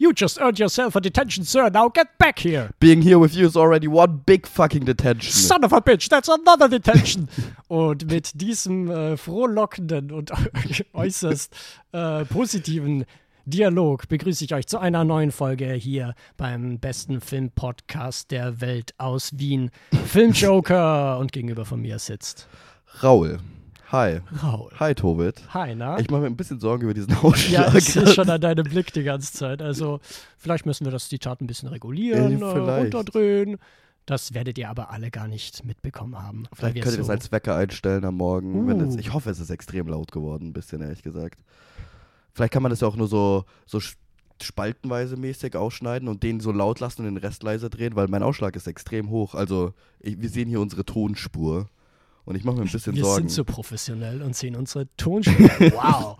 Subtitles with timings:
[0.00, 1.68] You just earned yourself a detention, sir.
[1.70, 2.70] Now get back here.
[2.78, 5.32] Being here with you is already one big fucking detention.
[5.32, 7.28] Son of a bitch, that's another detention.
[7.68, 10.30] und mit diesem äh, frohlockenden und
[10.92, 11.52] äußerst
[11.92, 13.06] äh, positiven
[13.44, 19.30] Dialog begrüße ich euch zu einer neuen Folge hier beim besten Filmpodcast der Welt aus
[19.38, 19.70] Wien,
[20.06, 21.18] Filmjoker.
[21.18, 22.46] und gegenüber von mir sitzt
[23.02, 23.40] Raul.
[23.90, 24.20] Hi.
[24.42, 24.70] Raul.
[24.78, 25.42] Hi, Tobit.
[25.54, 25.98] Hi, na?
[25.98, 27.72] Ich mache mir ein bisschen Sorgen über diesen Ausschlag.
[27.72, 29.62] Ja, ich sehe schon an deinem Blick die ganze Zeit.
[29.62, 30.00] Also,
[30.36, 33.56] vielleicht müssen wir das Zitat ein bisschen regulieren, Äh, runterdrehen.
[34.04, 36.44] Das werdet ihr aber alle gar nicht mitbekommen haben.
[36.54, 38.68] Vielleicht könnt ihr das so- als Wecker einstellen am Morgen.
[38.70, 38.98] Uh.
[38.98, 41.38] ich hoffe, es ist extrem laut geworden, ein bisschen, ehrlich gesagt.
[42.34, 43.80] Vielleicht kann man das ja auch nur so, so
[44.40, 48.22] spaltenweise mäßig ausschneiden und den so laut lassen und den Rest leiser drehen, weil mein
[48.22, 49.34] Ausschlag ist extrem hoch.
[49.34, 51.68] Also, ich, wir sehen hier unsere Tonspur.
[52.28, 53.20] Und ich mache mir ein bisschen Wir Sorgen.
[53.20, 55.48] sind so professionell und sehen unsere Tonspur.
[55.72, 56.18] wow.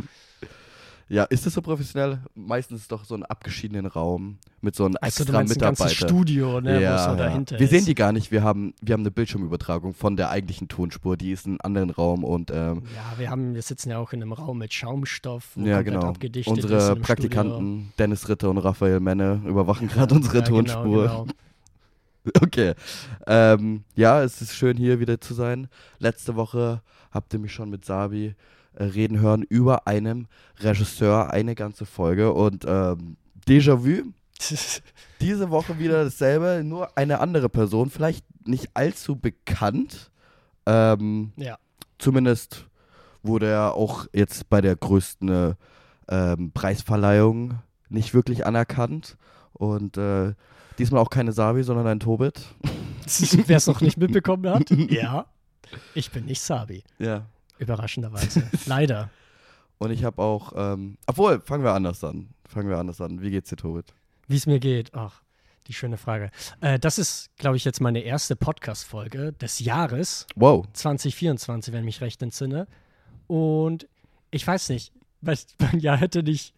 [1.11, 2.21] ja, ist das so professionell?
[2.35, 5.47] Meistens ist es doch so ein abgeschiedenen Raum mit so einem Also, du extra ein
[5.49, 5.95] ganzes Mitarbeiter.
[5.95, 7.17] Studio, ne, ja, wo so ja.
[7.17, 7.71] dahinter Wir ist.
[7.73, 8.31] sehen die gar nicht.
[8.31, 11.19] Wir haben, wir haben eine Bildschirmübertragung von der eigentlichen Tonspur.
[11.19, 14.15] Die ist in einem anderen Raum und ähm, Ja, wir, haben, wir sitzen ja auch
[14.15, 16.15] in einem Raum mit Schaumstoff, ja, genau.
[16.47, 20.17] Unsere Praktikanten Dennis Ritter und Raphael Menne überwachen gerade Studio.
[20.17, 21.03] unsere ja, Tonspur.
[21.03, 21.35] Genau, genau.
[22.43, 22.75] Okay.
[23.27, 25.69] Ähm, ja, es ist schön hier wieder zu sein.
[25.99, 28.35] Letzte Woche habt ihr mich schon mit Sabi
[28.75, 30.29] äh, reden hören über einen
[30.61, 34.13] Regisseur, eine ganze Folge und ähm, Déjà-vu.
[35.21, 40.11] Diese Woche wieder dasselbe, nur eine andere Person, vielleicht nicht allzu bekannt.
[40.67, 41.59] Ähm, ja.
[41.99, 42.67] zumindest
[43.23, 45.55] wurde er auch jetzt bei der größten äh,
[46.09, 49.17] ähm, Preisverleihung nicht wirklich anerkannt.
[49.53, 50.35] Und äh,
[50.79, 52.41] diesmal auch keine Sabi, sondern ein Tobit.
[53.47, 55.27] Wer es noch nicht mitbekommen hat, ja,
[55.95, 56.85] ich bin nicht Sabi.
[56.99, 57.27] Ja.
[57.59, 58.49] Überraschenderweise.
[58.67, 59.11] Leider.
[59.79, 62.29] Und ich habe auch, ähm, obwohl, fangen wir anders an.
[62.49, 63.21] Fangen wir anders an.
[63.23, 63.95] Wie geht's dir, Tobit?
[64.27, 64.95] Wie es mir geht.
[64.95, 65.23] Ach,
[65.67, 66.31] die schöne Frage.
[66.61, 70.67] Äh, das ist, glaube ich, jetzt meine erste Podcast-Folge des Jahres Wow.
[70.73, 72.67] 2024, wenn ich mich recht entsinne.
[73.27, 73.89] Und
[74.31, 76.55] ich weiß nicht, weil mein Jahr hätte nicht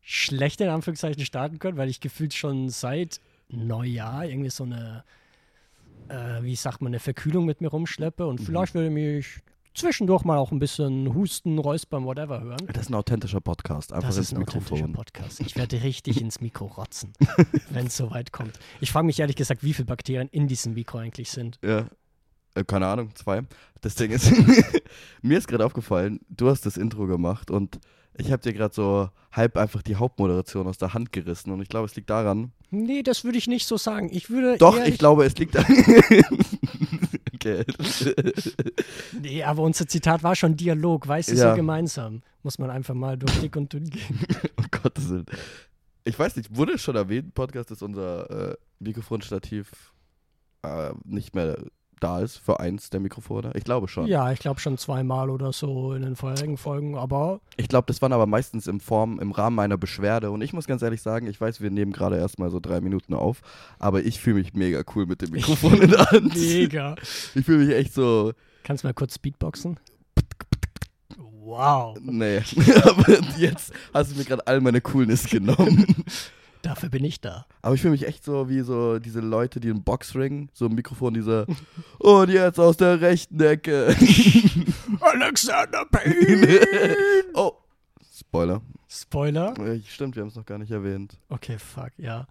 [0.00, 5.04] schlecht in Anführungszeichen starten können, weil ich gefühlt schon seit Neujahr irgendwie so eine,
[6.08, 8.26] äh, wie sagt man, eine Verkühlung mit mir rumschleppe.
[8.26, 8.44] Und Mhm.
[8.44, 9.40] vielleicht würde mich
[9.74, 12.66] zwischendurch mal auch ein bisschen husten, räuspern, whatever hören.
[12.72, 13.92] Das ist ein authentischer Podcast.
[13.92, 14.92] Einfach Das ins ist ein authentischer Mikrofon.
[14.92, 15.40] Podcast.
[15.40, 17.12] Ich werde richtig ins Mikro rotzen,
[17.70, 18.58] wenn es soweit kommt.
[18.80, 21.58] Ich frage mich ehrlich gesagt, wie viele Bakterien in diesem Mikro eigentlich sind.
[21.64, 21.86] Ja.
[22.56, 23.42] Äh, keine Ahnung, zwei.
[23.80, 24.30] Das Ding ist,
[25.22, 27.78] mir ist gerade aufgefallen, du hast das Intro gemacht und
[28.20, 31.68] ich habe dir gerade so halb einfach die Hauptmoderation aus der Hand gerissen und ich
[31.68, 32.52] glaube, es liegt daran.
[32.70, 34.08] Nee, das würde ich nicht so sagen.
[34.12, 35.74] Ich würde Doch, ich glaube, es liegt daran.
[37.34, 37.64] okay.
[39.20, 41.50] Nee, aber unser Zitat war schon Dialog, weißt du, Ja.
[41.50, 42.22] so gemeinsam.
[42.42, 44.18] Muss man einfach mal durch dick und dünn gehen.
[44.56, 45.26] um Gottes Willen.
[46.04, 49.92] Ich weiß nicht, wurde es schon erwähnt, Podcast, dass unser äh, Mikrofonstativ
[50.62, 51.58] äh, nicht mehr
[52.00, 53.52] da ist für eins der Mikrofone?
[53.54, 54.06] Ich glaube schon.
[54.06, 58.02] Ja, ich glaube schon zweimal oder so in den vorherigen Folgen, aber Ich glaube, das
[58.02, 60.30] waren aber meistens im Form, im Rahmen einer Beschwerde.
[60.30, 63.14] Und ich muss ganz ehrlich sagen, ich weiß, wir nehmen gerade erstmal so drei Minuten
[63.14, 63.40] auf,
[63.78, 66.34] aber ich fühle mich mega cool mit dem Mikrofon in der Hand.
[66.36, 66.94] mega.
[67.34, 68.32] Ich fühle mich echt so,
[68.64, 69.78] Kannst du mal kurz Speedboxen?
[71.16, 72.38] Wow, nee.
[72.84, 76.04] aber jetzt hast du mir gerade all meine Coolness genommen.
[76.62, 77.46] dafür bin ich da.
[77.62, 80.74] Aber ich fühle mich echt so wie so diese Leute, die im Boxring, so im
[80.74, 81.46] Mikrofon, diese
[81.98, 83.88] und jetzt aus der rechten Ecke.
[85.00, 86.96] Alexander Payne!
[87.34, 87.52] oh,
[88.12, 88.60] Spoiler.
[88.88, 89.58] Spoiler?
[89.58, 91.18] Äh, Stimmt, wir haben es noch gar nicht erwähnt.
[91.28, 92.26] Okay, fuck, ja.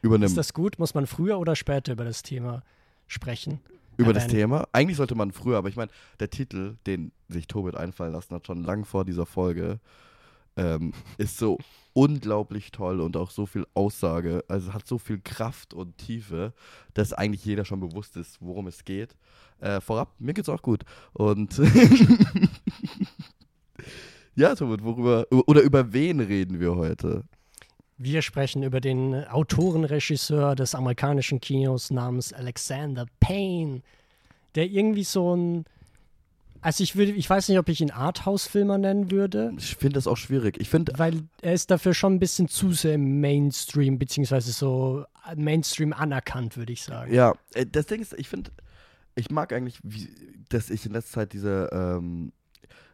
[0.00, 0.26] Übernimm.
[0.26, 0.78] Ist das gut?
[0.78, 2.62] Muss man früher oder später über das Thema
[3.06, 3.60] sprechen?
[3.96, 4.40] über das erwähnen?
[4.40, 4.68] Thema.
[4.72, 5.90] Eigentlich sollte man früher, aber ich meine,
[6.20, 9.80] der Titel, den sich Tobit einfallen lassen hat, schon lang vor dieser Folge,
[10.56, 11.58] ähm, ist so
[11.94, 16.52] unglaublich toll und auch so viel Aussage, also hat so viel Kraft und Tiefe,
[16.94, 19.14] dass eigentlich jeder schon bewusst ist, worum es geht.
[19.60, 20.84] Äh, vorab, mir geht's auch gut.
[21.12, 21.58] Und
[24.34, 27.24] ja, Tobit, worüber oder über wen reden wir heute?
[27.98, 33.82] Wir sprechen über den Autorenregisseur des amerikanischen Kinos namens Alexander Payne,
[34.54, 35.64] der irgendwie so ein.
[36.62, 40.06] Also ich würde, ich weiß nicht, ob ich ihn Arthouse-Filmer nennen würde, Ich finde das
[40.06, 40.60] auch schwierig.
[40.60, 45.04] Ich finde, weil er ist dafür schon ein bisschen zu sehr im Mainstream, beziehungsweise so
[45.36, 47.12] Mainstream anerkannt, würde ich sagen.
[47.12, 48.52] Ja, äh, das Ding ist, ich finde,
[49.16, 50.08] ich mag eigentlich, wie,
[50.48, 52.32] dass ich in letzter Zeit diese ähm,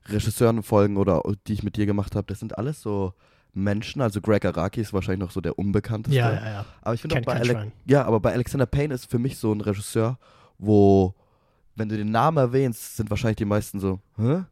[0.06, 3.12] Regisseuren-Folgen oder die ich mit dir gemacht habe, das sind alles so
[3.52, 4.00] Menschen.
[4.00, 6.18] Also Greg Araki ist wahrscheinlich noch so der unbekannteste.
[6.18, 6.64] Ja, ja, ja.
[6.80, 9.52] Aber ich finde auch bei Ale ja, aber bei Alexander Payne ist für mich so
[9.52, 10.18] ein Regisseur,
[10.58, 11.14] wo,
[11.78, 14.44] wenn du den Namen erwähnst, sind wahrscheinlich die meisten so, hä?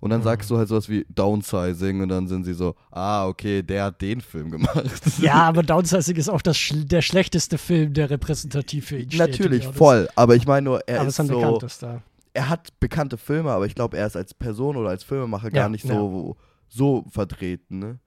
[0.00, 3.62] Und dann sagst du halt sowas wie Downsizing und dann sind sie so, ah, okay,
[3.62, 4.90] der hat den Film gemacht.
[5.20, 9.20] Ja, aber Downsizing ist auch das der schlechteste Film, der repräsentativ für ihn steht.
[9.20, 10.08] Natürlich, Ja, voll.
[10.16, 12.02] Aber ich meine nur, er Aber ist so, bekanntester.
[12.34, 15.64] er hat bekannte Filme, aber ich glaube, er ist als Person oder als Filmemacher gar
[15.66, 16.36] Ja, nicht so,
[16.68, 18.00] so vertreten, ne?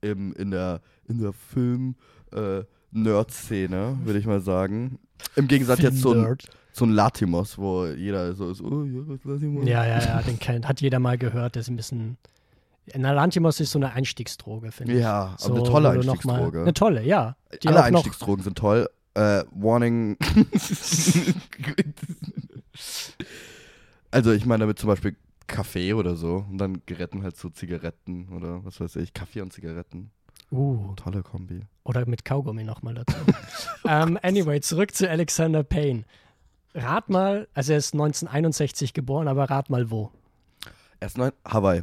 [0.00, 1.34] Im, in der, in der
[2.92, 4.98] Film-Nerd-Szene, würde ich mal sagen.
[5.36, 6.14] Im Gegensatz jetzt zu,
[6.72, 9.66] ein- zu einem Latimos, wo jeder so ist, oh ja, was Latimos?
[9.66, 11.54] Ja, ja, ja, den kennt, hat jeder mal gehört.
[11.54, 12.16] Der ist ein bisschen.
[12.96, 15.00] Nalantimos ist so eine Einstiegsdroge, finde ich.
[15.00, 16.60] Ja, aber so, eine tolle noch mal- Einstiegsdroge.
[16.62, 17.36] Eine tolle, ja.
[17.64, 18.88] Alle Einstiegsdrogen sind toll.
[19.14, 20.16] Äh, Warning.
[24.10, 25.16] also ich meine damit zum Beispiel
[25.46, 29.52] Kaffee oder so und dann Geretten halt zu Zigaretten oder was weiß ich, Kaffee und
[29.52, 30.10] Zigaretten.
[30.50, 31.60] uh, Tolle Kombi.
[31.84, 33.16] oder mit Kaugummi nochmal dazu.
[33.86, 36.04] ähm, anyway, zurück zu Alexander Payne.
[36.74, 40.10] Rat mal, also er ist 1961 geboren, aber rat mal wo.
[41.00, 41.82] Erst neun, Hawaii,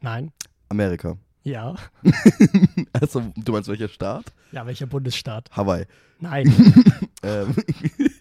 [0.00, 0.32] Nein?
[0.68, 1.16] Amerika.
[1.42, 1.74] Ja.
[2.92, 4.26] Also, du meinst welcher Staat?
[4.52, 5.48] Ja, welcher Bundesstaat?
[5.52, 5.86] Hawaii.
[6.18, 6.52] Nein.
[7.22, 7.54] Ähm,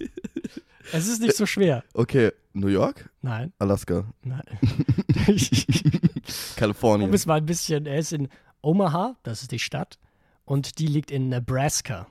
[0.91, 1.85] es ist nicht so schwer.
[1.93, 3.53] okay, New York, Nein.
[3.57, 4.43] Alaska, Nein.
[6.57, 7.07] Kalifornien.
[7.09, 8.27] um es mal ein bisschen, er ist in
[8.61, 9.97] Omaha, das ist die Stadt,
[10.43, 12.07] und die liegt in Nebraska.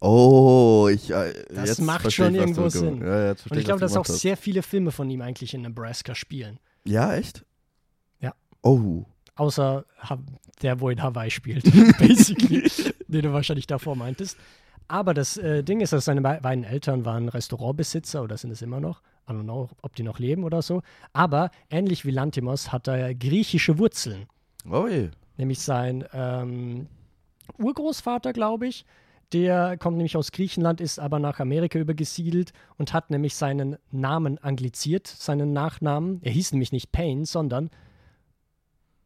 [0.00, 1.10] Oh, ich.
[1.10, 3.00] Äh, Das macht schon ich, irgendwo Sinn.
[3.00, 5.62] Ja, versteh Und ich glaube, dass auch gemacht sehr viele Filme von ihm eigentlich in
[5.62, 6.58] Nebraska spielen.
[6.84, 6.92] hast.
[6.92, 7.44] Ja, echt?
[8.20, 8.34] Ja.
[8.62, 9.04] Oh.
[9.36, 9.84] Außer
[10.62, 11.64] der, wo in Hawaii spielt,
[11.98, 12.70] basically,
[13.08, 14.36] den du wahrscheinlich davor meintest.
[14.86, 18.60] Aber das äh, Ding ist, dass seine be- beiden Eltern waren Restaurantbesitzer oder sind es
[18.62, 19.00] immer noch.
[19.28, 20.82] I don't know, ob die noch leben oder so.
[21.14, 24.26] Aber ähnlich wie Lantimos hat er griechische Wurzeln.
[24.70, 25.08] Oh je.
[25.38, 26.86] Nämlich sein ähm,
[27.58, 28.84] Urgroßvater, glaube ich.
[29.34, 34.38] Der kommt nämlich aus Griechenland, ist aber nach Amerika übergesiedelt und hat nämlich seinen Namen
[34.38, 36.20] angliziert, seinen Nachnamen.
[36.22, 37.70] Er hieß nämlich nicht Payne, sondern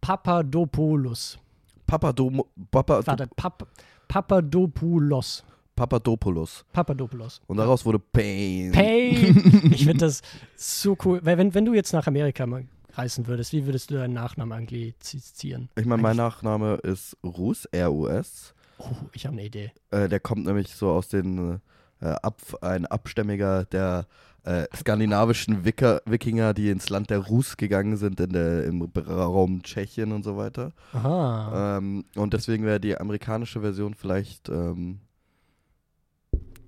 [0.02, 1.38] Papadopoulos.
[1.86, 3.66] Papadom Papa Warte, Pap
[4.06, 5.44] Papadopoulos.
[5.75, 6.66] Papadopoulos.
[6.75, 7.40] Papadopoulos.
[7.46, 8.72] Und daraus wurde Pain.
[8.72, 9.70] Payne!
[9.72, 10.20] Ich finde das
[10.56, 11.20] so cool.
[11.25, 14.58] Weil Wenn, wenn du jetzt nach Amerika mal reisen würdest, wie würdest du deinen Nachnamen
[14.58, 15.70] anglizieren?
[15.76, 18.54] Ich meine, mein Nachname ist Rus, R-U-S.
[18.78, 19.72] Oh, ich habe eine Idee.
[19.90, 21.60] Äh, der kommt nämlich so aus den,
[22.00, 24.06] äh, ab, ein Abstämmiger der
[24.44, 29.62] äh, skandinavischen Wicker, Wikinger, die ins Land der Rus gegangen sind, in der, im Raum
[29.62, 30.72] Tschechien und so weiter.
[30.92, 31.78] Aha.
[31.78, 35.00] Ähm, und deswegen wäre die amerikanische Version vielleicht ähm,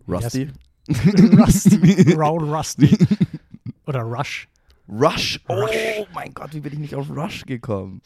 [0.08, 0.50] Rusty.
[0.88, 2.12] Rusty.
[2.16, 2.98] Round Rusty.
[3.86, 4.48] Oder Rush.
[4.88, 5.40] Rush.
[5.48, 6.06] Oh Rush.
[6.12, 8.02] mein Gott, wie bin ich nicht auf Rush gekommen?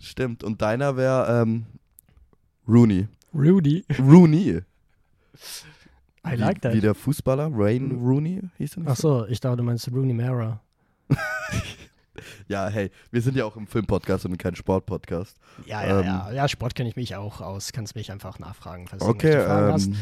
[0.00, 0.44] Stimmt.
[0.44, 1.66] Und deiner wäre ähm,
[2.68, 3.08] Rooney.
[3.34, 3.84] Rudy.
[3.98, 4.60] Rooney.
[6.26, 6.74] I like that.
[6.74, 8.90] Wie der Fußballer, Rain Rooney hieß er nicht?
[8.90, 10.60] Ach so, ich dachte, du meinst Rooney Mara.
[12.48, 15.36] Ja, hey, wir sind ja auch im Filmpodcast und kein Sportpodcast.
[15.66, 16.04] Ja, ja, Ähm.
[16.06, 16.32] ja.
[16.32, 17.72] Ja, Sport kenne ich mich auch aus.
[17.72, 19.86] Kannst mich einfach nachfragen, falls du Okay, irgendwelche Fragen hast.
[19.86, 19.94] ähm,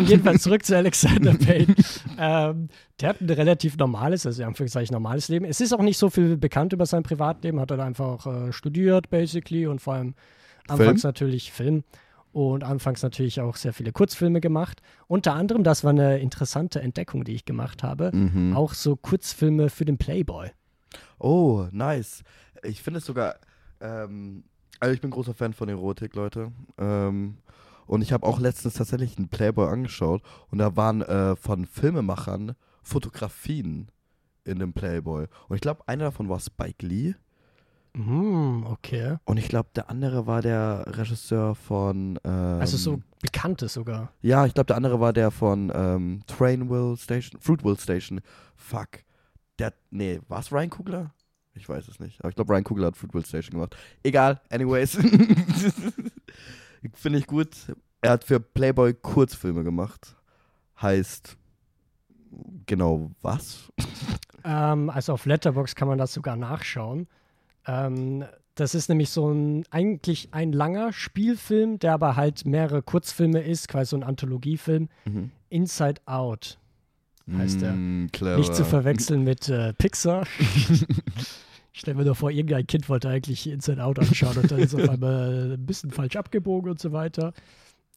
[0.00, 1.74] Ähm, jedenfalls zurück zu Alexander Payne.
[2.18, 2.68] ähm,
[3.00, 5.46] der hat ein relativ normales, also in Anführungszeichen normales Leben.
[5.46, 7.58] Es ist auch nicht so viel bekannt über sein Privatleben.
[7.60, 10.14] Hat er einfach äh, studiert, basically, und vor allem
[10.68, 11.84] anfangs natürlich Film.
[12.34, 14.82] Und anfangs natürlich auch sehr viele Kurzfilme gemacht.
[15.06, 18.56] Unter anderem, das war eine interessante Entdeckung, die ich gemacht habe, mhm.
[18.56, 20.50] auch so Kurzfilme für den Playboy.
[21.20, 22.24] Oh, nice.
[22.64, 23.36] Ich finde es sogar,
[23.80, 24.42] ähm,
[24.80, 26.50] also ich bin großer Fan von Erotik, Leute.
[26.76, 27.36] Ähm,
[27.86, 30.20] und ich habe auch letztens tatsächlich einen Playboy angeschaut
[30.50, 33.92] und da waren äh, von Filmemachern Fotografien
[34.42, 35.28] in dem Playboy.
[35.48, 37.14] Und ich glaube, einer davon war Spike Lee.
[37.96, 39.16] Hm, okay.
[39.24, 42.18] Und ich glaube, der andere war der Regisseur von.
[42.24, 44.12] Ähm, Also so bekannte sogar.
[44.20, 48.20] Ja, ich glaube, der andere war der von ähm, Trainwheel Station, Fruitville Station.
[48.56, 48.88] Fuck.
[49.58, 51.14] Der, nee, war es Ryan Kugler?
[51.54, 52.18] Ich weiß es nicht.
[52.20, 53.76] Aber ich glaube, Ryan Kugler hat Fruitville Station gemacht.
[54.02, 54.96] Egal, anyways.
[56.94, 57.50] Finde ich gut.
[58.00, 60.16] Er hat für Playboy Kurzfilme gemacht.
[60.82, 61.36] Heißt,
[62.66, 63.72] genau was?
[64.46, 67.08] Ähm, also auf Letterbox kann man das sogar nachschauen.
[67.66, 73.40] Ähm, das ist nämlich so ein eigentlich ein langer Spielfilm, der aber halt mehrere Kurzfilme
[73.40, 74.88] ist, quasi so ein Anthologiefilm.
[75.04, 75.30] Mhm.
[75.48, 76.58] Inside Out
[77.32, 77.72] heißt er.
[77.74, 78.10] Mm.
[78.36, 80.26] Nicht zu verwechseln mit äh, Pixar.
[81.72, 84.74] ich stelle mir doch vor, irgendein Kind wollte eigentlich Inside Out anschauen und dann ist
[84.74, 87.32] auf einmal ein bisschen falsch abgebogen und so weiter.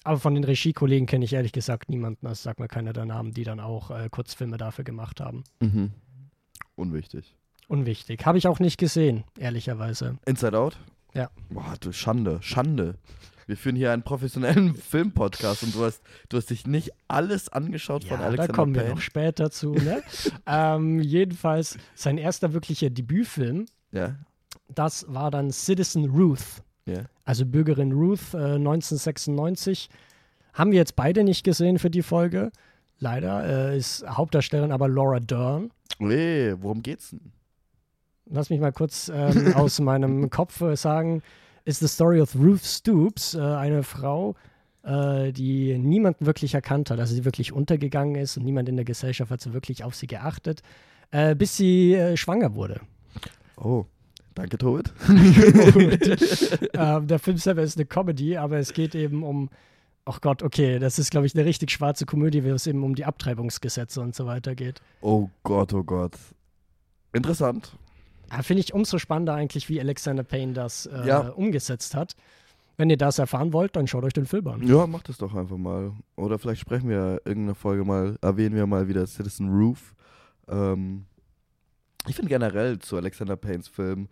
[0.03, 3.33] Aber von den Regiekollegen kenne ich ehrlich gesagt niemanden, also sag mal keiner der Namen,
[3.33, 5.43] die dann auch äh, Kurzfilme dafür gemacht haben.
[5.59, 5.91] Mhm.
[6.75, 7.36] Unwichtig.
[7.67, 8.25] Unwichtig.
[8.25, 10.17] Habe ich auch nicht gesehen, ehrlicherweise.
[10.25, 10.77] Inside Out?
[11.13, 11.29] Ja.
[11.49, 12.95] Boah, du Schande, Schande.
[13.45, 18.03] Wir führen hier einen professionellen Filmpodcast und du hast, du hast dich nicht alles angeschaut
[18.03, 18.95] von Ja, Alexander da kommen wir Payne.
[18.95, 19.73] noch später zu.
[19.73, 20.01] Ne?
[20.45, 24.15] ähm, jedenfalls sein erster wirklicher Debütfilm Ja.
[24.67, 26.61] das war dann Citizen Ruth.
[26.85, 27.03] Ja.
[27.25, 29.89] Also Bürgerin Ruth äh, 1996.
[30.53, 32.51] Haben wir jetzt beide nicht gesehen für die Folge.
[32.99, 35.71] Leider äh, ist Hauptdarstellerin aber Laura Dern.
[35.99, 37.31] Nee, worum geht's denn?
[38.29, 41.21] Lass mich mal kurz ähm, aus meinem Kopf äh, sagen.
[41.65, 44.35] Ist the story of Ruth Stoops, äh, eine Frau,
[44.83, 48.85] äh, die niemand wirklich erkannt hat, also die wirklich untergegangen ist und niemand in der
[48.85, 50.61] Gesellschaft hat so wirklich auf sie geachtet,
[51.11, 52.81] äh, bis sie äh, schwanger wurde.
[53.57, 53.85] Oh,
[54.33, 54.93] danke, Tobit.
[56.73, 59.49] ähm, der Film selber ist eine Comedy, aber es geht eben um,
[60.05, 62.95] ach Gott, okay, das ist, glaube ich, eine richtig schwarze Komödie, wo es eben um
[62.95, 64.81] die Abtreibungsgesetze und so weiter geht.
[65.01, 66.13] Oh Gott, oh Gott.
[67.13, 67.77] Interessant.
[68.31, 71.29] Ja, Finde ich umso spannender eigentlich, wie Alexander Payne das äh, Ja.
[71.29, 72.15] umgesetzt hat.
[72.79, 74.61] Wenn ihr das erfahren wollt, dann schaut euch den Film an.
[74.67, 75.93] Ja, macht es doch einfach mal.
[76.15, 79.95] Oder vielleicht sprechen wir irgendeine Folge mal, erwähnen wir mal wieder Citizen Roof.
[80.47, 81.05] Ähm,
[82.07, 84.07] ich finde generell zu Alexander Paynes Film,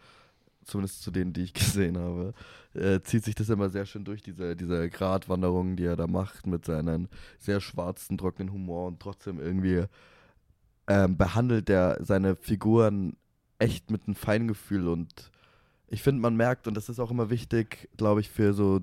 [0.63, 2.33] zumindest zu denen, die ich gesehen habe,
[2.73, 6.47] äh, zieht sich das immer sehr schön durch, diese, diese Gratwanderung, die er da macht
[6.47, 7.07] mit seinem
[7.37, 9.83] sehr schwarzen, trockenen Humor und trotzdem irgendwie
[10.87, 13.15] ähm, behandelt er seine Figuren
[13.65, 15.31] echt mit einem Feingefühl und
[15.87, 18.79] ich finde, man merkt, und das ist auch immer wichtig, glaube ich, für so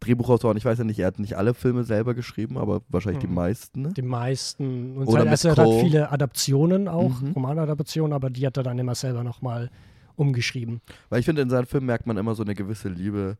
[0.00, 3.26] Drehbuchautoren, ich weiß ja nicht, er hat nicht alle Filme selber geschrieben, aber wahrscheinlich die
[3.26, 3.34] Mhm.
[3.34, 3.82] meisten.
[3.82, 3.92] Ne?
[3.94, 4.96] Die meisten.
[4.96, 7.32] Und Oder also er hat viele Adaptionen auch, Mhm.
[7.32, 9.70] Romanadaptionen, aber die hat er dann immer selber nochmal
[10.16, 10.80] umgeschrieben.
[11.10, 13.36] Weil ich finde, in seinen Filmen merkt man immer so eine gewisse Liebe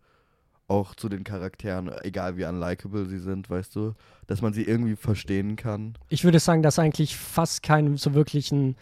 [0.68, 3.94] auch zu den Charakteren, egal wie unlikable sie sind, weißt du,
[4.26, 5.94] dass man sie irgendwie verstehen kann.
[6.10, 8.76] Ich würde sagen, dass eigentlich fast keinen so wirklichen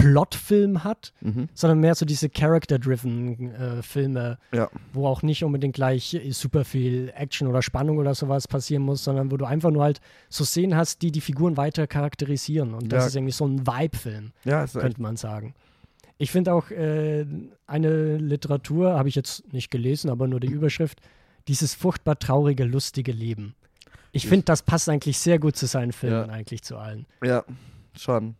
[0.00, 1.48] Plotfilm hat, Mhm.
[1.54, 4.68] sondern mehr so diese Character-driven äh, Filme, Ja.
[4.92, 9.30] wo auch nicht unbedingt gleich super viel Action oder Spannung oder sowas passieren muss, sondern
[9.30, 12.74] wo du einfach nur halt so Szenen hast, die die Figuren weiter charakterisieren.
[12.74, 13.06] Und das Ja.
[13.08, 15.54] ist irgendwie so ein Vibe-Film, Ja, könnte man sagen.
[16.18, 17.24] Ich finde auch äh,
[17.66, 21.00] eine Literatur, habe ich jetzt nicht gelesen, aber nur die Überschrift,
[21.48, 23.54] dieses furchtbar traurige, lustige Leben.
[24.12, 26.34] Ich finde, das passt eigentlich sehr gut zu seinen Filmen, Ja.
[26.34, 27.06] eigentlich zu allen.
[27.24, 27.44] ja,
[27.96, 28.34] schon.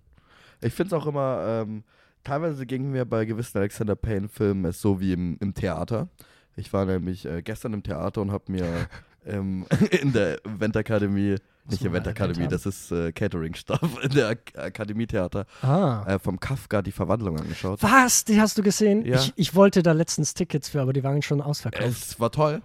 [0.60, 1.84] Ich finde es auch immer, ähm,
[2.24, 6.08] teilweise ging mir bei gewissen Alexander Payne-Filmen es so wie im, im Theater.
[6.56, 8.64] Ich war nämlich äh, gestern im Theater und habe mir
[9.26, 9.66] ähm,
[10.02, 11.36] in der Eventakademie,
[11.68, 16.04] nicht Eventakademie, das ist äh, Catering-Stuff in der Ak Akademietheater Ah.
[16.06, 17.82] äh, vom Kafka die Verwandlung angeschaut.
[17.82, 18.24] Was?
[18.24, 19.04] Die hast du gesehen?
[19.06, 19.16] Ja.
[19.16, 21.86] Ich, ich wollte da letztens Tickets für, aber die waren schon ausverkauft.
[21.88, 22.62] Es war toll.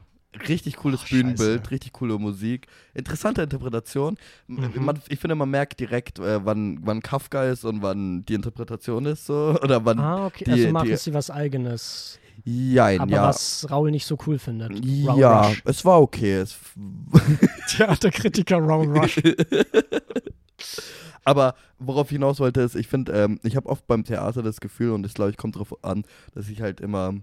[0.48, 1.72] Richtig cooles Oh, Bühnenbild, scheiße.
[1.72, 4.18] richtig coole Musik, interessante Interpretation.
[4.48, 4.72] Mhm.
[4.84, 9.06] Man, ich finde, man merkt direkt, äh, wann, wann Kafka ist und wann die Interpretation
[9.06, 9.58] ist, so.
[9.64, 10.00] Oder wann.
[10.00, 10.44] ah, okay.
[10.46, 12.20] die- also machen die- sie was Eigenes.
[12.44, 13.28] Jein, Aber ja.
[13.30, 14.70] was Raul nicht so cool findet.
[14.72, 15.62] Raul Ja, Rush.
[15.66, 16.34] es war okay.
[16.40, 16.58] Es,
[17.70, 19.22] Theaterkritiker Raul Rush.
[21.24, 24.60] aber worauf ich hinaus wollte, ist, ich finde, ähm, ich habe oft beim Theater das
[24.60, 27.14] Gefühl, und das glaube ich kommt darauf an, dass ich halt immer.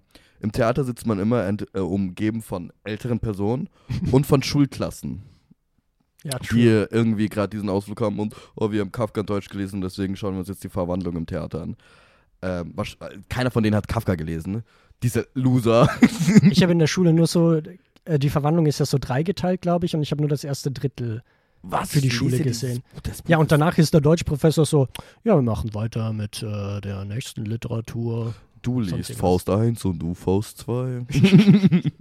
[0.43, 3.69] Im Theater sitzt man immer ent, äh, umgeben von älteren Personen
[4.11, 5.23] und von Schulklassen.
[6.25, 9.81] Ja, die irgendwie gerade diesen Ausflug haben und, oh, wir haben Kafka in Deutsch gelesen,
[9.81, 11.77] deswegen schauen wir uns jetzt die Verwandlung im Theater an.
[12.43, 12.75] Ähm,
[13.29, 14.53] keiner von denen hat Kafka gelesen.
[14.53, 14.65] ne?
[15.03, 15.89] Diese Loser.
[16.51, 17.55] Ich habe in der Schule nur so,
[18.05, 20.71] äh, die Verwandlung ist ja so dreigeteilt, glaube ich, und ich habe nur das erste
[20.71, 21.23] Drittel.
[21.63, 21.91] Was?
[21.91, 22.83] Für die Schule Lese dieses- gesehen.
[23.05, 24.89] das Ja, und danach ist der Deutschprofessor so,
[25.25, 28.35] ja, wir machen weiter mit äh, der nächsten Literatur.
[28.63, 29.15] Du liest.
[29.15, 31.07] Faust 1 und du Faust 2.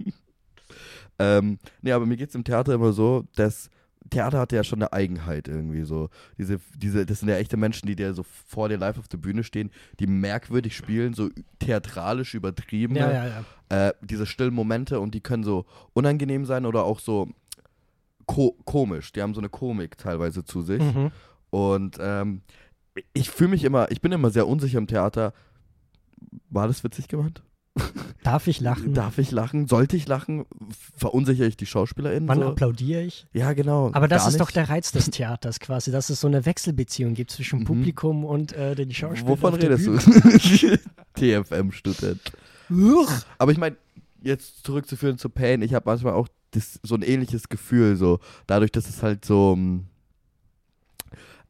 [1.18, 3.68] ähm, nee, aber mir geht's im Theater immer so, dass
[4.10, 6.08] Theater hat ja schon eine Eigenheit irgendwie so.
[6.38, 9.18] Diese, diese, das sind ja echte Menschen, die dir so vor dir live auf der
[9.18, 12.94] Bühne stehen, die merkwürdig spielen, so theatralisch übertrieben.
[12.96, 13.88] Ja, ja, ja.
[13.88, 15.64] äh, diese stillen Momente und die können so
[15.94, 17.28] unangenehm sein oder auch so
[18.26, 19.12] ko komisch.
[19.12, 20.82] Die haben so eine Komik teilweise zu sich.
[20.82, 21.10] Mhm.
[21.50, 22.42] Und ähm,
[23.12, 25.32] ich fühle mich immer, ich bin immer sehr unsicher im Theater.
[26.52, 27.42] War das witzig gemeint?
[28.22, 28.92] Darf ich lachen?
[28.92, 29.66] Darf ich lachen?
[29.66, 30.44] Sollte ich lachen?
[30.94, 32.28] Verunsichere ich die SchauspielerInnen?
[32.28, 32.48] Wann so?
[32.48, 33.26] applaudiere ich?
[33.32, 33.90] Ja, genau.
[33.94, 34.56] Aber das ist doch nicht.
[34.56, 37.64] der Reiz des Theaters quasi, dass es so eine Wechselbeziehung gibt zwischen Mhm.
[37.64, 39.28] Publikum und äh, den Schauspielern.
[39.28, 39.96] Wovon redest du?
[41.14, 42.20] TFM-Student.
[43.38, 43.76] Aber ich meine,
[44.22, 48.70] jetzt zurückzuführen zu Pain, ich habe manchmal auch das, so ein ähnliches Gefühl, so dadurch,
[48.70, 49.86] dass es halt so, mm,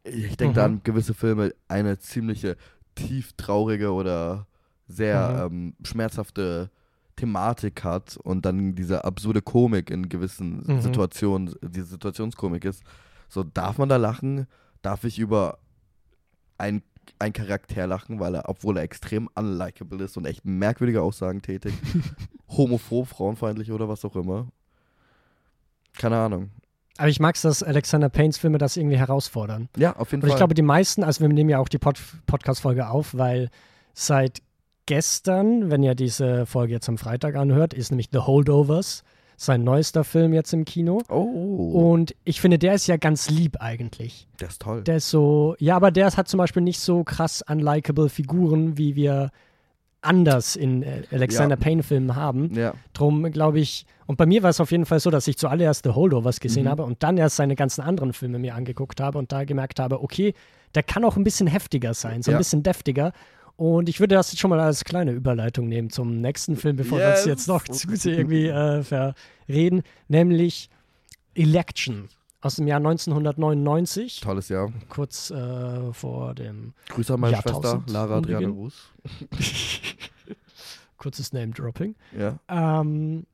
[0.05, 0.75] ich denke da Mhm.
[0.77, 2.57] an gewisse Filme, eine ziemliche
[2.95, 4.47] tief traurige oder
[4.93, 6.71] sehr ähm, schmerzhafte
[7.17, 10.81] Thematik hat und dann diese absurde Komik in gewissen Mhm.
[10.81, 12.83] Situationen, diese Situationskomik ist.
[13.29, 14.47] So, darf man da lachen?
[14.83, 15.59] Darf ich über
[16.59, 16.83] ein
[17.19, 21.77] ein Charakter lachen, weil er, obwohl er extrem unlikable ist und echt merkwürdige Aussagen tätigt,
[22.49, 24.47] homophob, frauenfeindlich oder was auch immer.
[25.99, 26.51] Keine Ahnung.
[26.99, 29.69] Aber ich mag es, dass Alexander Paynes Filme das irgendwie herausfordern.
[29.77, 30.31] Ja, auf jeden Und Fall.
[30.31, 33.51] ich glaube, die meisten, also wir nehmen ja auch die Pod Podcast-Folge auf, weil
[33.95, 34.43] seit
[34.87, 39.05] gestern, wenn ihr diese Folge jetzt am Freitag anhört, ist nämlich The Holdovers,
[39.37, 41.03] sein neuester Film jetzt im Kino.
[41.09, 44.29] Oh, Und ich finde, der ist ja ganz lieb eigentlich.
[44.41, 44.83] der ist toll.
[44.83, 48.95] Der ist so, ja, aber der hat zum Beispiel nicht so krass unlikable Figuren, wie
[48.95, 49.31] wir
[50.01, 51.61] anders in äh, Alexander Ja.
[51.61, 52.53] Payne-Filmen haben.
[52.55, 55.39] ja, Drum glaube ich, und bei mir war es auf jeden Fall so, dass ich
[55.39, 56.69] zuallererst The Holdovers gesehen Mhm.
[56.71, 60.03] habe und dann erst seine ganzen anderen Filme mir angeguckt habe und da gemerkt habe,
[60.03, 60.35] okay,
[60.75, 62.39] der kann auch ein bisschen heftiger sein, so ein Ja.
[62.39, 63.13] bisschen deftiger.
[63.57, 66.99] Und ich würde das jetzt schon mal als kleine Überleitung nehmen zum nächsten Film, bevor
[66.99, 67.27] wir uns Yes.
[67.27, 70.69] jetzt noch zu sehr irgendwie äh, verreden, nämlich
[71.35, 72.09] Election
[72.41, 74.73] aus dem Jahr 1999, tolles Jahr.
[74.89, 78.49] kurz äh, vor dem Grüße an meine Schwester, Lara Adriane.
[78.49, 78.75] Ruß.
[80.99, 81.95] kurzes Name-Dropping.
[82.19, 82.39] Ja.
[82.49, 83.27] Ähm,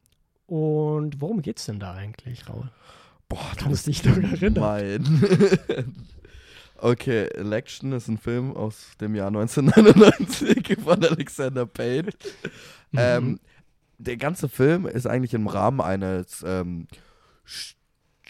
[0.46, 2.70] und worum geht's denn da eigentlich, Raul?
[3.28, 4.60] Boah, du Kannst bist dich noch erinnern.
[4.60, 5.94] Mein.
[6.78, 12.10] okay, Election ist ein Film aus dem Jahr 1999 von Alexander Payne.
[12.96, 13.38] ähm,
[13.98, 16.88] der ganze Film ist eigentlich im Rahmen eines ähm,
[17.44, 17.76] Sch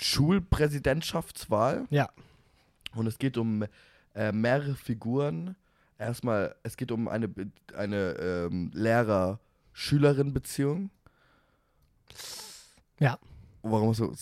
[0.00, 1.86] Schulpräsidentschaftswahl.
[1.90, 2.08] Ja.
[2.94, 3.64] Und es geht um
[4.14, 5.56] äh, mehrere Figuren.
[5.98, 7.28] Erstmal, es geht um eine,
[7.74, 10.90] eine ähm, Lehrer-Schülerin-Beziehung.
[13.00, 13.18] Ja.
[13.62, 14.12] Warum so?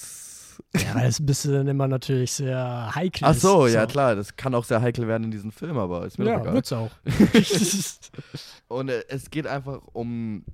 [0.76, 3.42] Ja, weil es ein bisschen immer natürlich sehr heikel Ach ist.
[3.42, 6.24] so, ja klar, das kann auch sehr heikel werden in diesem Film, aber ist mir
[6.26, 6.54] doch Ja, egal.
[6.54, 6.90] wird's auch.
[8.68, 10.44] Und äh, es geht einfach um,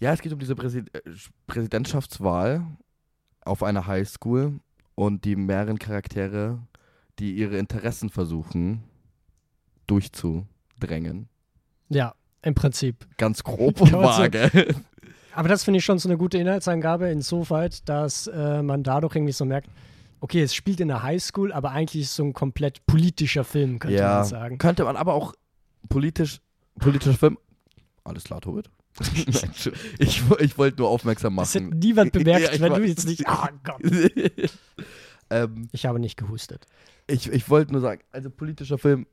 [0.00, 1.00] ja, es geht um diese Präsid äh,
[1.46, 2.66] Präsidentschaftswahl
[3.44, 4.60] auf einer Highschool
[4.94, 6.58] und die mehreren Charaktere,
[7.18, 8.82] die ihre Interessen versuchen
[9.86, 11.28] durchzudrängen.
[11.88, 13.06] ja, im Prinzip.
[13.18, 14.74] Ganz grob und vage.
[15.34, 19.32] Aber das finde ich schon so eine gute Inhaltsangabe, insoweit, dass äh, man dadurch irgendwie
[19.32, 19.68] so merkt,
[20.20, 23.78] okay, es spielt in der Highschool, aber eigentlich ist es so ein komplett politischer Film,
[23.78, 24.58] könnte ja, man sagen.
[24.58, 25.34] könnte man aber auch
[25.88, 26.40] politisch,
[26.78, 27.38] politischer Film.
[28.04, 28.70] Alles klar, Tobit?
[29.98, 31.78] Ich ich wollte nur aufmerksam Das hätte machen.
[31.78, 33.26] niemand bemerkt, Ja, ich wenn du jetzt nicht.
[33.26, 33.80] Ah Gott.
[35.30, 36.66] ähm, Ich habe nicht gehustet.
[37.06, 39.06] Ich, ich wollte nur sagen, also politischer Film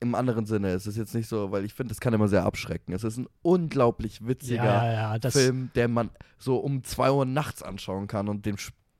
[0.00, 0.68] im anderen Sinne.
[0.70, 2.92] Es ist jetzt nicht so, weil ich finde, das kann immer sehr abschrecken.
[2.92, 7.62] Es ist ein unglaublich witziger Ja, ja, Film, den man so um 2 Uhr nachts
[7.62, 8.56] anschauen kann und dem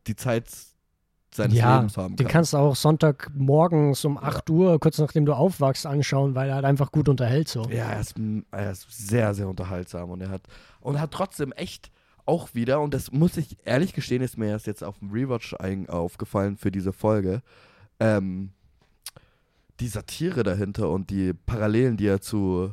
[0.07, 0.47] die Zeit
[1.35, 2.33] seines Ja, Lebens haben Den kann.
[2.33, 6.65] kannst du auch Sonntagmorgens um 8 Uhr, kurz nachdem du aufwachst, anschauen, weil er halt
[6.65, 7.63] einfach gut unterhält so.
[7.65, 8.15] ja, er ist,
[8.51, 10.43] er ist sehr, sehr unterhaltsam und er hat
[10.81, 11.91] und hat trotzdem echt
[12.25, 15.55] auch wieder, und das muss ich ehrlich gestehen, ist mir erst jetzt auf dem Rewatch
[15.89, 17.43] aufgefallen für diese Folge,
[18.01, 18.51] ähm,
[19.81, 22.73] die Satire dahinter und die Parallelen, die er zu,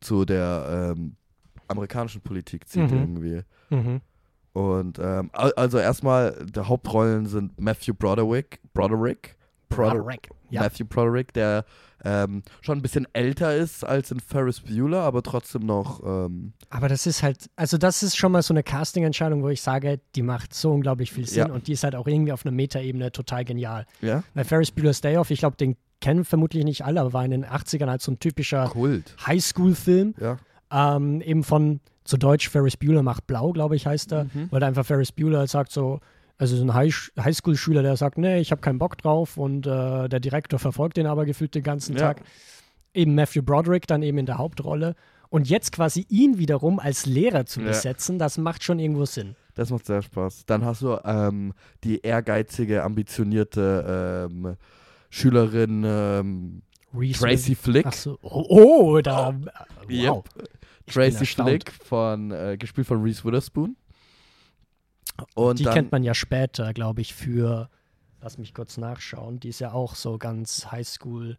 [0.00, 1.16] zu der ähm,
[1.68, 2.98] amerikanischen Politik zieht Mhm.
[2.98, 3.42] irgendwie.
[3.70, 4.00] Mhm.
[4.52, 9.36] Und ähm, al- also erstmal, die Hauptrollen sind Matthew Broderick, Broderick,
[9.68, 10.30] Broder- Broderick.
[10.48, 10.62] Ja.
[10.62, 11.64] Matthew Broderick, der
[12.04, 16.88] ähm, schon ein bisschen älter ist als in Ferris Bueller, aber trotzdem noch ähm, Aber
[16.88, 20.22] das ist halt, also das ist schon mal so eine Casting-Entscheidung, wo ich sage, die
[20.22, 21.52] macht so unglaublich viel Sinn Ja.
[21.52, 23.86] und die ist halt auch irgendwie auf einer Metaebene total genial.
[24.02, 27.24] ja Weil Ferris Bueller's Day Off, ich glaube, den kennen vermutlich nicht alle, aber war
[27.24, 28.70] in den 80ern halt so ein typischer.
[29.26, 30.38] Highschool-Film, Ja.
[30.70, 34.48] ähm, eben von, zu Deutsch, Ferris Bueller macht blau, glaube ich, heißt er, Mhm.
[34.50, 36.00] weil einfach Ferris Bueller halt sagt so,
[36.38, 40.08] also so ein High Highschool-Schüler, der sagt, nee, ich habe keinen Bock drauf und äh,
[40.08, 42.02] der Direktor verfolgt den aber gefühlt den ganzen Ja.
[42.12, 42.22] Tag.
[42.94, 44.94] Eben Matthew Broderick dann eben in der Hauptrolle
[45.30, 47.68] und jetzt quasi ihn wiederum als Lehrer zu Ja.
[47.68, 49.34] besetzen, das macht schon irgendwo Sinn.
[49.54, 50.44] Das macht sehr Spaß.
[50.46, 51.54] Dann hast du ähm,
[51.84, 54.56] die ehrgeizige, ambitionierte ähm,
[55.16, 56.62] Schülerin ähm,
[57.14, 57.92] Tracy Flick.
[57.94, 58.18] So.
[58.20, 59.34] Oh, oh da.
[59.88, 60.24] Wow.
[60.36, 60.48] Yep.
[60.86, 61.24] Tracy.
[61.24, 63.76] Flick, von, äh, gespielt von Reese Witherspoon.
[65.34, 67.70] Und Die dann, kennt man ja später, glaube ich, für,
[68.20, 71.38] lass mich kurz nachschauen, die ist ja auch so ganz Highschool.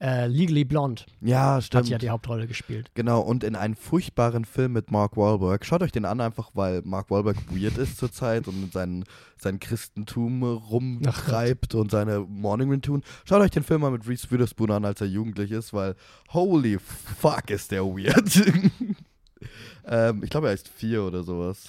[0.00, 1.88] Äh, Legally Blonde Ja, hat stimmt.
[1.88, 2.90] ja die Hauptrolle gespielt.
[2.94, 5.64] Genau, und in einen furchtbaren Film mit Mark Wahlberg.
[5.64, 9.04] Schaut euch den an, einfach weil Mark Wahlberg weird ist zurzeit und sein,
[9.38, 13.00] sein Christentum rumtreibt und seine Morning Routine.
[13.24, 15.94] Schaut euch den Film mal mit Reese Witherspoon an, als er jugendlich ist, weil
[16.32, 18.42] holy fuck ist der weird.
[19.86, 21.68] ähm, ich glaube, er ist vier oder sowas.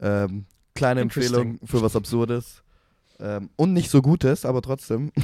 [0.00, 1.02] Ähm, kleine.
[1.02, 2.62] Empfehlung für was Absurdes.
[3.20, 5.12] Ähm, und nicht so Gutes, aber trotzdem.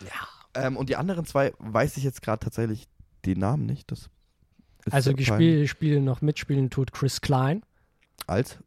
[0.00, 0.28] Ja.
[0.54, 2.86] Ähm, und die anderen zwei weiß ich jetzt gerade tatsächlich
[3.24, 3.90] die Namen nicht.
[3.90, 4.10] Das
[4.90, 7.62] Also gespielt, spielen noch mitspielen tut Chris Klein.
[8.26, 8.58] Als?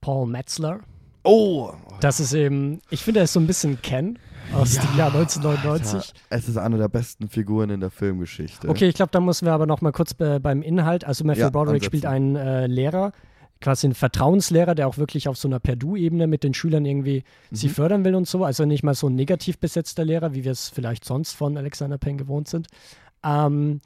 [0.00, 0.80] Paul Metzler.
[1.22, 1.72] Oh!
[2.00, 4.18] Das ist eben, ich finde, er ist so ein bisschen Ken
[4.54, 5.94] aus dem Jahr 1999.
[5.94, 8.68] Alter, es ist eine der besten Figuren in der Filmgeschichte.
[8.68, 11.04] Okay, ich glaube, da müssen wir aber noch mal kurz be beim Inhalt.
[11.04, 11.86] Also Matthew Ja, Broderick ansetzen.
[11.90, 13.12] spielt einen äh, Lehrer,
[13.60, 17.68] quasi einen Vertrauenslehrer, der auch wirklich auf so einer Perdu-Ebene mit den Schülern irgendwie sie
[17.68, 17.72] Mhm.
[17.72, 18.44] fördern will und so.
[18.44, 21.98] Also nicht mal so ein negativ besetzter Lehrer, wie wir es vielleicht sonst von Alexander
[21.98, 22.68] Payne gewohnt sind.
[23.24, 23.80] Ähm,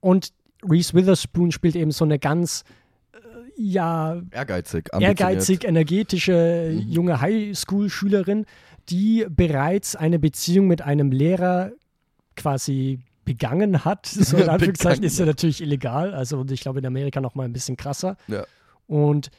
[0.00, 0.30] Und
[0.68, 2.64] Reese Witherspoon spielt eben so eine ganz,
[3.12, 3.18] äh,
[3.56, 6.90] ja, Ehrgeizig, ehrgeizig, energetische Mhm.
[6.90, 8.44] junge Highschool-Schülerin,
[8.90, 11.72] die bereits eine Beziehung mit einem Lehrer
[12.36, 14.06] quasi begangen hat.
[14.12, 15.30] So in Anführungszeichen Begangen, ist ja ja.
[15.30, 16.12] natürlich illegal.
[16.14, 18.16] Also und ich glaube in Amerika noch mal ein bisschen krasser.
[18.28, 18.44] Ja.
[18.86, 19.30] Und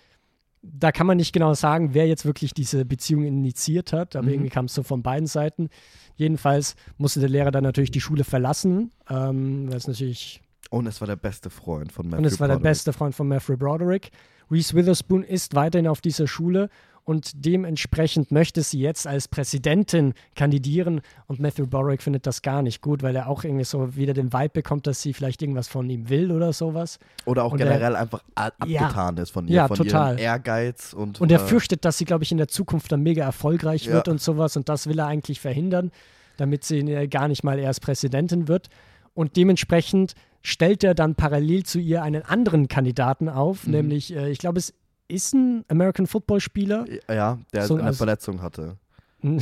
[0.61, 4.33] da kann man nicht genau sagen, wer jetzt wirklich diese Beziehung initiiert hat, aber Mhm.
[4.33, 5.69] irgendwie kam es so von beiden Seiten.
[6.15, 10.99] Jedenfalls musste der Lehrer dann natürlich die Schule verlassen, ähm, weil es natürlich Und es
[11.01, 12.71] war der beste Freund von Matthew und es war der Broderick.
[12.71, 14.09] beste Freund von Matthew Broderick.
[14.49, 16.69] Reese Witherspoon ist weiterhin auf dieser Schule
[17.05, 22.81] und dementsprechend möchte sie jetzt als Präsidentin kandidieren und Matthew Broderick findet das gar nicht
[22.81, 25.89] gut, weil er auch irgendwie so wieder den Vibe bekommt, dass sie vielleicht irgendwas von
[25.89, 26.97] ihm will oder sowas.
[27.25, 28.81] Oder auch Und er- generell einfach a- Ja.
[28.81, 30.15] abgetan ist von ihr, Ja, von total.
[30.15, 33.01] ihrem Ehrgeiz und Und er äh, fürchtet, dass sie, glaube ich, in der Zukunft dann
[33.03, 33.93] mega erfolgreich Ja.
[33.93, 35.91] wird und sowas und das will er eigentlich verhindern,
[36.37, 38.69] damit sie äh, gar nicht mal erst Präsidentin wird.
[39.13, 43.71] Und dementsprechend stellt er dann parallel zu ihr einen anderen Kandidaten auf, Mhm.
[43.73, 44.73] nämlich, äh, ich glaube, es
[45.07, 48.77] ist ein American Football Spieler, ja, der So, eine also- Verletzung hatte.
[49.23, 49.41] ein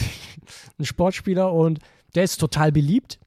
[0.82, 1.80] Sportspieler und
[2.16, 3.20] der ist total beliebt,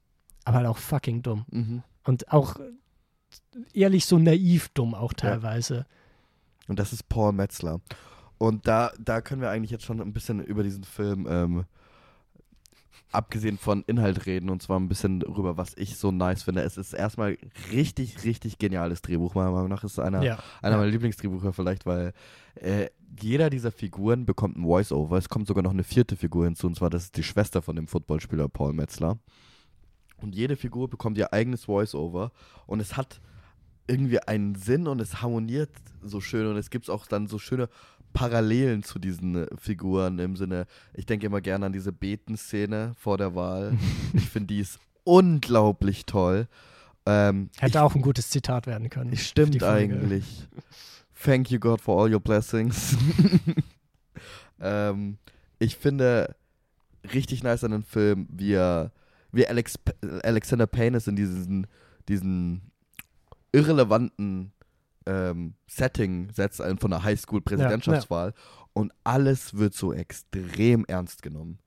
[0.43, 1.45] aber halt auch fucking dumm.
[1.51, 1.83] Mhm.
[2.03, 2.55] Und auch
[3.73, 5.85] ehrlich so naiv dumm auch teilweise.
[6.67, 7.81] Und das ist Paul Metzler.
[8.37, 11.65] Und da, da können wir eigentlich jetzt schon ein bisschen über diesen Film, ähm,
[13.11, 16.61] abgesehen von Inhalt reden, und zwar ein bisschen darüber, was ich so nice finde.
[16.61, 17.37] Es ist erstmal
[17.71, 19.33] richtig, richtig geniales Drehbuch.
[19.35, 20.39] Meiner Meinung nach ist es einer, Ja.
[20.61, 20.77] einer Ja.
[20.81, 22.13] meiner Lieblingsdrehbücher vielleicht, weil
[22.55, 22.89] äh,
[23.21, 25.17] jeder dieser Figuren bekommt ein Voice-Over.
[25.17, 27.75] Es kommt sogar noch eine vierte Figur hinzu, und zwar das ist die Schwester von
[27.77, 29.17] dem Footballspieler Paul Metzler.
[30.21, 32.31] Und jede Figur bekommt ihr eigenes Voice-Over
[32.65, 33.21] und es hat
[33.89, 35.69] irgendwie einen Sinn und es harmoniert
[36.01, 37.69] so schön und es gibt auch dann so schöne
[38.17, 43.19] Parallelen zu diesen äh, Figuren im Sinne, ich denke immer gerne an diese Beten-Szene vor
[43.19, 43.77] der Wahl.
[44.13, 46.47] ich finde, die ist unglaublich toll.
[47.05, 49.13] Ähm, Hätte auch ein gutes Zitat werden können.
[49.13, 50.47] ich, stimmt eigentlich.
[51.23, 52.97] Thank you God for all your blessings.
[54.59, 55.19] ähm,
[55.59, 56.35] ich finde
[57.13, 58.91] richtig nice an dem Film, wie er,
[59.31, 59.75] wie Alex,
[60.23, 61.67] Alexander Payne ist in diesen,
[62.09, 62.71] diesen
[63.51, 64.53] irrelevanten
[65.07, 68.33] ähm, Setting setzt, einen von der Highschool-Präsidentschaftswahl
[68.73, 71.59] und alles wird so extrem ernst genommen.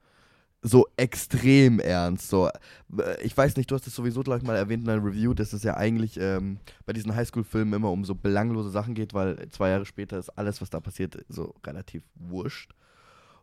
[0.62, 2.28] So extrem ernst.
[2.28, 5.32] So, äh, ich weiß nicht, du hast es sowieso gleich mal erwähnt in einer Review,
[5.32, 9.48] dass es ja eigentlich ähm, bei diesen Highschool-Filmen immer um so belanglose Sachen geht, weil
[9.50, 12.74] zwei Jahre später ist alles, was da passiert, so relativ wurscht.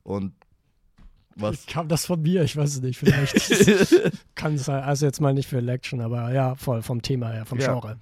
[0.04, 0.34] Und
[1.36, 2.44] was Kam das von mir?
[2.44, 2.98] Ich weiß es nicht.
[2.98, 3.36] Vielleicht
[4.36, 4.84] kann es sein.
[4.84, 7.74] Also jetzt mal nicht für Election, aber ja, voll vom Thema her, vom Ja.
[7.74, 7.98] Genre.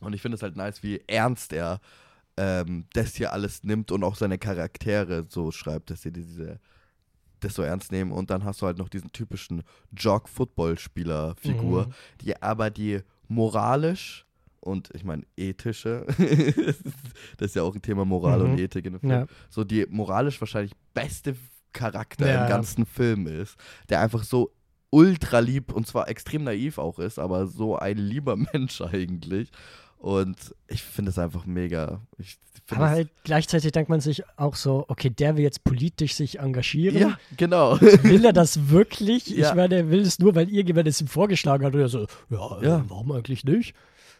[0.00, 1.80] Und ich finde es halt nice, wie ernst er
[2.36, 6.60] ähm, das hier alles nimmt und auch seine Charaktere so schreibt, dass sie diese
[7.40, 8.10] das so ernst nehmen.
[8.12, 9.62] Und dann hast du halt noch diesen typischen
[10.62, 11.92] Jog-Football-Spieler-Figur, Mhm.
[12.20, 14.26] die aber die moralisch
[14.60, 16.04] und ich meine ethische,
[17.36, 18.52] das ist ja auch ein Thema Moral Mhm.
[18.52, 19.26] und Ethik in dem Film, Ja.
[19.50, 21.36] so die moralisch wahrscheinlich beste
[21.72, 22.48] Charakter Ja, im ja.
[22.48, 23.56] ganzen Film ist,
[23.88, 24.52] der einfach so
[24.90, 29.50] ultra lieb und zwar extrem naiv auch ist, aber so ein lieber Mensch eigentlich.
[29.98, 30.36] Und
[30.68, 32.00] ich finde es einfach mega.
[32.70, 36.96] Aber halt gleichzeitig denkt man sich auch so, okay, der will jetzt politisch sich engagieren.
[36.98, 37.80] Ja, genau.
[37.80, 39.26] Will er das wirklich?
[39.36, 39.48] Ja.
[39.50, 41.74] Ich meine, er will es nur, weil irgendjemand es ihm vorgeschlagen hat.
[41.74, 42.78] Und er so, ja, Ja.
[42.78, 43.74] Äh, warum eigentlich nicht?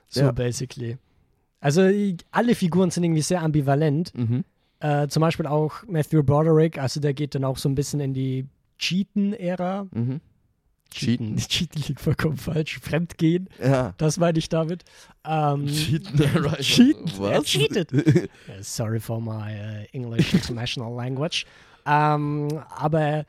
[0.08, 0.32] So Ja.
[0.32, 0.96] basically.
[1.60, 1.88] Also
[2.30, 4.12] alle Figuren sind irgendwie sehr ambivalent.
[4.14, 4.44] mhm.
[4.80, 8.14] Äh, zum Beispiel auch Matthew Broderick, also der geht dann auch so ein bisschen in
[8.14, 8.46] die
[8.78, 9.88] Cheaten-Ära.
[9.92, 10.20] Mhm.
[10.90, 11.36] Cheaten.
[11.48, 12.78] Cheaten liegt vollkommen falsch.
[12.80, 13.94] Fremdgehen, Ja.
[13.98, 14.84] das meine ich damit.
[15.24, 16.60] Ähm, Cheaten, right.
[16.62, 17.06] Cheaten.
[17.24, 17.44] Er Was?
[17.46, 17.92] cheatet.
[17.92, 18.26] Uh,
[18.60, 21.44] Sorry for my uh, English international language.
[21.86, 23.24] Ähm, aber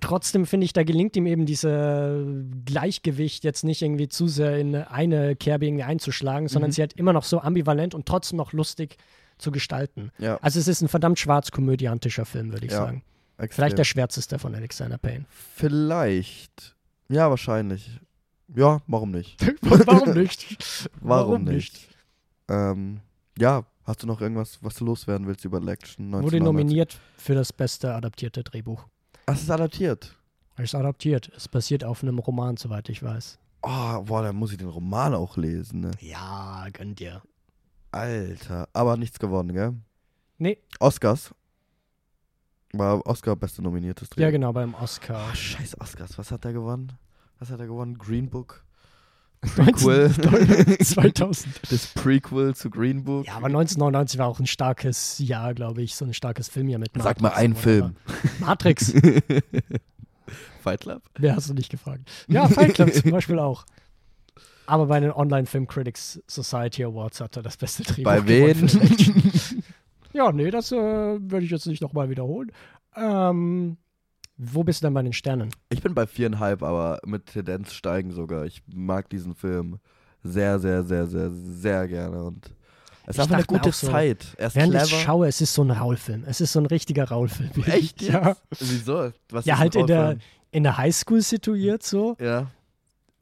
[0.00, 2.24] trotzdem finde ich, da gelingt ihm eben diese
[2.64, 6.72] Gleichgewicht jetzt nicht irgendwie zu sehr in eine Kerbe irgendwie einzuschlagen, sondern Mhm.
[6.72, 8.96] sie halt immer noch so ambivalent und trotzdem noch lustig
[9.36, 10.10] zu gestalten.
[10.18, 13.02] Ja, Also es ist ein verdammt schwarzkomödiantischer Film, würde ich Ja, sagen.
[13.40, 13.62] Extrem.
[13.64, 15.24] Vielleicht der schwärzeste von Alexander Payne.
[15.54, 16.76] Vielleicht.
[17.08, 18.00] Ja, wahrscheinlich.
[18.54, 19.40] Ja, warum nicht?
[19.62, 20.90] Warum nicht?
[21.00, 21.88] Warum, nicht?
[22.48, 23.00] Ähm,
[23.38, 26.06] ja, hast du noch irgendwas, was du loswerden willst über Election?
[26.06, 26.42] Wurde 1999?
[26.44, 28.86] nominiert für das beste adaptierte Drehbuch.
[29.26, 30.16] Ach, es ist adaptiert.
[30.56, 31.30] Es ist adaptiert.
[31.36, 33.38] Es basiert auf einem Roman, soweit ich weiß.
[33.62, 35.90] Oh, boah, dann muss ich den Roman auch lesen, ne?
[36.00, 37.22] Ja, gönn dir.
[37.92, 38.68] Alter.
[38.72, 39.74] Aber nichts gewonnen, gell?
[40.38, 41.34] Nee, Oscars.
[42.72, 44.22] War Oscar beste nominiertes Drehbuch.
[44.22, 45.28] ja genau, beim Oscar.
[45.30, 46.16] Oh, scheiß Oscars.
[46.18, 46.92] Was hat er gewonnen?
[47.38, 47.98] Was hat er gewonnen?
[47.98, 48.62] Green Book?
[49.42, 51.60] 1999, 2000.
[51.70, 53.26] Das Prequel zu Green Book?
[53.26, 55.94] Ja, aber 1999 war auch ein starkes Jahr, glaube ich.
[55.94, 57.96] So ein starkes Filmjahr mit Sag mal Matrix einen Film.
[58.40, 58.92] Matrix.
[60.62, 61.02] Fight Club?
[61.18, 62.10] Wer hast du nicht gefragt?
[62.28, 63.64] Ja, Fight Club zum Beispiel auch.
[64.66, 69.59] Aber bei den Online Film Critics Society Awards hat er das beste Drehbuch Bei Election.
[70.12, 72.50] Ja, nee, das äh, würde ich jetzt nicht nochmal wiederholen.
[72.96, 73.76] Ähm,
[74.36, 75.50] wo bist du denn bei den Sternen?
[75.68, 78.46] Ich bin bei viereinhalb, aber mit Tendenz steigen sogar.
[78.46, 79.78] Ich mag diesen Film
[80.22, 82.54] sehr, sehr, sehr, sehr, sehr gerne und
[83.06, 84.34] es ist Ich einfach eine gute so, Zeit.
[84.36, 85.02] Er ist Während ich clever.
[85.02, 86.24] schaue, es ist so ein Raulfilm.
[86.26, 87.50] Es ist so ein richtiger Raulfilm.
[87.66, 88.12] Echt jetzt?
[88.12, 89.12] Ja, Wieso?
[89.30, 90.16] Was ja ist halt in der,
[90.52, 92.16] in der Highschool situiert so.
[92.20, 92.50] Ja.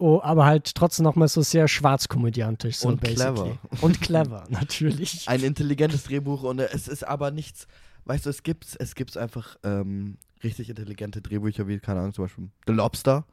[0.00, 2.76] Oh, aber halt trotzdem nochmal so sehr schwarzkomödiantisch.
[2.78, 3.34] So Und basically.
[3.34, 3.58] clever.
[3.80, 5.28] Und clever, natürlich.
[5.28, 7.66] Ein intelligentes Drehbuch und es ist aber nichts,
[8.04, 12.24] weißt du, es gibt es gibt's einfach ähm, richtig intelligente Drehbücher, wie, keine Ahnung, zum
[12.24, 13.24] Beispiel The Lobster,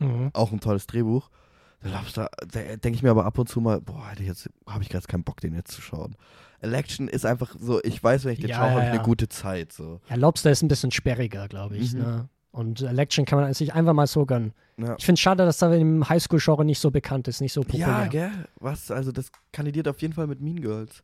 [0.00, 0.30] Mhm.
[0.32, 1.30] auch ein tolles Drehbuch.
[1.84, 4.88] The Lobster, da denke ich mir aber ab und zu mal, boah, jetzt habe ich
[4.88, 6.16] gerade keinen Bock, den jetzt zu schauen.
[6.60, 8.96] Election ist einfach so, ich weiß, wenn ich den Ja, schaue, habe ja, ich eine
[8.98, 9.02] ja.
[9.04, 9.72] gute Zeit.
[9.72, 10.00] So.
[10.08, 11.92] Ja, Lobster ist ein bisschen sperriger, glaube ich.
[11.92, 11.98] Mhm.
[12.00, 12.28] Ne?
[12.52, 14.52] Und Election kann man sich einfach mal so gönnen.
[14.78, 14.96] Ja.
[14.98, 17.86] Ich finde es schade, dass er im Highschool-Genre nicht so bekannt ist, nicht so populär.
[17.86, 18.30] ja, gell?
[18.60, 18.90] Was?
[18.90, 21.02] Also, das kandidiert auf jeden Fall mit Mean Girls.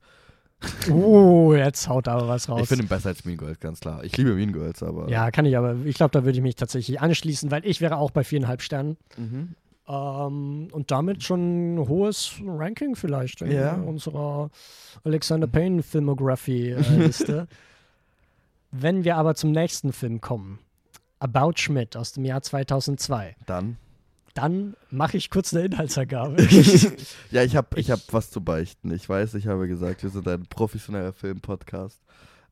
[0.90, 2.62] Oh, jetzt haut aber was raus.
[2.62, 4.02] Ich finde ihn besser als Mean Girls, ganz klar.
[4.04, 5.08] Ich liebe Mean Girls, aber.
[5.10, 7.96] ja, kann ich, aber ich glaube, da würde ich mich tatsächlich anschließen, weil ich wäre
[7.98, 8.96] auch bei viereinhalb Sternen.
[9.16, 9.54] Mhm.
[9.86, 13.74] Ähm, und damit schon ein hohes Ranking vielleicht in Ja.
[13.74, 14.50] unserer
[15.04, 17.46] Alexander Payne Filmography-Liste.
[18.70, 20.58] Wenn wir aber zum nächsten Film kommen,
[21.20, 23.76] About Schmidt aus dem Jahr 2002, Dann.
[24.34, 26.36] dann mache ich kurz eine Inhaltsangabe.
[27.30, 28.90] Ja, ich habe ich hab was zu beichten.
[28.92, 32.00] Ich weiß, ich habe gesagt, wir sind ein professioneller Film-Podcast.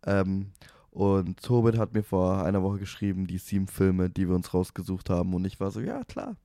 [0.05, 0.51] Ähm,
[0.91, 5.11] und Tobit hat mir vor einer Woche geschrieben, die sieben Filme, die wir uns rausgesucht
[5.11, 5.35] haben.
[5.35, 6.37] Und ich war so, ja, klar.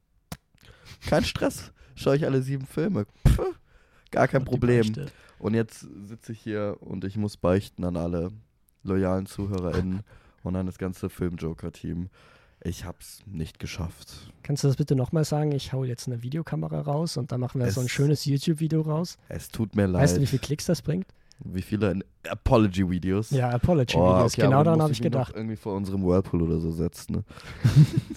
[1.08, 1.72] Kein Stress.
[1.96, 3.06] Schau ich alle sieben Filme.
[3.24, 3.54] Puh,
[4.12, 4.94] gar kein Und Problem.
[5.40, 8.32] Und jetzt sitze ich hier und ich muss beichten an alle
[8.84, 10.02] loyalen ZuhörerInnen
[10.44, 12.10] und an das ganze Film-Joker-Team.
[12.64, 14.32] Ich hab's nicht geschafft.
[14.44, 15.52] Kannst du das bitte nochmal sagen?
[15.52, 18.82] Ich hau jetzt eine Videokamera raus und dann machen wir so ein Es- schönes YouTube-Video
[18.82, 19.18] raus.
[19.30, 20.04] Es tut mir leid.
[20.04, 21.08] Weißt du, wie viele Klicks das bringt?
[21.44, 22.00] Wie viele
[22.30, 23.32] Apology-Videos?
[23.32, 24.34] Ja, Apology Oh, Videos.
[24.34, 25.34] okay, genau daran habe ich gedacht.
[25.36, 27.14] irgendwie vor unserem Whirlpool oder so setzen.
[27.14, 27.24] Ne?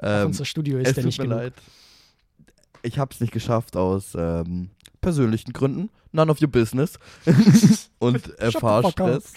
[0.00, 1.38] Ähm, unser Studio es ist ja tut nicht mir genug.
[1.38, 1.52] leid.
[2.84, 4.70] Ich habe es nicht geschafft aus ähm,
[5.00, 5.90] persönlichen Gründen.
[6.12, 6.98] None of your business.
[7.98, 9.32] und Erfahrstress.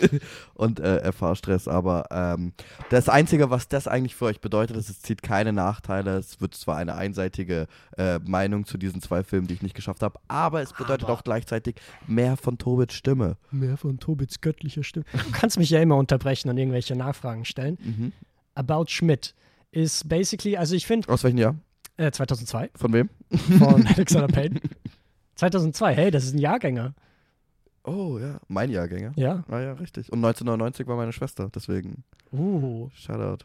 [0.54, 1.66] und äh, Erfahrstress.
[1.66, 2.52] Aber ähm,
[2.90, 6.16] das Einzige, was das eigentlich für euch bedeutet, ist, es zieht keine Nachteile.
[6.18, 10.02] Es wird zwar eine einseitige äh, Meinung zu diesen zwei Filmen, die ich nicht geschafft
[10.02, 13.36] habe, aber es bedeutet Aber- auch gleichzeitig mehr von Tobits Stimme.
[13.50, 15.06] Mehr von Tobits göttlicher Stimme.
[15.12, 17.76] Du kannst mich ja immer unterbrechen und irgendwelche Nachfragen stellen.
[17.82, 18.12] Mhm.
[18.54, 19.34] About Schmidt
[19.72, 21.56] ist basically, also ich finde, Aus welchem Jahr?
[22.00, 23.08] Äh, 2002 Von wem?
[23.58, 24.60] von Alexander Payne.
[25.36, 26.94] 2002, hey, das ist ein Jahrgänger.
[27.84, 29.12] Oh ja, mein Jahrgänger.
[29.16, 29.42] Ja.
[29.48, 30.12] Ah ja, richtig.
[30.12, 32.88] Und 1999 war meine Schwester, deswegen Uh.
[32.94, 33.44] Shoutout.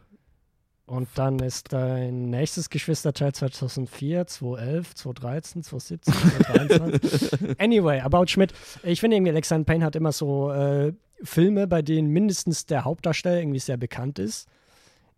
[0.87, 7.59] Und dann ist dein nächstes Geschwisterteil 2004, 2011, 2013, 2017, 2023.
[7.59, 8.53] anyway, About Schmidt.
[8.83, 13.39] Ich finde irgendwie, Alexander Payne hat immer so äh, Filme, bei denen mindestens der Hauptdarsteller
[13.39, 14.47] irgendwie sehr bekannt ist.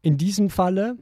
[0.02, 0.96] In diesem Falle,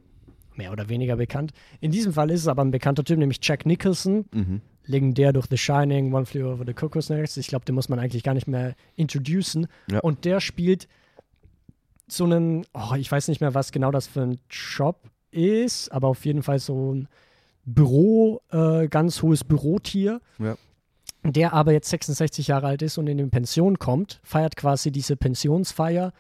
[0.57, 3.65] mehr oder weniger bekannt, in diesem Fall ist es aber ein bekannter Typ, nämlich Jack
[3.65, 4.61] Nicholson, Mhm.
[4.85, 7.37] legendär durch The Shining, One Flew Over the Cuckoo's Nest.
[7.37, 9.67] Ich glaube, den muss man eigentlich gar nicht mehr introducen.
[9.91, 9.99] Ja.
[9.99, 10.87] Und der spielt
[12.07, 16.07] so einen, oh, ich weiß nicht mehr, was genau das für ein Job ist, aber
[16.07, 17.07] auf jeden Fall so ein
[17.65, 20.21] Büro, äh, ganz hohes Bürotier.
[20.37, 20.55] Ja.
[21.23, 25.15] Der aber jetzt 66 Jahre alt ist und in die Pension kommt, feiert quasi diese
[25.17, 26.13] Pensionsfeier.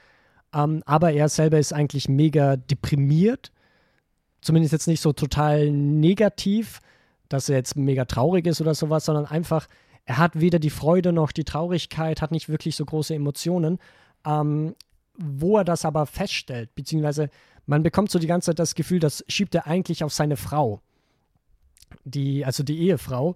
[0.51, 3.51] Ähm, aber er selber ist eigentlich mega deprimiert.
[4.45, 6.79] Zumindest jetzt nicht so total negativ,
[7.29, 9.65] dass er jetzt mega traurig ist oder sowas, sondern einfach,
[10.05, 13.79] er hat weder die Freude noch die Traurigkeit, hat nicht wirklich so große Emotionen.
[14.23, 14.75] Ähm,
[15.17, 17.31] wo er das aber feststellt, beziehungsweise
[17.65, 20.79] man bekommt so die ganze Zeit das Gefühl, das schiebt er eigentlich auf seine Frau.
[22.03, 23.35] Die, also die Ehefrau,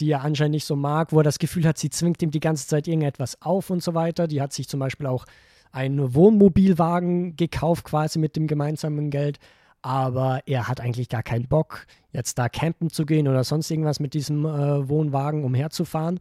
[0.00, 2.40] die er anscheinend nicht so mag, wo er das Gefühl hat, sie zwingt ihm die
[2.40, 4.26] ganze Zeit irgendetwas auf und so weiter.
[4.26, 5.26] Die hat sich zum Beispiel auch
[5.70, 9.38] einen Wohnmobilwagen gekauft, quasi mit dem gemeinsamen Geld.
[9.86, 14.00] Aber er hat eigentlich gar keinen Bock, jetzt da campen zu gehen oder sonst irgendwas
[14.00, 16.18] mit diesem äh, Wohnwagen umherzufahren.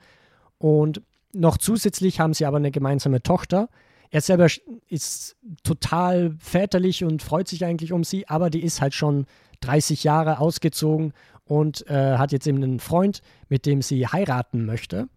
[0.60, 1.02] Und
[1.34, 3.68] noch zusätzlich haben sie aber eine gemeinsame Tochter.
[4.12, 4.46] Er selber
[4.88, 9.26] ist total väterlich und freut sich eigentlich um sie, aber die ist halt schon
[9.62, 11.14] 30 Jahre ausgezogen
[11.46, 15.08] und äh, hat jetzt eben einen Freund, mit dem sie heiraten möchte.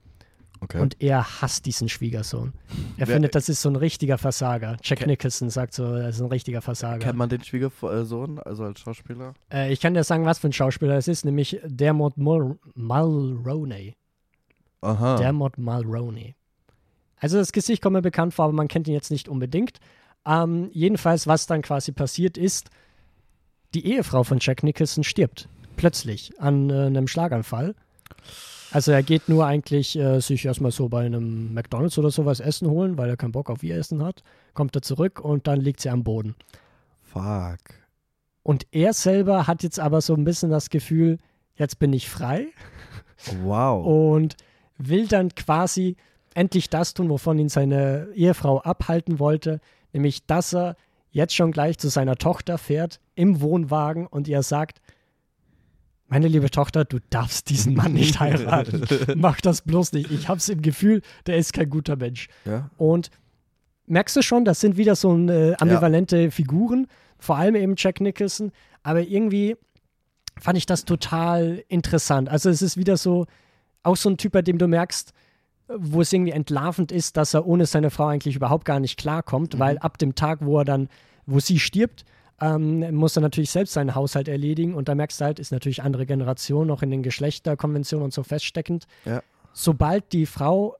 [0.60, 0.80] Okay.
[0.80, 2.52] Und er hasst diesen Schwiegersohn.
[2.96, 4.76] Er Wer- findet, das ist so ein richtiger Versager.
[4.82, 6.98] Jack Nicholson sagt so, das ist ein richtiger Versager.
[6.98, 9.34] Kennt man den Schwiegersohn, also als Schauspieler?
[9.52, 13.94] Äh, ich kann dir sagen, was für ein Schauspieler es ist, nämlich Dermot Mul Mulroney.
[14.80, 15.16] Aha.
[15.16, 16.34] Dermot Mulroney.
[17.16, 19.78] Also das Gesicht kommt mir bekannt vor, aber man kennt ihn jetzt nicht unbedingt.
[20.26, 22.70] Ähm, jedenfalls, was dann quasi passiert ist,
[23.74, 25.48] die Ehefrau von Jack Nicholson stirbt.
[25.76, 27.74] plötzlich an äh, einem Schlaganfall.
[28.70, 32.68] Also er geht nur eigentlich äh, sich erstmal so bei einem McDonalds oder sowas Essen
[32.68, 34.22] holen, weil er keinen Bock auf ihr Essen hat.
[34.54, 36.34] Kommt er zurück und dann liegt sie am Boden.
[37.02, 37.58] Fuck.
[38.42, 41.18] Und er selber hat jetzt aber so ein bisschen das Gefühl,
[41.56, 42.48] jetzt bin ich frei
[43.42, 43.84] Wow.
[43.86, 44.36] und
[44.76, 45.96] will dann quasi
[46.34, 49.60] endlich das tun, wovon ihn seine Ehefrau abhalten wollte,
[49.92, 50.76] nämlich dass er
[51.10, 54.80] jetzt schon gleich zu seiner Tochter fährt im Wohnwagen und ihr sagt,
[56.08, 58.82] meine liebe Tochter, du darfst diesen Mann nicht heiraten.
[59.16, 60.10] Mach das bloß nicht.
[60.10, 62.28] Ich hab's im Gefühl, der ist kein guter Mensch.
[62.44, 62.70] Ja.
[62.78, 63.10] Und
[63.86, 66.86] merkst du schon, das sind wieder so äh, ambivalente Figuren,
[67.18, 69.56] vor allem eben Jack Nicholson, aber irgendwie
[70.40, 72.28] fand ich das total interessant.
[72.28, 73.26] Also es ist wieder so,
[73.82, 75.12] auch so ein Typ, bei dem du merkst,
[75.76, 79.54] wo es irgendwie entlarvend ist, dass er ohne seine Frau eigentlich überhaupt gar nicht klarkommt,
[79.54, 79.58] Mhm.
[79.58, 80.88] weil ab dem Tag, wo er dann,
[81.26, 82.04] wo sie stirbt,
[82.40, 85.82] ähm, muss er natürlich selbst seinen Haushalt erledigen und da merkst du halt, ist natürlich
[85.82, 88.86] andere Generation, noch in den Geschlechterkonventionen und so feststeckend.
[89.04, 89.22] Ja.
[89.52, 90.76] Sobald die Frau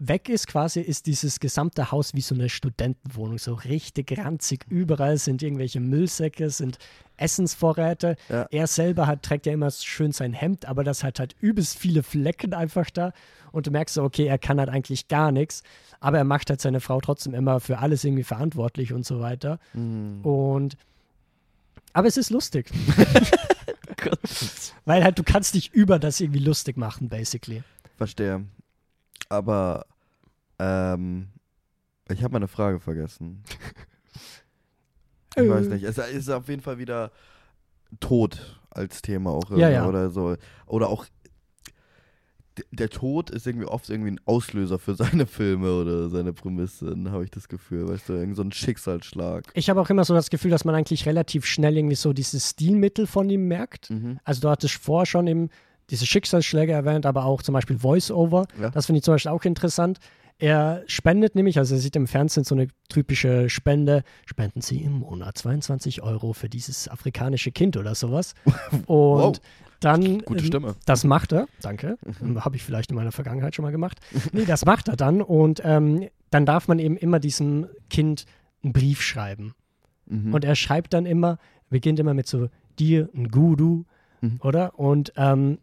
[0.00, 4.64] weg ist, quasi, ist dieses gesamte Haus wie so eine Studentenwohnung, so richtig ranzig.
[4.68, 6.78] Überall sind irgendwelche Müllsäcke, sind
[7.18, 8.16] Essensvorräte.
[8.28, 8.46] Ja.
[8.50, 12.02] Er selber hat, trägt ja immer schön sein Hemd, aber das hat halt übelst viele
[12.02, 13.12] Flecken einfach da.
[13.52, 15.62] Und du merkst so, okay, er kann halt eigentlich gar nichts,
[16.00, 19.60] aber er macht halt seine Frau trotzdem immer für alles irgendwie verantwortlich und so weiter.
[19.74, 20.22] Mhm.
[20.22, 20.76] Und
[21.92, 22.70] aber es ist lustig.
[24.86, 27.62] Weil halt du kannst dich über das irgendwie lustig machen, basically.
[27.96, 28.44] Verstehe.
[29.30, 29.86] Aber
[30.58, 31.28] ähm,
[32.10, 33.42] ich habe meine Frage vergessen.
[35.36, 35.70] Ich weiß Äh.
[35.74, 35.84] nicht.
[35.84, 37.12] Es ist auf jeden Fall wieder
[38.00, 39.86] Tod als Thema auch Ja, ja.
[39.88, 40.36] oder so.
[40.66, 41.06] Oder auch
[42.72, 47.24] der Tod ist irgendwie oft irgendwie ein Auslöser für seine Filme oder seine Prämissen, habe
[47.24, 47.88] ich das Gefühl.
[47.88, 49.44] Weißt du, irgend so ein Schicksalsschlag.
[49.54, 52.50] Ich habe auch immer so das Gefühl, dass man eigentlich relativ schnell irgendwie so dieses
[52.50, 53.90] Stilmittel von ihm merkt.
[53.90, 54.18] Mhm.
[54.24, 55.48] Also du hattest vorher schon eben
[55.90, 58.46] diese Schicksalsschläge erwähnt, aber auch zum Beispiel Voice-Over.
[58.60, 58.70] Ja.
[58.70, 59.98] Das finde ich zum Beispiel auch interessant.
[60.38, 65.00] Er spendet nämlich, also er sieht im Fernsehen so eine typische Spende, spenden Sie im
[65.00, 68.34] Monat 22 Euro für dieses afrikanische Kind oder sowas.
[68.86, 69.40] Und Wow.
[69.80, 70.68] dann, Gute Stimme.
[70.68, 70.74] Mhm.
[70.86, 71.98] das macht er, danke,
[72.36, 73.98] habe ich vielleicht in meiner Vergangenheit schon mal gemacht.
[74.32, 78.24] Nee, das macht er dann und ähm, dann darf man eben immer diesem Kind
[78.62, 79.54] einen Brief schreiben.
[80.06, 80.32] Mhm.
[80.34, 81.38] Und er schreibt dann immer,
[81.70, 82.48] beginnt immer mit so,
[82.78, 83.84] dir ein Guru,
[84.22, 84.38] Mhm.
[84.42, 84.78] oder?
[84.78, 85.58] Und ähm,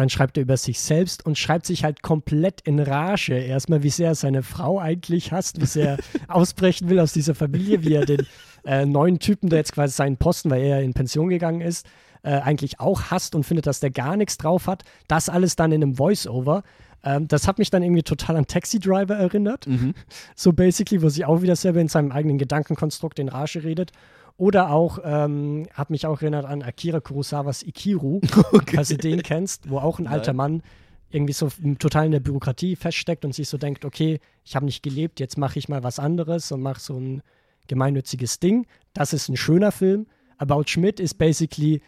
[0.00, 3.34] dann schreibt er über sich selbst und schreibt sich halt komplett in Rage.
[3.34, 5.98] Erstmal, wie sehr er seine Frau eigentlich hasst, wie sehr er
[6.34, 8.26] ausbrechen will aus dieser Familie, wie er den
[8.64, 11.86] äh, neuen Typen, der jetzt quasi seinen Posten, weil er in Pension gegangen ist,
[12.22, 14.84] äh, eigentlich auch hasst und findet, dass der gar nichts drauf hat.
[15.06, 16.62] Das alles dann in einem Voice-Over.
[17.04, 19.66] Ähm, das hat mich dann irgendwie total an Taxi Driver erinnert.
[19.66, 19.92] Mhm.
[20.34, 23.92] So basically, wo sie auch wieder selber in seinem eigenen Gedankenkonstrukt in Rage redet.
[24.40, 28.22] Oder auch, ähm, hat mich auch erinnert an Akira Kurosawas Ikiru,
[28.74, 30.62] falls du den kennst, wo auch ein alter Mann
[31.10, 34.82] irgendwie so total in der Bürokratie feststeckt und sich so denkt, okay, ich habe nicht
[34.82, 37.20] gelebt, jetzt mache ich mal was anderes und mache so ein
[37.68, 38.66] gemeinnütziges Ding.
[38.94, 40.06] Das ist ein schöner Film.
[40.38, 41.82] About Schmidt ist basically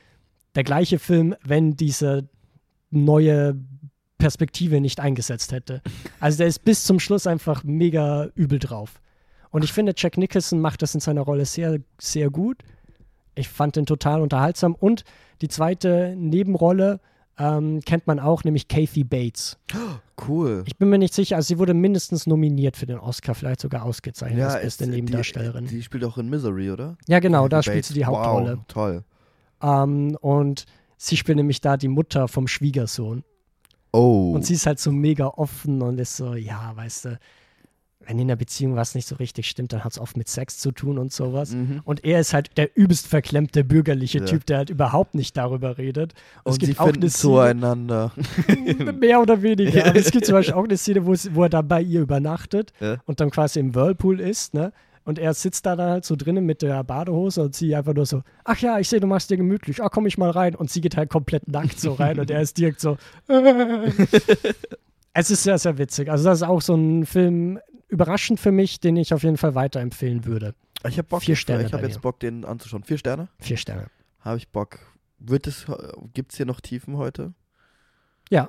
[0.54, 2.28] der gleiche Film, wenn diese
[2.90, 3.56] neue
[4.18, 5.80] Perspektive nicht eingesetzt hätte.
[6.20, 9.00] Also der ist bis zum Schluss einfach mega übel drauf.
[9.52, 12.58] Und ich finde, Jack Nicholson macht das in seiner Rolle sehr, sehr gut.
[13.36, 14.74] Ich fand den total unterhaltsam.
[14.74, 15.04] Und
[15.40, 17.00] die zweite Nebenrolle
[17.38, 19.58] ähm, kennt man auch, nämlich Kathy Bates.
[20.28, 20.64] Cool.
[20.66, 23.84] Ich bin mir nicht sicher, also sie wurde mindestens nominiert für den Oscar, vielleicht sogar
[23.84, 25.66] ausgezeichnet als beste ist- Nebendarstellerin.
[25.66, 26.96] Die, die spielt auch in Misery, oder?
[27.06, 28.16] ja, genau, da Kathy spielt sie die Bates.
[28.18, 28.56] Hauptrolle.
[28.58, 29.04] Wow, toll.
[29.62, 33.24] Ähm, und sie spielt nämlich da die Mutter vom Schwiegersohn.
[33.92, 34.32] Oh.
[34.34, 37.18] Und sie ist halt so mega offen und ist so, ja, weißt du,
[38.06, 40.58] wenn in der Beziehung was nicht so richtig stimmt, dann hat es oft mit Sex
[40.58, 41.52] zu tun und sowas.
[41.52, 41.80] Mhm.
[41.84, 44.24] Und er ist halt der übelst verklemmte bürgerliche Ja.
[44.24, 46.14] Typ, der halt überhaupt nicht darüber redet.
[46.44, 48.12] Und, Und sie finden zueinander.
[48.44, 49.86] Szene, mehr oder weniger.
[49.86, 52.00] Aber es gibt zum Beispiel auch eine Szene, wo, es, wo er dann bei ihr
[52.00, 52.98] übernachtet Ja.
[53.06, 54.72] und dann quasi im Whirlpool ist, ne?
[55.04, 58.06] Und er sitzt da dann halt so drinnen mit der Badehose und sie einfach nur
[58.06, 60.54] so, ach ja, ich sehe, du machst dir gemütlich, ach komm ich mal rein.
[60.54, 62.96] Und sie geht halt komplett nackt so rein und er ist direkt so.
[65.14, 66.10] es ist sehr, sehr witzig.
[66.10, 67.58] Also das ist auch so ein Film,
[67.92, 70.54] überraschend für mich, den ich auf jeden Fall weiterempfehlen würde.
[70.88, 72.00] Ich habe Bock, Vier Sterne ich habe jetzt.
[72.00, 72.82] Bock, den anzuschauen.
[72.82, 73.28] Vier Sterne?
[73.38, 73.86] Vier Sterne.
[74.20, 74.78] Habe ich Bock.
[75.18, 75.66] Wird es,
[76.14, 77.32] gibt's hier noch Tiefen heute?
[78.30, 78.48] Ja.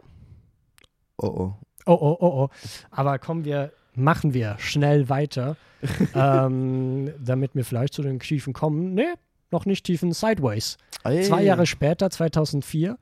[1.18, 1.54] Oh oh.
[1.86, 2.50] Oh, oh, oh, oh.
[2.90, 5.58] Aber kommen wir, machen wir schnell weiter,
[6.16, 8.94] ähm, damit wir vielleicht zu den Tiefen kommen.
[8.94, 9.14] Nee,
[9.52, 10.78] noch nicht Tiefen Sideways.
[11.04, 12.98] Ey, Zwei Jahre später, 2004.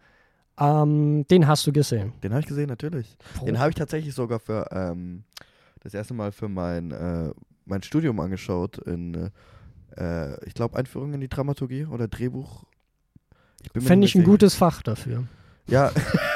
[0.60, 2.14] Ähm, den hast du gesehen.
[2.24, 3.16] Den habe ich gesehen, natürlich.
[3.46, 5.24] Den habe ich tatsächlich sogar für ähm,
[5.82, 7.32] das erste Mal für mein, äh,
[7.66, 9.32] mein Studium angeschaut in,
[9.98, 12.64] äh, ich glaube, Einführung in die Dramaturgie oder Drehbuch.
[13.74, 15.28] Ich Fände ich ein gutes Fach dafür.
[15.68, 15.92] Ja,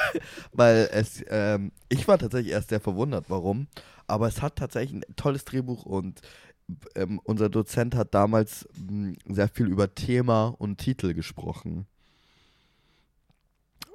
[0.54, 3.68] weil es, ähm, ich war tatsächlich erst sehr verwundert, warum.
[4.08, 6.22] Aber es hat tatsächlich ein tolles Drehbuch und
[6.96, 11.88] ähm, unser Dozent hat damals mh, sehr viel über Thema und Titel gesprochen.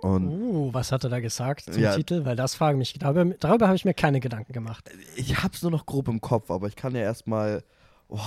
[0.02, 1.94] Und Uh, was hat er da gesagt zum Ja.
[1.94, 2.24] Titel?
[2.24, 2.92] Weil das frage mich.
[2.94, 4.88] Darüber, darüber habe ich mir keine Gedanken gemacht.
[5.16, 7.62] ich hab's nur noch grob im Kopf, aber ich kann ja erstmal.
[8.08, 8.18] Oh,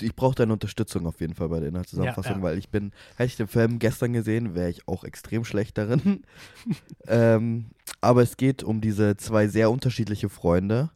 [0.00, 2.42] ich brauche deine Unterstützung auf jeden Fall bei der Inhaltszusammenfassung, Ja, ja.
[2.42, 6.22] weil ich bin, hätte ich den Film gestern gesehen, wäre ich auch extrem schlecht darin.
[7.06, 7.70] ähm,
[8.02, 10.90] aber es geht um diese zwei sehr unterschiedliche Freunde.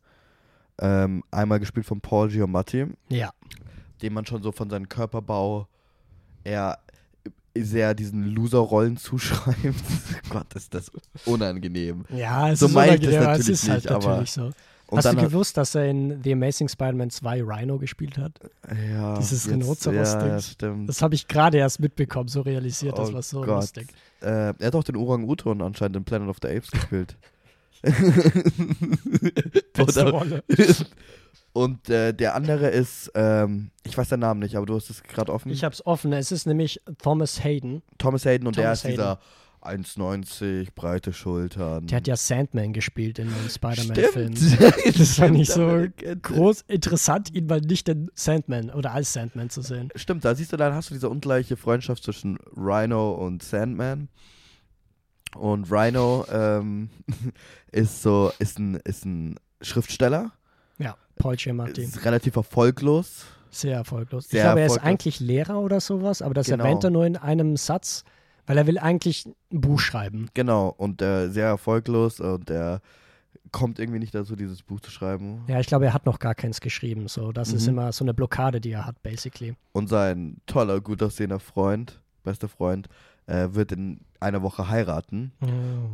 [0.78, 3.30] Ähm, einmal gespielt von Paul Giamatti, Ja.
[4.03, 5.68] dem man schon so von seinem Körperbau
[6.42, 6.78] eher
[7.57, 9.59] sehr diesen Loser-Rollen zuschreibt.
[10.30, 10.90] Gott, ist das
[11.24, 12.05] unangenehm.
[12.09, 14.50] Ja, es So ist meine ich das es ist halt nicht, natürlich so.
[14.92, 18.38] Hast du gewusst, dass er in The Amazing Spider-Man 2 Rhino gespielt hat?
[18.92, 20.26] ja, Dieses Rhinoceros-Ding.
[20.28, 20.88] Ja, stimmt.
[20.88, 22.96] Das habe ich gerade erst mitbekommen, so realisiert.
[22.98, 23.48] Das Oh war so Gott.
[23.62, 23.88] lustig.
[24.20, 27.16] Äh, er hat auch den Orang-Utan anscheinend in Planet of the Apes gespielt.
[29.72, 30.42] Beste Rolle.
[31.55, 35.05] Und äh, der andere ist, ähm, ich weiß den Namen nicht, aber du hast es
[35.05, 35.52] gerade offen.
[35.52, 36.12] Ich habe es offen.
[36.12, 37.82] Es ist nämlich Thomas Hayden.
[37.96, 39.20] Thomas Hayden und der Thomas ist dieser
[39.62, 41.86] 1,90, breite Schultern.
[41.86, 43.48] Der hat ja Sandman gespielt in den.
[43.48, 44.34] Spider-Man-Filmen.
[44.98, 45.86] Das fand ich so
[46.22, 49.90] groß interessant, ihn mal nicht in Sandman oder als Sandman zu sehen.
[49.94, 54.09] Stimmt, da siehst du, dann hast du diese ungleiche Freundschaft zwischen Rhino und Sandman.
[55.36, 56.90] Und Rhino ähm,
[57.70, 60.32] ist so, ist ein, ist ein Schriftsteller,
[61.16, 61.82] Paul Giamatti.
[61.82, 63.24] ist relativ erfolglos.
[63.50, 64.28] Sehr erfolglos.
[64.28, 64.90] Sehr ich glaube, er ist erfolglos.
[64.90, 66.64] eigentlich Lehrer oder sowas, aber das Genau.
[66.64, 68.04] erwähnt er nur in einem Satz,
[68.46, 70.28] weil er will eigentlich ein Buch schreiben.
[70.34, 72.80] Genau, und äh, sehr erfolglos und er
[73.52, 75.44] kommt irgendwie nicht dazu, dieses Buch zu schreiben.
[75.46, 77.06] Ja, ich glaube, er hat noch gar keins geschrieben.
[77.06, 77.74] So, das ist Mhm.
[77.74, 79.54] immer so eine Blockade, die er hat, basically.
[79.72, 82.88] Und sein toller, gut aussehender Freund, bester Freund,
[83.26, 85.32] äh, wird in einer Woche heiraten.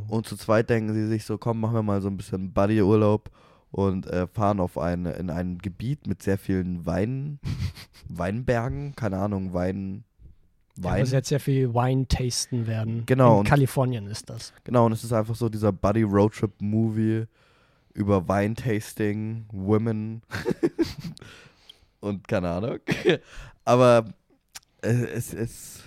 [0.08, 3.28] Und zu zweit denken sie sich so, komm, machen wir mal so ein bisschen Buddy-Urlaub
[3.70, 7.38] und äh, fahren auf ein, in ein Gebiet mit sehr vielen Wein,
[8.08, 10.04] Weinbergen, keine Ahnung, Wein,
[10.78, 11.00] Ja, Wein.
[11.00, 13.04] muss jetzt sehr viel Wein tasten werden.
[13.06, 14.52] Genau, In und- Kalifornien ist das.
[14.64, 17.26] Genau, und es ist einfach so dieser Buddy-Roadtrip-Movie
[17.94, 20.22] über Weintasting, Women
[22.00, 22.78] und keine Ahnung.
[23.64, 24.04] Aber
[24.82, 25.84] äh, es ist.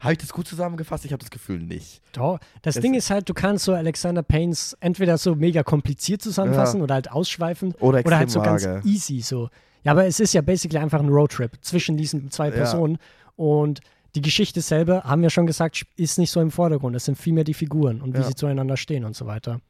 [0.00, 1.04] Habe ich das gut zusammengefasst?
[1.04, 2.02] Ich habe das Gefühl nicht.
[2.12, 2.38] Doch.
[2.62, 6.78] Das Es- Ding ist halt, du kannst so Alexander Paynes entweder so mega kompliziert zusammenfassen
[6.78, 6.84] Ja.
[6.84, 8.86] oder halt ausschweifen Oder oder halt so ganz vage.
[8.86, 9.48] easy so.
[9.82, 12.54] Ja, aber es ist ja basically einfach ein Roadtrip zwischen diesen zwei Ja.
[12.54, 12.98] Personen
[13.36, 13.80] und
[14.14, 16.94] die Geschichte selber, haben wir schon gesagt, ist nicht so im Vordergrund.
[16.94, 18.24] Es sind vielmehr die Figuren und wie Ja.
[18.24, 19.60] sie zueinander stehen und so weiter.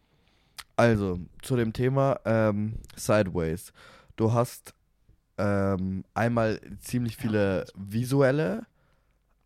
[0.77, 3.72] Also, zu dem Thema ähm, Sideways.
[4.16, 4.75] Du hast
[5.39, 8.66] ähm, einmal ziemlich viele visuelle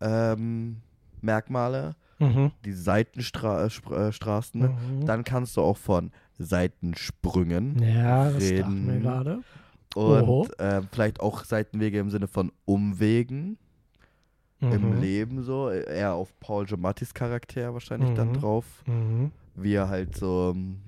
[0.01, 0.77] ähm,
[1.21, 2.51] Merkmale, Mhm.
[2.65, 4.61] die Seitenstraßen.
[4.61, 5.05] Mhm.
[5.05, 8.87] Dann kannst du auch von Seitensprüngen Ja, das reden.
[8.87, 9.39] wir gerade.
[9.95, 13.57] und äh, vielleicht auch Seitenwege im Sinne von Umwegen
[14.61, 14.99] im Mhm.
[15.01, 15.69] Leben so.
[15.69, 18.33] Eher auf Paul Giamattis Charakter wahrscheinlich dann Mhm.
[18.33, 18.65] drauf.
[18.85, 19.31] Mhm.
[19.55, 20.81] Wie er halt so ähm,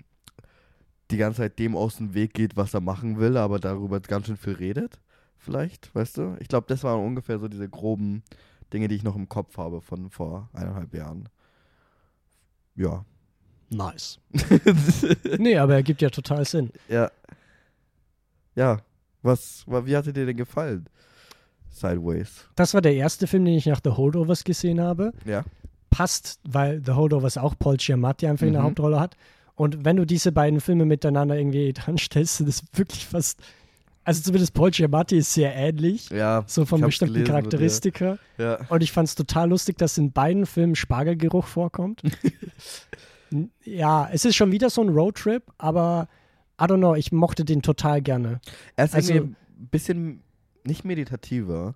[1.10, 4.28] die ganze Zeit dem aus dem Weg geht, was er machen will, aber darüber ganz
[4.28, 5.00] schön viel redet.
[5.38, 6.36] Vielleicht, weißt du?
[6.40, 8.22] Ich glaube, das waren ungefähr so diese groben
[8.74, 11.30] Dinge, die ich noch im Kopf habe von vor eineinhalb Jahren.
[12.76, 13.06] Ja.
[13.70, 14.20] Nice.
[15.38, 16.72] Nee, aber er gibt ja total Sinn.
[16.88, 17.10] ja.
[18.56, 18.80] Ja.
[19.24, 20.86] Was, wa- wie hatte dir denn gefallen?
[21.70, 22.50] Sideways.
[22.56, 25.14] Das war der erste Film, den ich nach The Holdovers gesehen habe.
[25.26, 25.44] Ja.
[25.90, 28.68] Passt, weil The Holdovers auch Paul Giamatti einfach in der Mhm.
[28.68, 29.16] Hauptrolle hat.
[29.56, 33.40] Und wenn du diese beiden Filme miteinander irgendwie dran stellst, sind es wirklich fast.
[34.04, 36.44] Also zumindest Paul Giamatti ist sehr ähnlich, Ja.
[36.48, 37.28] so von bestimmten gelesen.
[37.32, 38.18] Charakteristika.
[38.40, 38.58] Ja.
[38.70, 42.02] Und ich fand es total lustig, dass in beiden Filmen Spargelgeruch vorkommt.
[43.64, 46.10] Ja, es ist schon wieder so ein Roadtrip, aber
[46.60, 48.42] I don't know, ich mochte den total gerne.
[48.76, 50.22] Er ist Also- ein bisschen
[50.66, 51.76] nicht meditativer,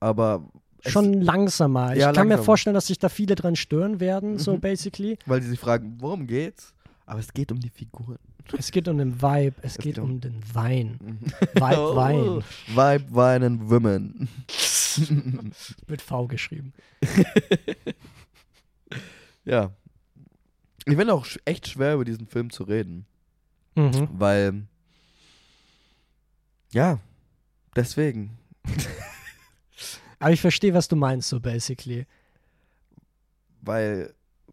[0.00, 0.48] aber
[0.86, 1.92] Schon langsamer.
[1.94, 2.44] Ich Ja, kann mir langsam.
[2.44, 4.60] vorstellen, dass sich da viele dran stören werden, so Mhm.
[4.60, 5.16] basically.
[5.26, 6.74] weil sie sich fragen, worum geht's?
[7.06, 8.18] Aber es geht um die Figuren.
[8.56, 10.98] Es geht um den Vibe, es, geht geht um- um den Wein.
[11.02, 11.20] Mhm.
[11.54, 11.56] Vibe,
[11.96, 12.18] Wein.
[12.20, 14.28] Oh, Vibe, Wein and Women.
[15.86, 16.72] Mit V geschrieben.
[19.44, 19.70] ja.
[20.84, 23.06] Ich finde auch echt schwer, über diesen Film zu reden.
[23.74, 24.08] Mhm.
[24.12, 24.62] Weil.
[26.72, 26.98] Ja.
[27.76, 28.36] Deswegen.
[30.18, 32.06] Aber ich verstehe, was du meinst, so basically.
[33.62, 34.12] Weil.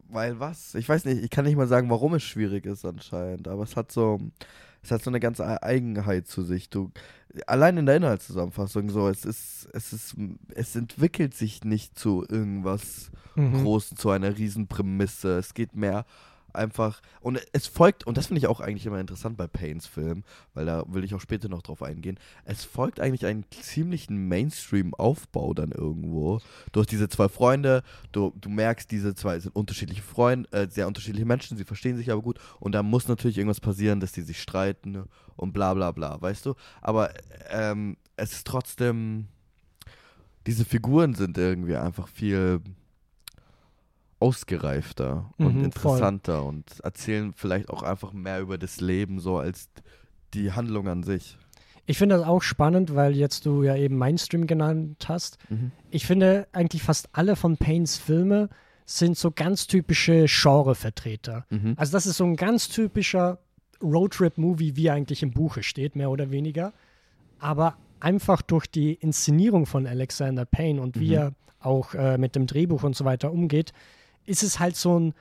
[0.09, 0.75] Weil was?
[0.75, 3.75] Ich weiß nicht, ich kann nicht mal sagen, warum es schwierig ist anscheinend, aber es
[3.75, 4.19] hat so,
[4.81, 6.69] es hat so eine ganze Eigenheit zu sich.
[6.69, 6.91] Du,
[7.47, 10.15] allein in der Inhaltszusammenfassung so, es ist, es ist,
[10.55, 13.63] es entwickelt sich nicht zu irgendwas Mhm.
[13.63, 15.37] Großen, zu einer Riesenprämisse.
[15.37, 16.05] Es geht mehr
[16.53, 20.23] einfach, und es folgt, und das finde ich auch eigentlich immer interessant bei Paynes Film,
[20.53, 25.53] weil da will ich auch später noch drauf eingehen, es folgt eigentlich einen ziemlichen Mainstream-Aufbau
[25.53, 26.39] dann irgendwo.
[26.71, 30.87] Du hast diese zwei Freunde, du, du merkst, diese zwei sind unterschiedliche Freunde, äh, sehr
[30.87, 34.21] unterschiedliche Menschen, sie verstehen sich aber gut und da muss natürlich irgendwas passieren, dass die
[34.21, 35.03] sich streiten
[35.35, 36.55] und bla bla bla, weißt du?
[36.81, 37.13] Aber
[37.49, 39.27] ähm, es ist trotzdem,
[40.47, 42.61] diese Figuren sind irgendwie einfach viel
[44.19, 45.93] ausgereifter und Mhm, voll.
[45.97, 49.69] interessanter und erzählen vielleicht auch einfach mehr über das Leben so als
[50.33, 51.37] die Handlung an sich.
[51.85, 55.39] Ich finde das auch spannend, weil jetzt du ja eben Mainstream genannt hast.
[55.89, 58.49] Ich finde eigentlich fast alle von Paynes Filme
[58.85, 61.45] sind so ganz typische Genrevertreter.
[61.49, 61.73] Mhm.
[61.77, 63.39] Also das ist so ein ganz typischer
[63.81, 66.73] Roadtrip-Movie, wie er eigentlich im Buche steht, mehr oder weniger.
[67.39, 71.13] Aber einfach durch die Inszenierung von Alexander Payne und wie Mhm.
[71.13, 73.73] er auch äh, mit dem Drehbuch und so weiter umgeht,
[74.29, 75.13] ist es halt so ein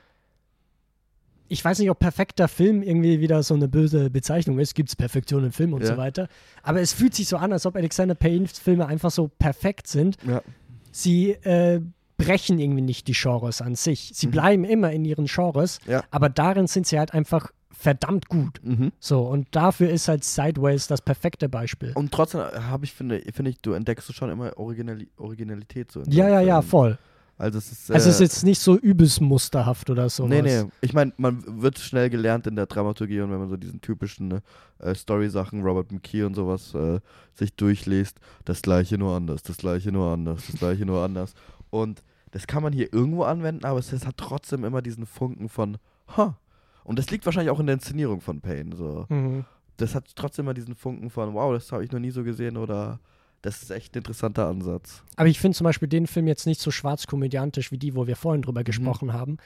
[1.51, 4.75] ich weiß nicht, ob perfekter Film irgendwie wieder so eine böse Bezeichnung ist.
[4.75, 5.87] Gibt es Perfektion im Film und Ja.
[5.87, 6.27] so weiter.
[6.61, 10.17] Aber es fühlt sich so an, als ob Alexander Paynes Filme einfach so perfekt sind.
[10.27, 10.43] Ja.
[10.91, 11.81] Sie äh,
[12.17, 14.11] brechen irgendwie nicht die Genres an sich.
[14.13, 14.31] Sie Mhm.
[14.31, 16.03] bleiben immer in ihren Genres, Ja.
[16.11, 18.59] aber darin sind sie halt einfach verdammt gut.
[18.63, 18.91] Mhm.
[18.99, 21.93] So, und dafür ist halt Sideways das perfekte Beispiel.
[21.95, 26.01] Und trotzdem habe ich, finde, finde ich, du entdeckst schon immer Originali Originalität so.
[26.01, 26.69] in Ja, ja, ja, Filmen.
[26.69, 26.97] voll.
[27.39, 27.89] Also es ist.
[27.89, 30.27] Also es ist äh, jetzt nicht so übelst musterhaft oder so.
[30.27, 30.65] Nee, nee.
[30.81, 34.27] Ich meine, man wird schnell gelernt in der Dramaturgie und wenn man so diesen typischen
[34.27, 34.43] ne,
[34.79, 36.99] äh, Story-Sachen, Robert McKee und sowas äh,
[37.33, 41.33] sich durchliest, das gleiche nur anders, das gleiche nur anders, das gleiche nur anders.
[41.69, 45.47] Und das kann man hier irgendwo anwenden, aber es, es hat trotzdem immer diesen Funken
[45.47, 45.77] von,
[46.17, 46.37] ha.
[46.83, 48.75] Und das liegt wahrscheinlich auch in der Inszenierung von Payne.
[48.75, 49.05] So.
[49.07, 49.45] Mhm.
[49.77, 52.57] Das hat trotzdem immer diesen Funken von, wow, das habe ich noch nie so gesehen
[52.57, 52.99] oder
[53.41, 55.03] das ist echt ein interessanter Ansatz.
[55.15, 58.15] Aber ich finde zum Beispiel den Film jetzt nicht so schwarzkomödiantisch wie die, wo wir
[58.15, 58.45] vorhin Mhm.
[58.45, 59.37] drüber gesprochen haben.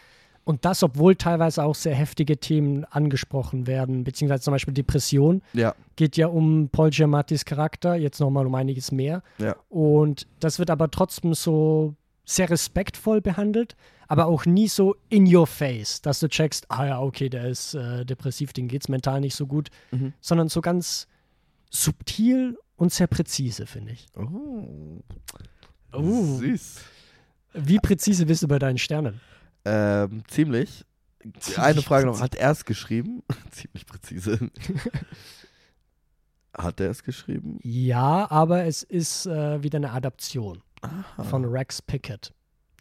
[0.46, 5.74] Und das, obwohl teilweise auch sehr heftige Themen angesprochen werden, beziehungsweise zum Beispiel Depression, Ja,
[5.96, 9.24] geht ja um Paul Giamattis Charakter, jetzt nochmal um einiges mehr.
[9.38, 9.56] ja.
[9.70, 13.76] Und das wird aber trotzdem so sehr respektvoll behandelt,
[14.10, 17.74] aber auch nie so in your face, dass du checkst, ah ja, okay, der ist
[17.76, 20.12] äh, depressiv, dem geht's mental nicht so gut, Mhm.
[20.20, 21.08] sondern so ganz
[21.70, 24.08] subtil und sehr präzise, finde ich.
[24.16, 25.02] Oh.
[25.94, 26.38] Oh.
[26.38, 26.82] Süß.
[27.54, 29.22] Wie präzise bist du bei deinen Sternen?
[29.64, 30.84] Ähm, ziemlich.
[31.56, 32.20] Eine Frage noch.
[32.20, 33.24] Hat er es geschrieben?
[33.52, 34.38] ziemlich präzise.
[36.58, 37.58] Hat er es geschrieben?
[37.64, 41.24] Ja, aber es ist äh, wieder eine Adaption Aha.
[41.24, 42.34] von Rex Pickett.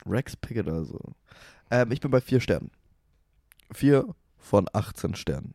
[0.05, 0.99] Rex Pickett also.
[1.71, 2.73] Ähm, ich bin bei vier Sternen.
[3.73, 5.55] Vier von 18 Sternen.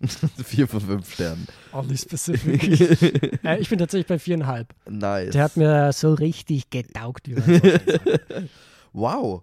[0.44, 1.46] vier von fünf Sternen.
[1.72, 3.42] Only specific.
[3.44, 4.72] äh, ich bin tatsächlich bei viereinhalb.
[4.88, 5.32] nice.
[5.32, 7.28] Der hat mir so richtig getaugt,
[8.92, 9.42] wow.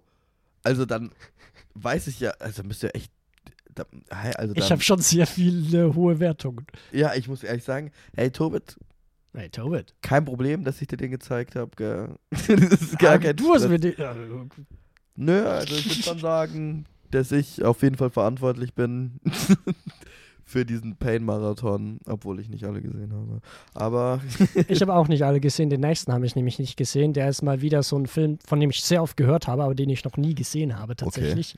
[0.62, 1.10] Also dann
[1.74, 3.10] weiß ich ja, also müsst ihr echt.
[3.74, 3.84] Da,
[4.36, 6.66] also dann, Ich habe schon sehr viele hohe Wertungen.
[6.92, 8.76] ja, ich muss ehrlich sagen, hey Tobit,
[9.34, 9.94] Hey, Tobit.
[10.00, 12.16] kein Problem, dass ich dir den gezeigt habe.
[12.30, 13.70] das ist gar Ah, kein Du hast Stress.
[13.70, 13.98] mir den.
[13.98, 14.64] äh,
[15.16, 19.20] Nö, also ich würde schon sagen, dass ich auf jeden Fall verantwortlich bin
[20.48, 23.40] für diesen Pain-Marathon, obwohl ich nicht alle gesehen habe.
[23.74, 24.20] Aber
[24.68, 25.70] Ich habe auch nicht alle gesehen.
[25.70, 27.12] Den nächsten habe ich nämlich nicht gesehen.
[27.12, 29.74] Der ist mal wieder so ein Film, von dem ich sehr oft gehört habe, aber
[29.74, 31.56] den ich noch nie gesehen habe tatsächlich.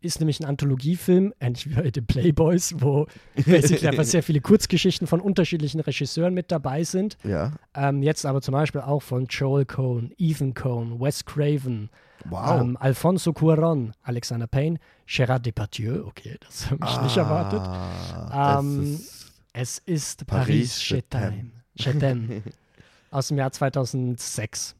[0.00, 3.06] Ist nämlich ein Anthologiefilm, ähnlich wie bei The Playboys, wo
[3.46, 7.18] basically einfach sehr viele Kurzgeschichten von unterschiedlichen Regisseuren mit dabei sind.
[7.24, 11.88] ja, Ähm, jetzt aber zum Beispiel auch von Joel Cohn, Ethan Cohn, Wes Craven,
[12.26, 12.60] wow.
[12.60, 17.60] ähm, Alfonso Cuaron, Alexander Payne, Gerard Depardieu, okay, das habe ich nicht erwartet.
[17.60, 21.52] Ah, Ähm, es ist, Es ist Paris, Chetem.
[21.78, 22.42] Chetem.
[23.10, 24.74] Aus dem Jahr 2006.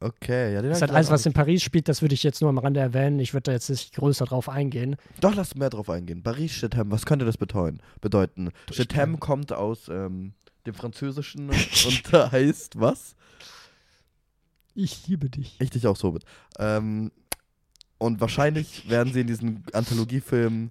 [0.00, 2.48] okay, ja, den Das hat alles, was in Paris spielt, das würde ich jetzt nur
[2.48, 3.18] am Rande erwähnen.
[3.20, 4.96] Ich würde da jetzt nicht größer drauf eingehen.
[5.20, 6.22] Doch, lass mehr drauf eingehen.
[6.22, 7.80] Paris Chetem, was könnte das bedeuten?
[8.00, 8.50] bedeuten?
[8.70, 10.32] Chetem kommt aus ähm,
[10.66, 11.50] dem Französischen
[11.86, 13.14] und da heißt was?
[14.80, 15.56] Ich liebe dich.
[15.60, 16.24] Ich dich auch so mit.
[16.58, 17.10] Ähm,
[17.98, 20.70] und wahrscheinlich werden sie in diesen Anthologiefilmen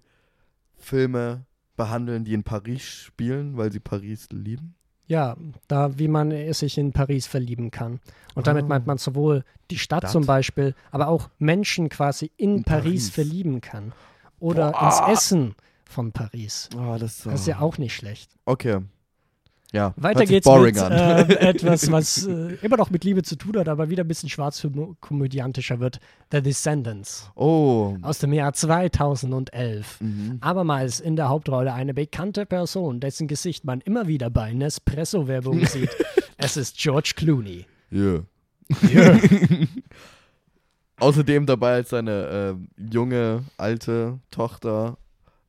[0.78, 1.45] Filme
[1.76, 4.76] behandeln, die in Paris spielen, weil sie Paris lieben.
[5.08, 5.36] Ja,
[5.68, 7.99] da wie man sich in Paris verlieben kann.
[8.36, 8.68] Und damit Oh.
[8.68, 10.12] meint man sowohl die Stadt Stadt.
[10.12, 13.10] zum Beispiel, aber auch Menschen quasi in, In Paris, Paris.
[13.10, 13.93] verlieben kann.
[14.39, 15.08] Oder Boah.
[15.10, 15.55] ins Essen
[15.86, 16.70] von Paris.
[16.78, 18.32] Oh, das, Das ist ja auch nicht schlecht.
[18.45, 18.80] Okay.
[19.74, 23.68] Ja, Weiter geht's mit äh, etwas, was äh, immer noch mit Liebe zu tun hat,
[23.68, 25.99] aber wieder ein bisschen schwarzkomödiantischer wird.
[26.32, 27.97] The Descendants oh.
[28.01, 29.99] aus dem Jahr 2011.
[29.99, 30.38] Mhm.
[30.39, 35.89] Abermals in der Hauptrolle eine bekannte Person, dessen Gesicht man immer wieder bei Nespresso-Werbung sieht.
[36.38, 37.65] Es ist George Clooney.
[37.91, 38.24] Yeah.
[40.99, 44.97] Außerdem dabei als seine ähm, junge, alte Tochter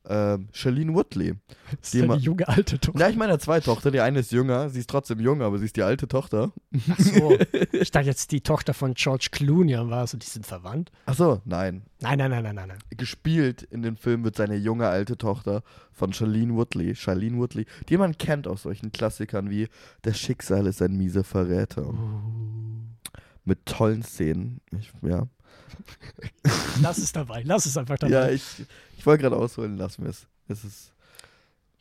[0.09, 1.35] ähm, Shailene Woodley.
[1.81, 2.99] Das Die ist ma- eine junge alte Tochter.
[3.01, 3.91] Ja, ich meine, zwei Tochter.
[3.91, 6.53] Die eine ist jünger, sie ist trotzdem jung, aber sie ist die alte Tochter.
[6.91, 7.37] Ach so.
[7.73, 10.91] Ich dachte jetzt die Tochter von George Clooney und war so, die sind verwandt.
[11.07, 11.83] Achso, nein.
[12.01, 12.69] Nein, nein, nein, nein, nein.
[12.69, 12.79] nein.
[12.97, 16.95] Gespielt in dem Film wird seine junge, alte Tochter von Shailene Woodley.
[16.97, 19.69] Shailene Woodley, die man kennt aus solchen Klassikern wie
[20.03, 21.93] Das Schicksal ist ein mieser Verräter.
[23.45, 24.61] Mit tollen Szenen.
[24.79, 25.27] Ich, ja,
[26.83, 28.13] Lass es dabei, lass es einfach dabei.
[28.13, 28.43] ja ich
[29.09, 30.27] wollte gerade ausholen, lass mir es.
[30.49, 30.93] Es ist.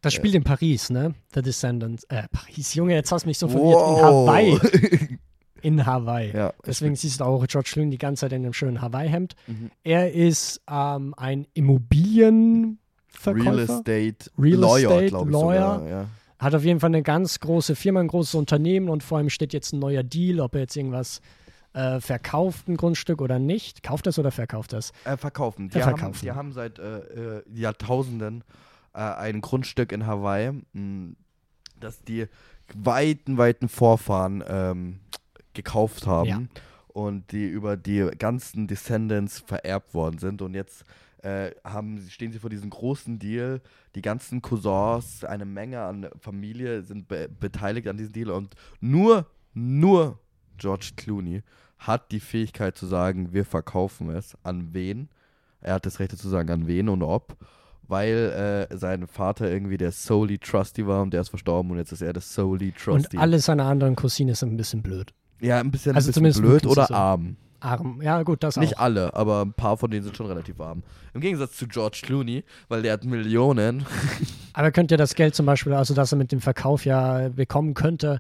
[0.01, 1.13] das spielt in Paris, ne?
[1.36, 2.03] The Descendants.
[2.05, 3.75] Äh, Paris, Junge, jetzt hast du mich so verwirrt.
[3.75, 3.97] Wow.
[3.99, 5.17] In Hawaii.
[5.63, 6.32] In Hawaii.
[6.36, 9.36] Ja, Deswegen siehst du auch George Clooney die ganze Zeit in einem schönen Hawaii-Hemd.
[9.47, 9.71] Mhm.
[9.84, 13.43] Er ist ähm, ein Immobilienverkäufer.
[13.43, 15.80] Real Estate Real Lawyer, Estate glaube ich Lawyer.
[15.80, 15.89] sogar.
[15.89, 16.05] Ja.
[16.39, 19.51] Hat auf jeden Fall eine ganz große Firma, ein großes Unternehmen und vor allem steht
[19.53, 21.21] jetzt ein neuer Deal, ob er jetzt irgendwas
[21.78, 23.84] äh, verkauft, ein Grundstück oder nicht.
[23.84, 24.91] Kauft das oder verkauft das?
[25.05, 25.69] Äh, verkaufen.
[25.69, 26.19] Die, Äh, Haben, verkaufen.
[26.23, 28.43] die haben seit äh, äh, Jahrtausenden
[28.93, 31.13] äh, ein Grundstück in Hawaii, mh,
[31.80, 32.28] das die
[32.73, 34.99] weiten, weiten Vorfahren ähm,
[35.53, 36.41] gekauft haben Ja.
[36.88, 40.41] und die über die ganzen Descendants vererbt worden sind.
[40.41, 40.84] Und jetzt
[41.23, 43.61] äh, haben, stehen sie vor diesem großen Deal.
[43.95, 49.25] Die ganzen Cousins, eine Menge an Familie sind be beteiligt an diesem Deal und nur,
[49.53, 50.19] nur
[50.57, 51.41] George Clooney
[51.80, 54.36] hat die Fähigkeit zu sagen, wir verkaufen es.
[54.43, 55.09] An wen?
[55.61, 57.36] Er hat das Recht zu sagen, an wen und ob.
[57.89, 61.91] Weil äh, sein Vater irgendwie der solely Trusty war und der ist verstorben und jetzt
[61.93, 63.15] ist er der solely Trusty.
[63.15, 65.13] Und alle seine anderen Cousinen sind ein bisschen blöd.
[65.39, 66.93] ja, ein bisschen, Also ein bisschen zumindest blöd oder so.
[66.93, 67.38] arm.
[67.59, 68.01] Arm.
[68.03, 68.82] Ja, gut, das Nicht auch.
[68.82, 70.84] alle, aber ein paar von denen sind schon relativ arm.
[71.13, 73.84] Im Gegensatz zu George Clooney, weil der hat Millionen.
[74.53, 77.73] Aber könnt ihr das Geld zum Beispiel, also das er mit dem Verkauf ja bekommen
[77.73, 78.19] könnte,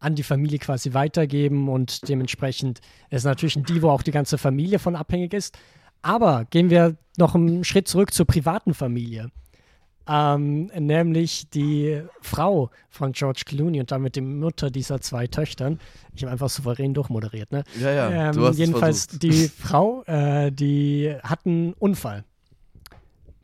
[0.00, 2.80] an die Familie quasi weitergeben und dementsprechend
[3.10, 5.58] ist natürlich ein Deal, wo auch die ganze Familie von abhängig ist.
[6.02, 9.30] Aber gehen wir noch einen Schritt zurück zur privaten Familie.
[10.10, 15.78] Ähm, nämlich die Frau von George Clooney und damit die Mutter dieser zwei Töchtern.
[16.14, 17.62] Ich habe einfach souverän durchmoderiert, ne?
[17.78, 18.30] Ja, ja.
[18.30, 22.24] ähm, jedenfalls die Frau, äh, die hat einen Unfall.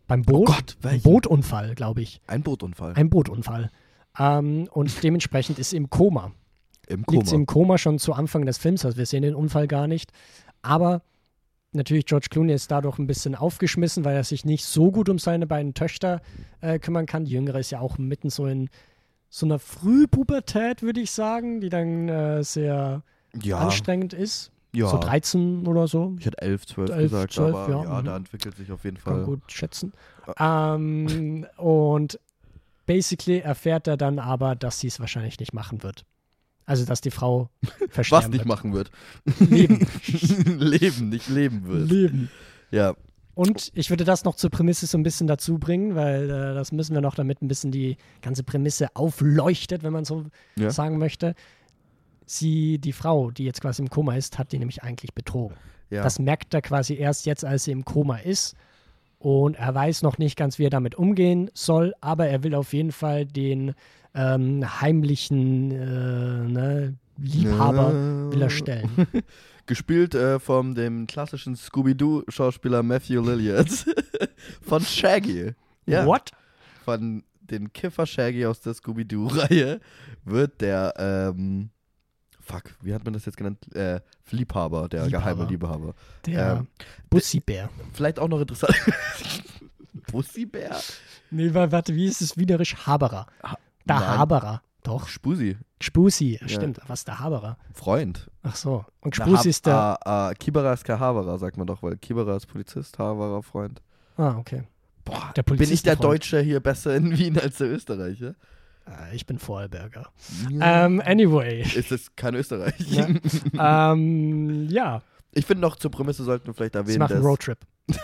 [0.07, 0.49] Beim Boot.
[0.49, 1.03] Oh Gott, ein welchen?
[1.03, 2.23] Bootunfall, glaube ich.
[2.27, 2.95] Ein Bootunfall.
[2.95, 3.71] Ein Bootunfall.
[4.19, 6.33] Ähm, und dementsprechend ist sie im Koma.
[6.89, 7.35] Im Liegt sie Koma.
[7.35, 10.12] im Koma schon zu Anfang des Films, also wir sehen den Unfall gar nicht.
[10.62, 11.03] Aber
[11.72, 15.18] natürlich, George Clooney ist dadurch ein bisschen aufgeschmissen, weil er sich nicht so gut um
[15.18, 16.22] seine beiden Töchter
[16.61, 17.24] äh, kümmern kann.
[17.24, 18.70] Die Jüngere ist ja auch mitten so in
[19.28, 23.03] so einer Frühpubertät, würde ich sagen, die dann äh, sehr
[23.43, 24.53] ja, anstrengend ist.
[24.72, 24.87] ja.
[24.89, 26.14] So 13 oder so.
[26.18, 28.05] ich hätte 11, 12 11, gesagt, 12, aber ja, ja, mhm.
[28.05, 29.24] da entwickelt sich auf jeden Kann Fall.
[29.24, 29.93] gut schätzen.
[30.39, 32.20] Ähm, und
[32.87, 36.05] basically erfährt er dann aber, dass sie es wahrscheinlich nicht machen wird.
[36.67, 37.51] Also, dass die Frau
[37.91, 38.49] versterben Was nicht wird.
[38.49, 38.91] machen wird.
[39.39, 39.87] Leben.
[40.59, 41.91] leben, nicht leben wird.
[41.91, 42.31] Leben.
[42.71, 42.95] Ja.
[43.35, 46.71] Und ich würde das noch zur Prämisse so ein bisschen dazu bringen, weil äh, das
[46.73, 50.25] müssen wir noch, damit ein bisschen die ganze Prämisse aufleuchtet, wenn man so
[50.57, 50.71] Ja.
[50.71, 51.35] sagen möchte.
[52.27, 55.57] Sie, die Frau, die jetzt quasi im Koma ist, hat die nämlich eigentlich betrogen.
[55.91, 56.03] ja.
[56.03, 58.55] Das merkt er quasi erst jetzt, als sie im Koma ist.
[59.19, 62.73] Und er weiß noch nicht ganz, wie er damit umgehen soll, aber er will auf
[62.73, 63.75] jeden Fall den
[64.15, 67.93] ähm, heimlichen äh, ne, Liebhaber
[68.33, 68.91] will er stellen.
[69.67, 73.69] Gespielt äh, von dem klassischen Scooby-Doo-Schauspieler Matthew Lilliard.
[74.62, 75.53] von Shaggy.
[75.87, 76.05] Ja.
[76.07, 76.33] What?
[76.85, 79.81] Von den Kiffer Shaggy aus der Scooby-Doo-Reihe
[80.25, 81.71] wird der, ähm,
[82.41, 83.59] fuck, wie hat man das jetzt genannt?
[83.75, 84.01] Äh,
[84.31, 85.25] Liebhaber, der Liebhaber.
[85.35, 85.95] geheime Liebhaber.
[86.27, 86.67] Der Ähm,
[87.09, 87.71] Bussibär.
[87.95, 88.75] Vielleicht auch noch interessant.
[90.11, 90.77] Bussibär?
[91.31, 92.75] Nee, wa- warte, wie ist es wienerisch?
[92.87, 93.27] Haberer.
[93.43, 94.18] Ha- Der Nein.
[94.18, 94.62] Haberer.
[94.82, 95.09] Doch.
[95.09, 96.39] Spusi, Spusi.
[96.47, 96.78] Stimmt.
[96.87, 97.57] Was ist der Haberer?
[97.72, 98.30] Freund.
[98.43, 98.85] Ach so.
[99.01, 99.74] Und Spusi ist der.
[99.74, 103.80] Ah, ah, Kibera ist kein Haberer, sagt man doch, weil Kibera ist Polizist, Haberer Freund.
[104.16, 104.64] Ah, okay.
[105.05, 106.05] Boah, Der bin ich der Polizistenfreund.
[106.05, 108.35] Deutsche hier besser in Wien als der Österreicher?
[108.87, 110.09] Äh, ich bin Vorarlberger.
[110.61, 111.62] Ähm, anyway.
[111.62, 112.74] Ist das kein Österreich?
[112.91, 113.09] Ja.
[113.93, 115.03] ähm, ja.
[115.32, 117.59] Ich finde noch zur Prämisse sollten wir vielleicht Sie erwähnen, machen dass Roadtrip.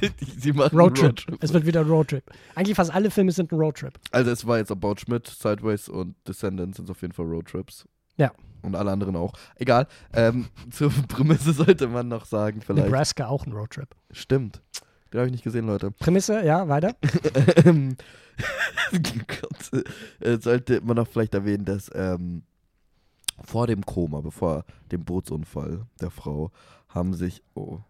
[0.38, 1.04] sie machen Roadtrip.
[1.04, 1.38] Roadtrip.
[1.42, 2.24] Es wird wieder ein Roadtrip.
[2.54, 3.98] Eigentlich fast alle Filme sind ein Roadtrip.
[4.10, 7.86] Also es war jetzt About Schmidt, Sideways und Descendants sind auf jeden Fall Roadtrips.
[8.16, 8.32] Ja.
[8.62, 9.32] Und alle anderen auch.
[9.56, 9.86] Egal.
[10.12, 12.86] Ähm, zur Prämisse sollte man noch sagen, vielleicht.
[12.86, 13.94] Nebraska auch ein Roadtrip.
[14.10, 14.62] Stimmt.
[15.12, 15.90] Den habe ich nicht gesehen, Leute.
[15.90, 16.94] Prämisse, ja, weiter.
[17.64, 17.96] Ähm,
[20.20, 22.42] äh, sollte man noch vielleicht erwähnen, dass ähm,
[23.42, 26.50] vor dem Koma, bevor dem Bootsunfall der Frau,
[26.88, 27.80] haben sich, oh,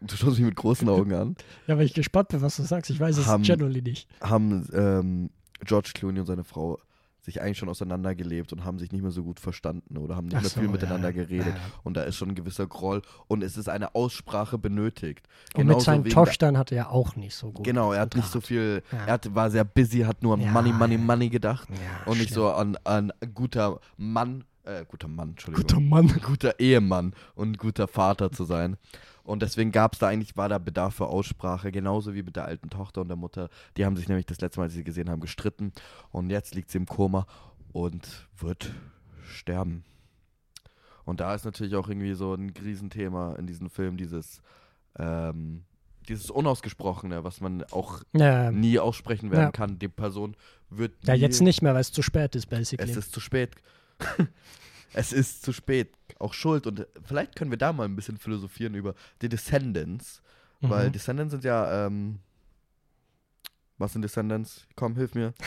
[0.00, 1.36] du schaust mich mit großen Augen an,
[1.66, 2.90] Ja, weil ich gespannt bin, was du sagst.
[2.90, 4.08] Ich weiß es Haben- generally nicht.
[4.22, 5.30] haben ähm,
[5.64, 6.78] George Clooney und seine Frau
[7.22, 10.36] sich eigentlich schon auseinandergelebt und haben sich nicht mehr so gut verstanden oder haben nicht
[10.36, 11.14] Ach mehr so, viel miteinander ja.
[11.14, 11.48] geredet.
[11.54, 11.60] Ja.
[11.82, 15.28] Und da ist schon ein gewisser Groll und es ist eine Aussprache benötigt.
[15.54, 17.66] Und mit seinen Töchtern hat er auch nicht so gut.
[17.66, 18.98] Genau, er hat nicht so viel, Ja.
[19.04, 20.96] er hat, war sehr busy, hat nur an Money, Money.
[20.96, 21.68] Money gedacht
[22.06, 22.34] und nicht stimmt.
[22.36, 25.66] so an, an guter Mann, äh, guter Mann, Entschuldigung.
[25.66, 26.08] Guter Mann.
[26.24, 28.78] guter Ehemann und guter Vater zu sein.
[29.24, 32.46] Und deswegen gab es da eigentlich, war da Bedarf für Aussprache, genauso wie mit der
[32.46, 33.48] alten Tochter und der Mutter.
[33.76, 35.72] Die haben sich nämlich das letzte Mal, als sie gesehen haben, gestritten.
[36.10, 37.26] Und jetzt liegt sie im Koma
[37.72, 38.72] und wird
[39.28, 39.84] sterben.
[41.04, 44.40] Und da ist natürlich auch irgendwie so ein Riesenthema in diesem Film, dieses,
[44.98, 45.64] ähm,
[46.08, 49.50] dieses Unausgesprochene, was man auch Ja, nie aussprechen werden Ja.
[49.50, 49.78] kann.
[49.78, 50.36] Die Person
[50.68, 52.90] wird ja, jetzt nicht mehr, weil es zu spät ist, basically.
[52.90, 53.54] es ist zu spät.
[54.94, 55.92] es ist zu spät.
[56.20, 56.68] Auch Schuld.
[56.68, 60.22] Und vielleicht können wir da mal ein bisschen philosophieren über die Descendants.
[60.60, 60.92] Weil Mhm.
[60.92, 62.18] Descendants sind ja, ähm,
[63.78, 64.66] was sind Descendants?
[64.76, 65.32] Komm, hilf mir.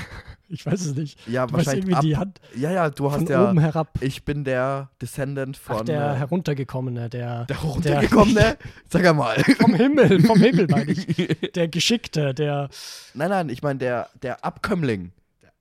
[0.49, 1.26] Ich weiß es nicht.
[1.28, 3.89] Ja, Du wahrscheinlich irgendwie ab, die Hand Ja, ja, du hast ja, oben herab.
[4.01, 8.57] ich bin der Descendant von Ach, der äh, heruntergekommene, der, der runtergekommene.
[8.89, 9.38] Sag einmal.
[9.43, 11.07] vom Himmel, vom Himmel meine ich.
[11.55, 12.69] Der Geschickte, der
[13.15, 15.11] nein, nein, ich meine der, der Abkömmling.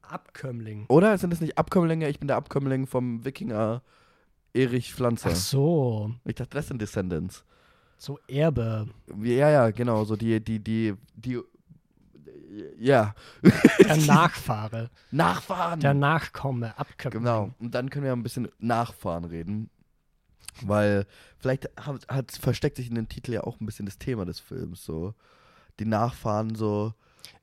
[0.02, 0.84] Abkömmling.
[0.88, 2.08] Oder sind es nicht Abkömmlinge?
[2.10, 3.80] Ich bin der Abkömmling vom Wikinger
[4.54, 5.30] Erich Pflanzer.
[5.32, 7.44] Ach so, Ich dachte, das sind Descendants.
[7.98, 8.88] so Erbe.
[9.22, 11.40] Ja, ja, genau, so die, die, die, die,
[12.78, 13.14] ja,
[13.78, 15.80] Der Nachfahre, Nachfahren.
[15.80, 17.20] der Nachkomme, Abkömmling.
[17.22, 17.50] genau.
[17.58, 19.70] Und dann können wir ein bisschen Nachfahren reden,
[20.62, 21.06] weil
[21.38, 24.38] vielleicht hat, hat, versteckt sich in dem Titel ja auch ein bisschen das Thema des
[24.38, 25.14] Films, so
[25.80, 26.92] die Nachfahren, so.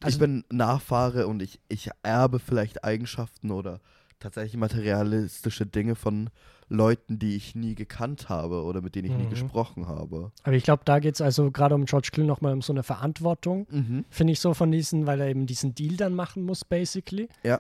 [0.02, 3.80] Also- ich bin Nachfahre und ich, ich erbe vielleicht Eigenschaften oder
[4.20, 6.30] tatsächlich materialistische Dinge von
[6.70, 9.30] Leuten, die ich nie gekannt habe oder mit denen ich nie Mhm.
[9.30, 10.32] gesprochen habe.
[10.44, 12.84] Aber ich glaube, da geht es also gerade um George Clooney nochmal um so eine
[12.84, 14.06] Verantwortung, Mhm.
[14.10, 17.28] finde ich so von diesen, weil er eben diesen Deal dann machen muss, basically.
[17.44, 17.60] Ja.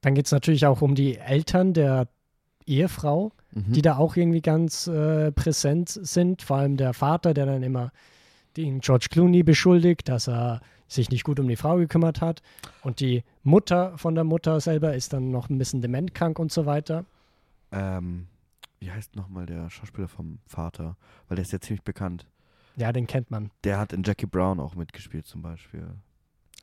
[0.00, 2.08] Dann geht es natürlich auch um die Eltern der
[2.66, 3.72] Ehefrau, Mhm.
[3.72, 6.42] die da auch irgendwie ganz äh, präsent sind.
[6.42, 7.92] Vor allem der Vater, der dann immer
[8.56, 12.42] den George Clooney beschuldigt, dass er sich nicht gut um die Frau gekümmert hat.
[12.82, 16.66] Und die Mutter von der Mutter selber ist dann noch ein bisschen dementkrank und so
[16.66, 17.04] weiter.
[17.72, 18.26] ähm,
[18.80, 20.96] wie heißt nochmal der Schauspieler vom Vater?
[21.28, 22.26] Weil der ist ja ziemlich bekannt.
[22.76, 23.50] Ja, den kennt man.
[23.62, 25.86] Der hat in Jackie Brown auch mitgespielt zum Beispiel.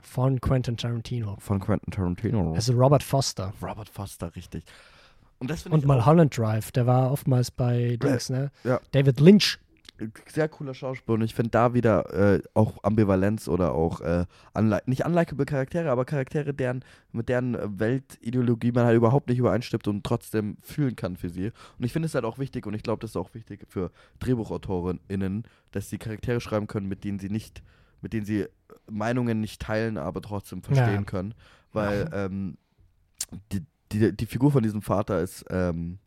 [0.01, 1.37] Von Quentin Tarantino.
[1.39, 2.53] Von Quentin Tarantino.
[2.55, 3.53] Also Robert Foster.
[3.61, 4.63] Robert Foster, richtig.
[5.39, 8.49] Und das Und ich auch Mulholland Drive, der war oftmals bei Dings, ne?
[8.63, 8.79] ja.
[8.91, 9.59] David Lynch.
[10.27, 11.15] Sehr cooler Schauspieler.
[11.15, 15.89] Und ich finde da wieder äh, auch Ambivalenz oder auch äh, unli nicht unlikable Charaktere,
[15.91, 20.95] aber Charaktere, deren, mit deren äh, Weltideologie man halt überhaupt nicht übereinstimmt und trotzdem fühlen
[20.95, 21.47] kann für sie.
[21.77, 23.91] Und ich finde es halt auch wichtig und ich glaube, das ist auch wichtig für
[24.19, 27.63] DrehbuchautorInnen, dass sie Charaktere schreiben können, mit denen sie nicht,
[28.01, 28.45] mit denen sie
[28.89, 31.03] Meinungen nicht teilen, aber trotzdem verstehen Ja.
[31.03, 31.33] können.
[31.73, 32.57] Weil ähm,
[33.51, 35.99] die, die, die Figur von diesem Vater ist ähm,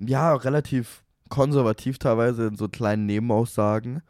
[0.00, 4.02] ja relativ konservativ teilweise in so kleinen Nebenaussagen.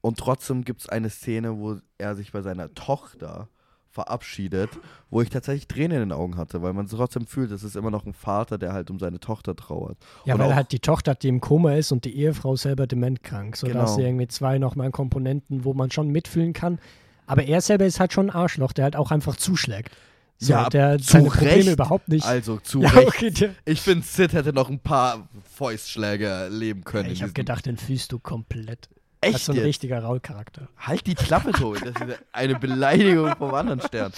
[0.00, 3.48] Und trotzdem gibt es eine Szene, wo er sich bei seiner Tochter
[3.90, 4.70] verabschiedet,
[5.10, 7.90] wo ich tatsächlich Tränen in den Augen hatte, weil man trotzdem fühlt, es ist immer
[7.90, 9.96] noch ein Vater, der halt um seine Tochter trauert.
[10.24, 13.56] Ja, Und weil halt die Tochter, die im Koma ist und die Ehefrau selber dementkrank.
[13.56, 13.80] So Genau.
[13.80, 16.78] dass sie irgendwie zwei nochmal Komponenten, wo man schon mitfühlen kann.
[17.26, 19.96] Aber er selber ist halt schon ein Arschloch, der halt auch einfach zuschlägt.
[20.40, 21.68] So, Ja, der zu seine Probleme Recht.
[21.72, 22.24] überhaupt nicht.
[22.24, 23.08] Also zu ja, Recht.
[23.08, 27.10] okay, der, Ich finde, Sid hätte noch ein paar Fäustschläge erleben können.
[27.10, 28.88] ich habe gedacht, den fühlst du komplett.
[29.20, 29.66] Echt so ein jetzt?
[29.66, 30.68] richtiger Raul-Charakter.
[30.76, 31.80] Halt die Klappe, Tobi.
[31.80, 34.12] Das ist eine Beleidigung vom anderen Stern.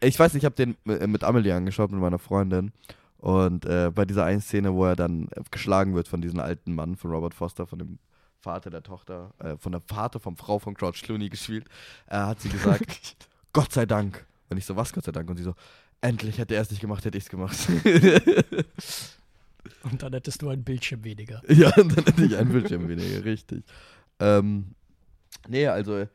[0.00, 2.72] Ich weiß nicht, ich habe den mit mit Amelie angeschaut, mit meiner Freundin.
[3.18, 6.74] Und äh, bei dieser einen Szene, wo er dann äh, geschlagen wird von diesem alten
[6.74, 7.98] Mann, von Robert Foster, von dem
[8.40, 11.66] Vater der Tochter, äh, von der Vater, vom Frau von George Clooney gespielt,
[12.08, 13.16] äh, hat sie gesagt,
[13.52, 14.26] Gott sei Dank.
[14.50, 15.28] Und ich so, was Gott sei Dank?
[15.30, 15.54] Und sie so,
[16.00, 17.56] endlich hätte er es nicht gemacht, hätte ich es gemacht.
[19.82, 21.42] Und dann hättest du einen Bildschirm weniger.
[21.48, 23.64] Ja, und dann hätte ich einen Bildschirm weniger, richtig.
[24.18, 24.74] Ähm,
[25.48, 26.06] nee, also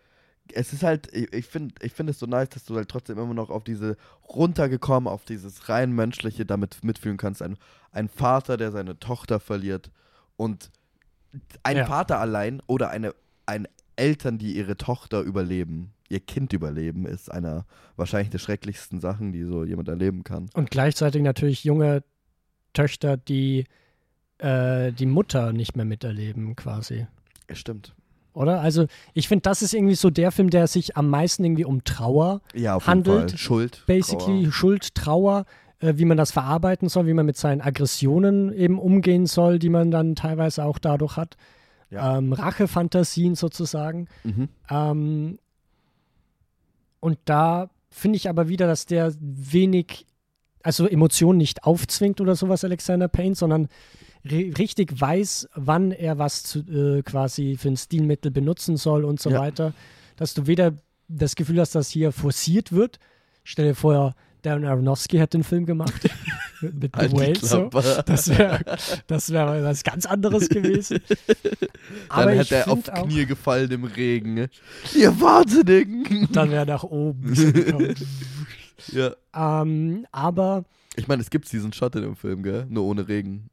[0.54, 3.18] es ist halt, ich, ich finde ich find es so nice, dass du halt trotzdem
[3.18, 7.42] immer noch auf diese runtergekommen, auf dieses rein menschliche damit mitfühlen kannst.
[7.42, 7.58] Ein,
[7.92, 9.92] ein Vater, der seine Tochter verliert
[10.38, 10.72] und
[11.64, 11.86] ein Ja.
[11.86, 13.14] Vater allein oder eine,
[13.46, 19.32] ein Eltern, die ihre Tochter überleben, ihr Kind überleben, ist einer wahrscheinlich der schrecklichsten Sachen,
[19.32, 20.50] die so jemand erleben kann.
[20.54, 22.04] Und gleichzeitig natürlich junge
[22.74, 23.66] Töchter, die
[24.40, 27.08] äh, die Mutter nicht mehr miterleben, quasi.
[27.50, 27.94] Ja, stimmt.
[28.34, 28.62] oder?
[28.62, 31.84] Also ich finde, das ist irgendwie so der Film, der sich am meisten irgendwie um
[31.84, 33.16] Trauer Ja, auf handelt.
[33.18, 33.38] jeden Fall.
[33.38, 33.84] Schuld.
[33.88, 34.52] basically Trauer.
[34.54, 35.46] Schuld, Trauer,
[35.80, 39.70] äh, wie man das verarbeiten soll, wie man mit seinen Aggressionen eben umgehen soll, die
[39.70, 41.36] man dann teilweise auch dadurch hat.
[41.90, 42.18] Ja.
[42.18, 44.08] Ähm, Rachefantasien sozusagen.
[44.24, 44.48] Mhm.
[44.70, 45.40] Ähm,
[47.00, 50.06] und da finde ich aber wieder, dass der wenig,
[50.64, 53.68] also Emotionen nicht aufzwingt oder sowas, Alexander Payne, sondern
[54.26, 59.20] ri- richtig weiß, wann er was zu, äh, quasi für ein Stilmittel benutzen soll und
[59.20, 59.40] so Ja.
[59.40, 59.74] weiter.
[60.18, 60.74] Dass du weder
[61.08, 63.00] das Gefühl hast, dass hier forciert wird.
[63.44, 65.94] Stell dir vor, Darren Aronofsky hat den Film gemacht
[66.62, 67.36] mit Halt Whale.
[67.36, 67.70] So.
[68.06, 68.64] Das wäre
[69.08, 71.00] das wär was ganz anderes gewesen.
[72.10, 74.34] Aber Dann hätte er auf auch, Knie gefallen im Regen.
[74.34, 74.50] ne?
[74.96, 76.28] Ihr Wahnsinnigen!
[76.32, 77.34] dann wäre nach oben.
[77.34, 77.96] gekommen.
[78.92, 79.14] ja.
[79.34, 82.66] ähm, aber Ich meine, es gibt diesen Shot in dem Film, gell?
[82.70, 83.50] Nur ohne Regen.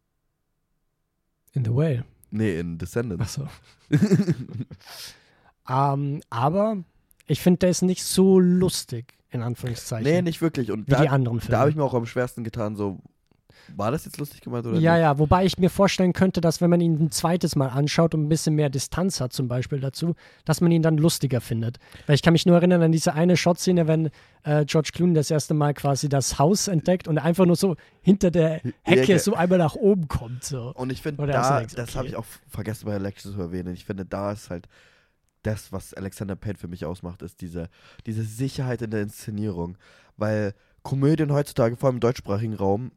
[1.53, 2.05] in The Whale.
[2.31, 3.39] Nee, in Descendants.
[3.39, 3.49] Achso.
[5.69, 6.79] ähm, aber
[7.27, 10.11] ich finde, der ist nicht so lustig, in Anführungszeichen.
[10.11, 10.71] nee, nicht wirklich.
[10.71, 11.53] Und wie die da, anderen Filme.
[11.53, 13.01] da habe ich mir auch am schwersten getan, so,
[13.75, 15.03] war das jetzt lustig gemeint oder ja, nicht?
[15.03, 18.25] ja, wobei ich mir vorstellen könnte, dass wenn man ihn ein zweites Mal anschaut und
[18.25, 20.15] ein bisschen mehr Distanz hat zum Beispiel dazu,
[20.45, 21.79] dass man ihn dann lustiger findet.
[22.07, 24.11] Weil ich kann mich nur erinnern an diese eine Shot-Szene, wenn
[24.45, 28.31] äh, George Clooney das erste Mal quasi das Haus entdeckt und einfach nur so hinter
[28.31, 30.45] der Hecke so einmal nach oben kommt.
[30.45, 30.73] So.
[30.75, 31.99] Und ich finde, da, denkst, das okay.
[31.99, 33.75] habe ich auch vergessen bei Alexis zu erwähnen.
[33.75, 34.69] Ich finde, da ist halt
[35.47, 37.69] das, was Alexander Payne für mich ausmacht, ist diese,
[38.07, 39.79] diese Sicherheit in der Inszenierung.
[40.17, 42.93] Weil Komödien heutzutage, vor allem im deutschsprachigen Raum,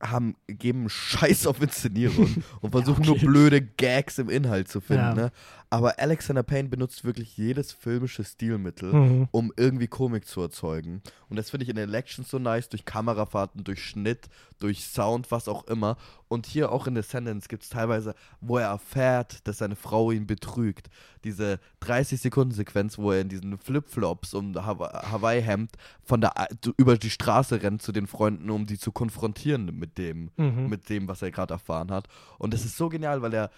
[0.00, 3.24] haben, geben Scheiß auf Inszenierung und versuchen okay.
[3.24, 5.02] nur blöde Gags im Inhalt zu finden.
[5.02, 5.14] Ja.
[5.14, 5.32] Ne?
[5.74, 9.28] Aber Alexander Payne benutzt wirklich jedes filmische Stilmittel, Mhm.
[9.32, 11.02] um irgendwie Komik zu erzeugen.
[11.28, 14.28] Und das finde ich in Elections so nice, durch Kamerafahrten, durch Schnitt,
[14.60, 15.96] durch Sound, was auch immer.
[16.28, 20.28] Und hier auch in Descendants gibt es teilweise, wo er erfährt, dass seine Frau ihn
[20.28, 20.90] betrügt.
[21.24, 25.72] Diese 30-Sekunden-Sequenz, wo er in diesen Flipflops und Hawa- Hawaii-Hemd
[26.04, 26.46] von der A-
[26.76, 30.68] über die Straße rennt zu den Freunden, um die zu konfrontieren mit dem, Mhm.
[30.68, 32.06] mit dem, was er gerade erfahren hat.
[32.38, 33.50] Und das ist so genial, weil er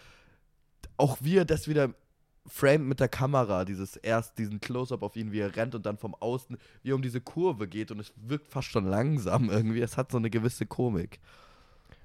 [0.96, 1.90] auch wie er das wieder
[2.48, 5.98] framed mit der Kamera, dieses erst diesen Close-up auf ihn, wie er rennt und dann
[5.98, 9.80] vom Außen, wie er um diese Kurve geht und es wirkt fast schon langsam irgendwie.
[9.80, 11.20] Es hat so eine gewisse Komik.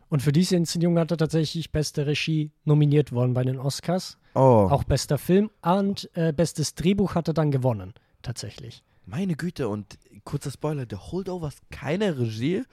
[0.09, 4.17] Und für diese Inszenierung hat er tatsächlich beste Regie nominiert worden bei den Oscars.
[4.33, 8.83] Oh, Auch bester Film und äh, bestes Drehbuch hat er dann gewonnen, tatsächlich.
[9.05, 12.63] meine Güte und kurzer Spoiler, der Holdovers keine Regie?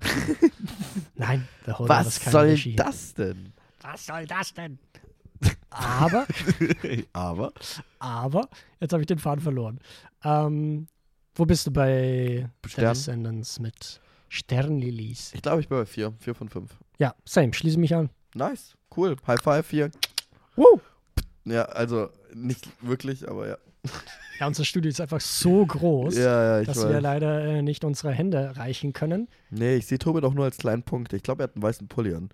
[1.14, 2.76] Nein, The Holder Was ist keine soll Regie.
[2.76, 3.52] das denn?
[3.82, 4.78] Was soll das denn?
[5.70, 6.26] Aber,
[7.12, 7.52] Aber
[7.98, 8.48] aber,
[8.80, 9.80] jetzt habe ich den Faden verloren.
[10.24, 10.86] Ähm,
[11.34, 12.84] wo bist du bei Stern?
[12.94, 15.32] Descendants mit Sternlilies?
[15.34, 16.70] ich glaube, ich bin bei 4, 4 von 5.
[16.98, 18.10] Ja, same, schließe mich an.
[18.34, 19.16] Nice, cool.
[19.26, 19.90] High Five hier.
[20.56, 20.80] Woo!
[21.44, 23.58] Ja, also nicht wirklich, aber ja.
[24.40, 26.88] Ja, unser Studio ist einfach so groß, Ja, ja, dass weiß.
[26.88, 29.28] wir leider äh, nicht unsere Hände reichen können.
[29.50, 31.12] Nee, ich sehe Tobi doch nur als kleinen Punkt.
[31.12, 32.30] Ich glaube, er hat einen weißen Pulli an.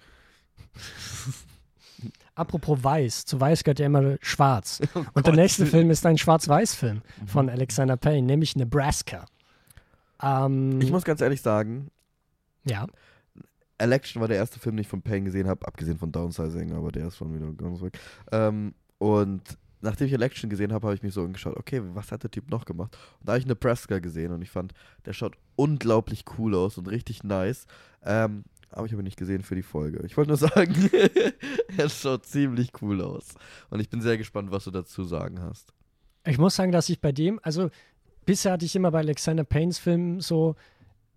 [2.35, 4.81] Apropos weiß, zu weiß gehört ja immer schwarz.
[4.95, 5.35] Oh Und der Gott.
[5.37, 7.27] nächste Film ist ein Schwarz-Weiß-Film Mhm.
[7.29, 9.27] von Alexander Payne, nämlich Nebraska.
[10.23, 11.91] Ähm, Ich muss ganz ehrlich sagen,
[12.65, 12.87] ja,
[13.79, 16.93] Election war der erste Film, den ich von Payne gesehen habe, abgesehen von Downsizing, aber
[16.93, 17.99] der ist schon wieder ganz weg.
[18.31, 19.43] Ähm, und
[19.81, 22.49] nachdem ich Election gesehen habe, habe ich mich so angeschaut, okay, was hat der Typ
[22.49, 22.97] noch gemacht?
[23.19, 24.73] Und da habe ich Nebraska gesehen und ich fand,
[25.05, 27.67] der schaut unglaublich cool aus und richtig nice.
[28.05, 30.05] Ähm, aber ich habe ihn nicht gesehen für die Folge.
[30.07, 30.91] Ich wollte nur sagen,
[31.77, 33.35] er schaut ziemlich cool aus.
[33.71, 35.73] Und ich bin sehr gespannt, was du dazu sagen hast.
[36.27, 37.71] ich muss sagen, dass ich bei dem, also
[38.25, 40.55] bisher hatte ich immer bei Alexander Paynes Filmen so,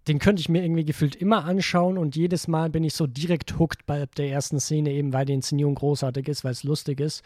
[0.07, 3.57] den könnte ich mir irgendwie gefühlt immer anschauen und jedes Mal bin ich so direkt
[3.57, 7.23] hooked bei der ersten Szene, eben weil die Inszenierung großartig ist, weil es lustig ist.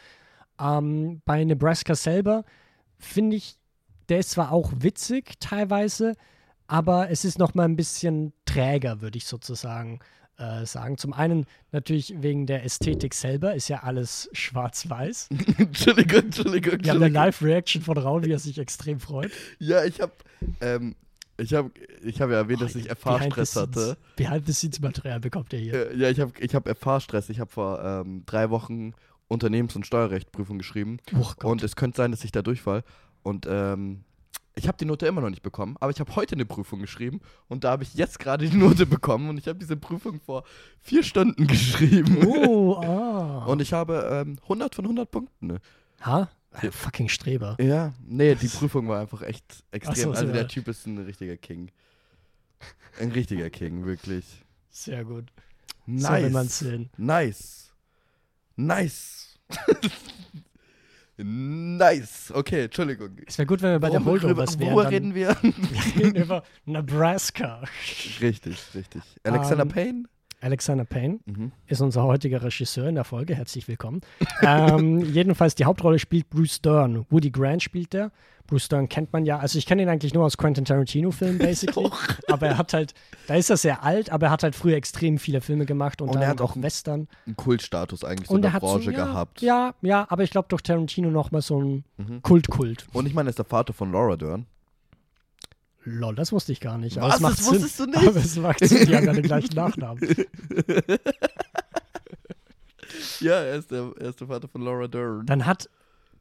[0.59, 2.45] Ähm, bei Nebraska selber
[2.97, 3.57] finde ich,
[4.07, 6.15] der ist zwar auch witzig teilweise,
[6.67, 9.99] aber es ist noch mal ein bisschen träger, würde ich sozusagen
[10.39, 10.97] äh, sagen.
[10.97, 15.29] Zum einen natürlich wegen der Ästhetik selber, ist ja alles schwarz-weiß.
[15.57, 17.13] Entschuldigung, Entschuldigung, Wir haben eine.
[17.13, 19.31] Live-Reaction von Raul, wie er sich extrem freut.
[19.59, 20.13] Ja, ich habe
[20.61, 20.95] ähm,
[21.37, 21.71] ich hab,
[22.03, 23.97] ich hab ja erwähnt, dass ich Erfahrstress hatte.
[24.15, 25.91] Behind-the-Scenes-Material bekommt ihr hier.
[25.91, 27.29] Äh, ja, ich habe ich hab Erfahrstress.
[27.29, 28.93] Ich habe vor ähm, drei Wochen
[29.27, 30.97] Unternehmens- und Steuerrechtprüfung geschrieben.
[31.15, 31.47] Oh.
[31.47, 32.83] Und es könnte sein, dass ich da durchfall.
[33.23, 34.03] Und ähm,
[34.59, 37.21] ich habe die Note immer noch nicht bekommen, aber ich habe heute eine Prüfung geschrieben
[37.47, 40.43] und da habe ich jetzt gerade die Note bekommen und ich habe diese Prüfung vor
[40.81, 42.25] vier Stunden geschrieben.
[42.25, 43.45] oh, ah.
[43.49, 45.47] Und ich habe ähm, 100 von 100 Punkten.
[45.47, 45.59] Ne?
[46.01, 46.29] ha?
[46.51, 47.55] Ein fucking Streber.
[47.59, 49.95] Ja, nee, die Prüfung war einfach echt extrem.
[49.95, 50.33] So, also ja.
[50.33, 51.71] der Typ ist ein richtiger King.
[52.99, 54.25] Ein richtiger King, wirklich.
[54.69, 55.25] Sehr gut.
[55.85, 56.31] Nice.
[56.31, 56.89] So will sehen.
[56.97, 57.71] Nice.
[58.55, 59.39] Nice.
[61.23, 62.31] Nice.
[62.33, 63.09] Okay, Entschuldigung.
[63.27, 64.73] Es wäre gut, wenn wir bei der Worüber- Holdovers wären.
[64.73, 65.35] Worüber reden wir?
[65.41, 67.61] Wir reden über Nebraska.
[68.21, 69.01] richtig, richtig.
[69.23, 70.03] Alexander Ähm, Payne?
[70.41, 71.51] Alexander Payne Mhm.
[71.67, 73.35] ist unser heutiger Regisseur in der Folge.
[73.35, 74.01] Herzlich willkommen.
[74.41, 77.05] ähm, jedenfalls die Hauptrolle spielt Bruce Dern.
[77.09, 78.11] Woody Grant spielt der.
[78.47, 79.37] Bruce Dern kennt man ja.
[79.37, 81.89] Also ich kenne ihn eigentlich nur aus Quentin Tarantino-Filmen, basically.
[82.27, 82.93] aber er hat halt,
[83.27, 86.09] da ist er sehr alt, aber er hat halt früher extrem viele Filme gemacht und,
[86.09, 87.07] Und er dann hat auch Western.
[87.27, 89.41] Einen Kultstatus eigentlich so Und in er der hat Branche so, ja, gehabt.
[89.41, 92.21] Ja, ja, aber ich glaube durch Tarantino nochmal so ein Mhm.
[92.23, 92.87] Kult-Kult.
[92.93, 94.45] Und ich meine, er ist der Vater von Laura Dern.
[95.91, 96.97] Lol, das wusste ich gar nicht.
[96.97, 97.15] Aber Was?
[97.15, 97.53] es macht Das Sinn.
[97.55, 98.07] wusstest du nicht?
[98.07, 100.01] Aber es macht Sinn, die haben ja den gleichen Nachnamen.
[103.19, 105.25] Ja, er ist der, er ist der Vater von Laura Dern.
[105.25, 105.69] Dann hat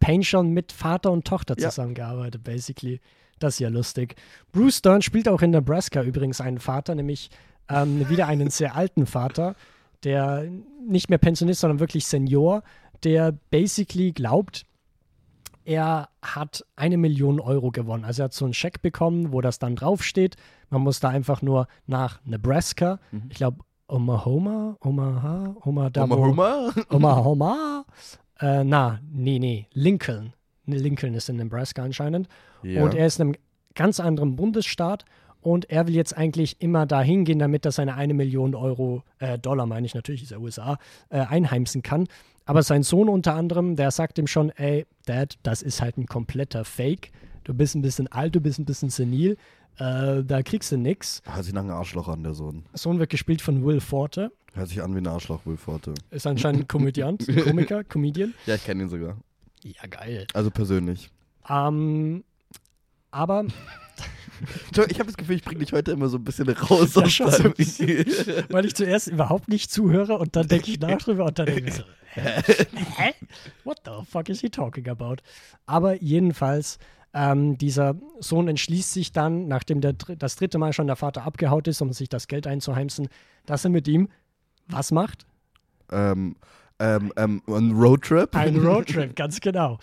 [0.01, 1.71] Payne schon mit Vater und Tochter Ja.
[1.71, 3.01] zusammengearbeitet, basically.
[3.39, 4.17] Das ist ja lustig.
[4.53, 7.31] Bruce Dern spielt auch in Nebraska übrigens einen Vater, nämlich
[7.69, 9.55] ähm, wieder einen sehr alten Vater,
[10.05, 10.49] der
[10.87, 12.63] nicht mehr Pensionist, sondern wirklich Senior,
[13.05, 14.67] der basically glaubt,
[15.69, 18.05] er hat eine Million Euro gewonnen.
[18.07, 20.37] Also er hat so einen Scheck bekommen, wo das dann draufsteht.
[20.71, 23.23] Man muss da einfach nur nach Nebraska, Mhm.
[23.29, 26.73] ich glaube Oklahoma, Omaha, Omaha, Oklahoma?
[26.91, 27.85] Oklahoma?
[28.41, 30.33] Äh, na, nee, nee, Lincoln.
[30.67, 32.29] Lincoln ist in Nebraska anscheinend.
[32.63, 32.83] Ja.
[32.85, 33.35] Und er ist in einem
[33.75, 35.05] ganz anderen Bundesstaat
[35.41, 39.39] und er will jetzt eigentlich immer dahin gehen, damit er seine eine Million Euro, äh,
[39.39, 40.79] Dollar meine ich natürlich, ist ja USA,
[41.11, 42.07] äh, einheimsen kann.
[42.49, 46.07] Aber sein Sohn unter anderem, der sagt ihm schon, ey, Dad, das ist halt ein
[46.07, 47.13] kompletter Fake.
[47.45, 49.37] Du bist ein bisschen alt, du bist ein bisschen senil.
[49.77, 51.21] Äh, da kriegst du nix.
[51.27, 52.65] Hört sich nach einem Arschloch an, der Sohn.
[52.73, 54.33] Sohn wird gespielt von Will Forte.
[54.55, 55.93] Hört sich an wie ein Arschloch, Will Forte.
[56.11, 58.33] Ist anscheinend ein Komödiant, Komiker, Comedian.
[58.47, 59.19] Ja, ich kenne ihn sogar.
[59.63, 60.27] Ja, geil.
[60.33, 61.11] Also persönlich.
[61.51, 62.25] Ähm,
[63.11, 63.45] aber
[64.73, 66.95] Ich habe das Gefühl, ich bringe dich heute immer so ein bisschen raus.
[66.95, 67.55] Ja, aus deinem-
[68.51, 71.69] weil ich zuerst überhaupt nicht zuhöre und dann denke ich nach drüber und dann denke
[71.69, 71.83] ich so,
[72.15, 72.43] hä?
[72.97, 73.15] hä?
[73.65, 75.17] What the fuck is he talking about?
[75.67, 76.79] Aber jedenfalls,
[77.15, 81.67] ähm, dieser Sohn entschließt sich dann, nachdem der, das dritte Mal schon der Vater abgehaut
[81.69, 83.09] ist, um sich das Geld einzuheimsen,
[83.47, 84.09] dass er mit ihm
[84.67, 85.27] was macht?
[85.91, 86.37] ähm,
[86.81, 88.37] ähm, ähm, ein Roadtrip?
[88.37, 89.79] Ein Roadtrip, ganz genau.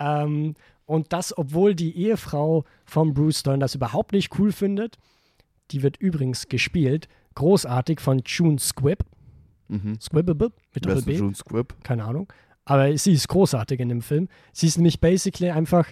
[0.00, 0.54] Ähm,
[0.90, 4.98] und das, obwohl die Ehefrau von Bruce Dern das überhaupt nicht cool findet.
[5.70, 9.04] Die wird übrigens gespielt, großartig von June Squibb.
[9.68, 9.98] Mhm.
[10.00, 11.76] Squibbable mit Doppel B, June Squibb?
[11.84, 12.32] keine Ahnung.
[12.64, 14.28] Aber sie ist großartig in dem Film.
[14.52, 15.86] Sie ist nämlich basically einfach,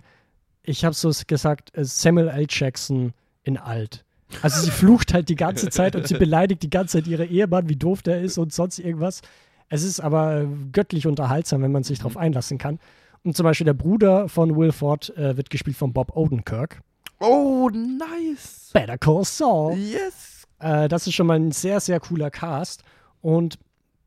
[0.65, 2.47] ich habe so gesagt, äh, Samuel L.
[2.49, 3.13] Jackson
[3.45, 4.05] in alt.
[4.43, 7.69] Also sie flucht halt die ganze Zeit und sie beleidigt die ganze Zeit ihre Ehemann,
[7.69, 9.23] wie doof der ist und sonst irgendwas.
[9.69, 12.81] Es ist aber äh, göttlich unterhaltsam, wenn man sich darauf einlassen kann.
[13.25, 16.81] Und zum Beispiel der Bruder von Will Ford äh, wird gespielt von Bob Odenkirk.
[17.21, 18.71] Oh, nice.
[18.73, 19.75] Better Call Saul.
[19.77, 20.47] Yes.
[20.61, 22.83] Äh, das ist schon mal ein sehr, sehr cooler Cast.
[23.21, 23.59] Und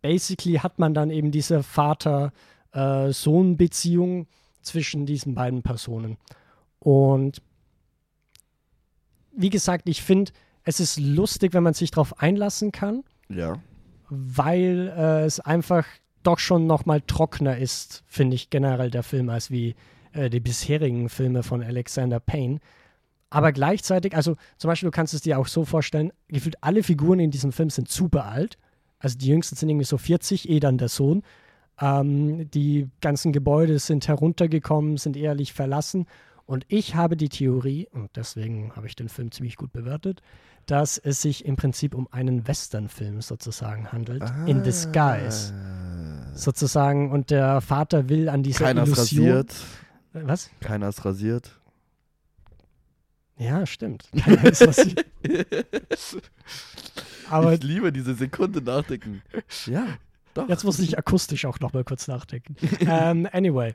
[0.01, 4.27] basically hat man dann eben diese Vater-Sohn-Beziehung
[4.61, 6.17] zwischen diesen beiden Personen.
[6.79, 7.41] Und
[9.33, 10.31] wie gesagt, ich finde,
[10.63, 13.55] es ist lustig, wenn man sich darauf einlassen kann, Ja.
[14.09, 15.85] weil äh, es einfach
[16.23, 19.75] doch schon noch mal trockener ist, finde ich generell der Film, als wie
[20.13, 22.59] äh, die bisherigen Filme von Alexander Payne.
[23.29, 27.19] Aber gleichzeitig, also zum Beispiel, du kannst es dir auch so vorstellen, gefühlt alle Figuren
[27.19, 28.57] in diesem Film sind super alt.
[28.99, 31.23] Also die jüngsten sind irgendwie so 40, eh dann der Sohn.
[31.79, 36.07] Ähm, die ganzen Gebäude sind heruntergekommen, sind ehrlich verlassen.
[36.45, 40.21] Und ich habe die Theorie, und deswegen habe ich den Film ziemlich gut bewertet,
[40.65, 45.90] dass es sich im Prinzip um einen Western-Film sozusagen handelt, in disguise Ah.
[46.33, 47.11] Sozusagen.
[47.11, 49.25] Und der Vater will an dieser Keiner Illusion.
[49.25, 49.55] rasiert.
[50.13, 50.49] Was?
[50.59, 51.59] Keiner ist rasiert.
[53.37, 54.09] Ja, stimmt.
[54.17, 55.05] Keiner ist rasiert.
[57.29, 59.21] Aber ich liebe diese Sekunde nachdenken.
[59.65, 59.87] Ja,
[60.33, 60.47] doch.
[60.49, 62.55] Jetzt muss ich akustisch auch noch mal kurz nachdenken.
[62.81, 63.73] ähm, anyway,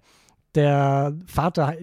[0.55, 1.75] der Vater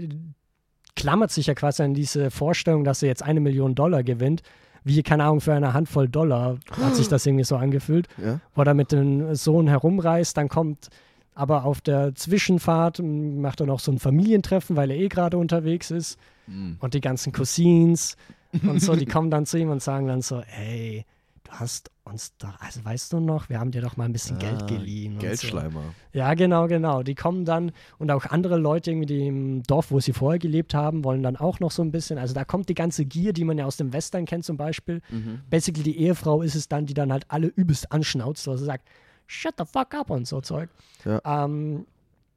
[0.95, 4.43] klammert sich ja quasi an diese Vorstellung, dass er jetzt eine Million Dollar gewinnt.
[4.83, 8.07] Wie, keine Ahnung, für eine Handvoll Dollar hat sich das irgendwie so angefühlt.
[8.23, 8.39] Ja?
[8.55, 10.89] Wo er mit dem Sohn herumreist, dann kommt
[11.35, 15.89] aber auf der Zwischenfahrt, macht er noch so ein Familientreffen, weil er eh gerade unterwegs
[15.91, 16.19] ist.
[16.47, 16.77] Mhm.
[16.79, 18.17] Und die ganzen Cousins
[18.61, 21.05] und so, die kommen dann zu ihm und sagen dann so, hey,
[21.43, 24.39] du hast uns doch, also weißt du noch, wir haben dir doch mal ein bisschen
[24.39, 25.13] Geld Ah, geliehen.
[25.13, 25.27] Und so.
[25.27, 25.93] Geldschleimer.
[26.11, 27.03] Ja, genau, genau.
[27.03, 31.03] Die kommen dann und auch andere Leute irgendwie, im Dorf, wo sie vorher gelebt haben,
[31.03, 32.17] wollen dann auch noch so ein bisschen.
[32.17, 35.01] Also da kommt die ganze Gier, die man ja aus dem Western kennt zum Beispiel.
[35.09, 35.41] Mhm.
[35.49, 38.87] Basically die Ehefrau ist es dann, die dann halt alle übelst anschnauzt, sie sagt,
[39.27, 40.69] shut the fuck up und so Zeug.
[41.05, 41.21] Ja.
[41.45, 41.85] Ähm,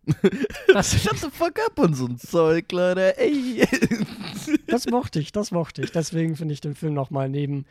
[0.73, 3.19] das, Shut the fuck up und so ein Zeug, Leute.
[3.19, 3.67] Ey.
[4.69, 5.91] das mochte ich, das mochte ich.
[5.91, 7.67] Deswegen finde ich den Film nochmal neben,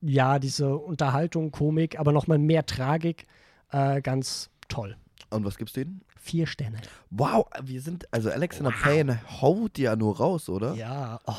[0.00, 3.26] ja, diese Unterhaltung, Komik, aber nochmal mehr Tragik,
[3.70, 4.96] äh, ganz toll.
[5.30, 6.02] Und was gibt's denen?
[6.22, 6.78] Vier Sterne.
[7.08, 10.74] Wow, wir sind, also Alexander Payne haut ja nur raus, oder?
[10.74, 11.34] Ja, oh,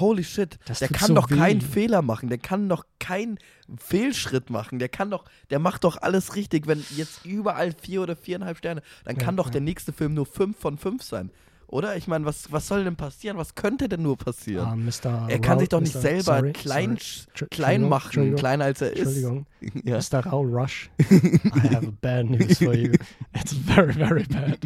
[0.00, 0.58] Holy shit.
[0.66, 1.64] Das der kann so doch keinen weh.
[1.66, 2.28] Fehler machen.
[2.28, 3.38] Der kann doch keinen
[3.78, 4.80] Fehlschritt machen.
[4.80, 6.66] Der kann doch, der macht doch alles richtig.
[6.66, 9.52] Wenn jetzt überall vier oder viereinhalb Sterne, dann Ja, kann doch ja.
[9.52, 11.30] der nächste Film nur fünf von fünf sein.
[11.68, 11.96] Oder?
[11.96, 13.36] Ich meine, was, was soll denn passieren?
[13.38, 14.66] Was könnte denn nur passieren?
[14.66, 15.26] ah, Mr.
[15.28, 16.00] er kann Rau- sich doch nicht Mr.
[16.00, 17.48] selber sorry, klein, sorry.
[17.50, 18.98] Klein machen, kleiner als er ist.
[19.00, 19.46] Entschuldigung.
[19.84, 19.98] Ja.
[19.98, 20.20] Mr.
[20.26, 20.90] Raul Rush.
[21.00, 22.92] I have bad news for you.
[23.34, 24.58] It's very, very bad.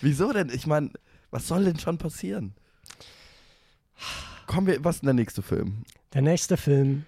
[0.00, 0.48] Wieso denn?
[0.50, 0.90] Ich meine,
[1.30, 2.54] was soll denn schon passieren?
[4.46, 5.84] Kommen wir, was ist denn der nächste Film?
[6.14, 7.04] Der nächste Film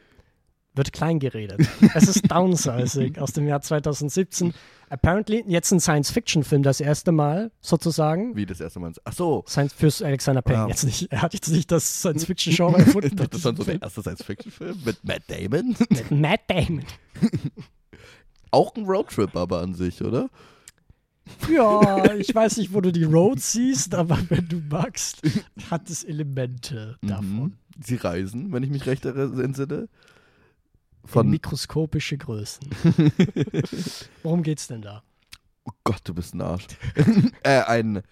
[0.74, 1.60] wird klein geredet.
[1.94, 4.54] Es ist Downsizing aus dem Jahr 2017.
[4.92, 8.36] Apparently jetzt ein Science-Fiction-Film das erste Mal sozusagen.
[8.36, 8.92] Wie das erste Mal?
[9.04, 9.42] Ach so.
[9.48, 10.58] Science fürs Alexander Payne.
[10.58, 10.68] Ja.
[10.68, 13.06] Jetzt nicht, er hat jetzt nicht das Science-Fiction-Genre erfunden.
[13.08, 15.76] Ich dachte, mit das war diesem so der erste Science-Fiction-Film mit Matt Damon.
[15.88, 16.84] Mit Matt Damon.
[18.50, 20.28] Auch ein Roadtrip aber an sich, oder?
[21.50, 25.22] Ja, ich weiß nicht, wo du die Road siehst, aber wenn du magst,
[25.70, 27.26] hat es Elemente davon.
[27.44, 27.52] Mhm.
[27.82, 29.14] Sie reisen, wenn ich mich recht er-
[31.02, 31.04] entsinne.
[31.04, 32.68] In Von, mikroskopische Größen.
[34.22, 35.02] Worum geht's denn da?
[35.64, 36.66] oh Gott, du bist ein Arsch.
[37.44, 38.02] äh, ein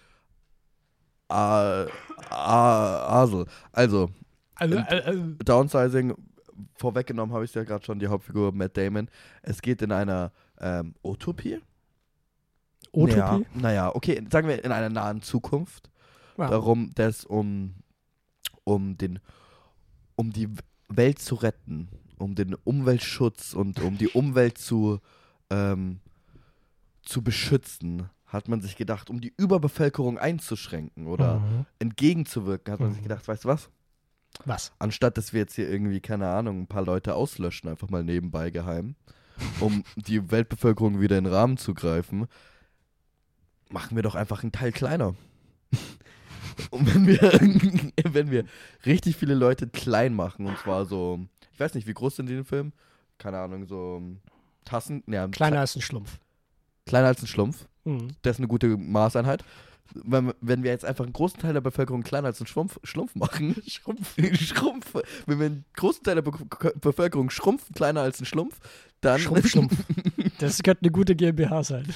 [1.28, 1.86] A-
[2.30, 3.47] A- Asel.
[3.72, 4.11] Also,
[4.57, 6.14] Also, äh, Downsizing,
[6.74, 9.09] vorweggenommen habe ich es ja gerade schon, die Hauptfigur Matt Damon.
[9.43, 11.61] Es geht in einer ähm, Utopie.
[12.93, 13.16] Utopie?
[13.18, 15.91] Ja, naja, okay, sagen wir in einer nahen Zukunft.
[16.36, 16.49] Ja.
[16.49, 17.74] Darum, dass um,
[18.64, 19.20] um den
[20.16, 20.49] um die
[20.88, 21.88] Welt zu retten,
[22.20, 25.00] um den Umweltschutz und um die Umwelt zu,
[25.50, 26.00] ähm,
[27.02, 31.66] zu beschützen, hat man sich gedacht, um die Überbevölkerung einzuschränken oder Mhm.
[31.80, 33.04] entgegenzuwirken, hat man sich Mhm.
[33.04, 33.70] gedacht, weißt du was?
[34.44, 34.72] Was?
[34.78, 38.50] Anstatt dass wir jetzt hier irgendwie, keine Ahnung, ein paar Leute auslöschen, einfach mal nebenbei
[38.50, 38.94] geheim,
[39.60, 42.26] um die Weltbevölkerung wieder in den Rahmen zu greifen,
[43.70, 45.14] machen wir doch einfach einen Teil kleiner.
[46.70, 47.20] Und wenn wir,
[48.14, 48.44] wenn wir
[48.86, 51.20] richtig viele Leute klein machen, und zwar so,
[51.61, 52.72] ich weiß nicht, wie groß sind die im Film?
[53.18, 54.02] Keine Ahnung, so
[54.64, 56.18] Tassen, ja, Kleiner als ein Schlumpf.
[56.86, 57.66] kleiner als ein Schlumpf.
[57.84, 58.08] Mhm.
[58.22, 59.44] Das ist eine gute Maßeinheit.
[59.92, 63.14] Wenn, wenn wir jetzt einfach einen großen Teil der Bevölkerung kleiner als einen Schrumpf, Schlumpf
[63.14, 64.94] machen, Schrumpf, Schrumpf,
[65.26, 66.32] wenn wir einen großen Teil der Be
[66.80, 68.58] Bevölkerung schrumpfen, kleiner als ein Schlumpf,
[69.02, 69.20] dann.
[69.20, 69.76] Schrumpf, Schlumpf.
[70.38, 71.86] Das könnte eine gute GmbH sein.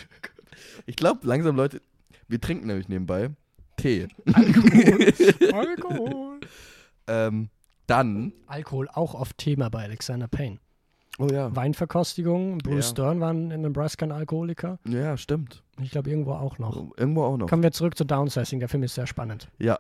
[0.85, 1.81] ich glaube, langsam, Leute,
[2.29, 3.31] wir trinken nämlich nebenbei
[3.79, 4.09] Tee.
[5.55, 6.41] Alkohol.
[7.07, 7.49] ähm,
[7.87, 8.33] dann.
[8.47, 10.59] Alkohol auch oft Thema bei Alexander Payne.
[11.19, 11.55] Oh ja.
[11.55, 12.91] Weinverkostigung, Bruce Ja.
[12.91, 14.79] Stern war in Nebraska ein Alkoholiker.
[14.87, 15.63] Ja, stimmt.
[15.81, 16.77] Ich glaube, irgendwo auch noch.
[16.97, 17.49] Irgendwo auch noch.
[17.49, 18.59] Kommen wir zurück zu Downsizing.
[18.59, 19.49] Der Film ist sehr spannend.
[19.59, 19.79] Ja.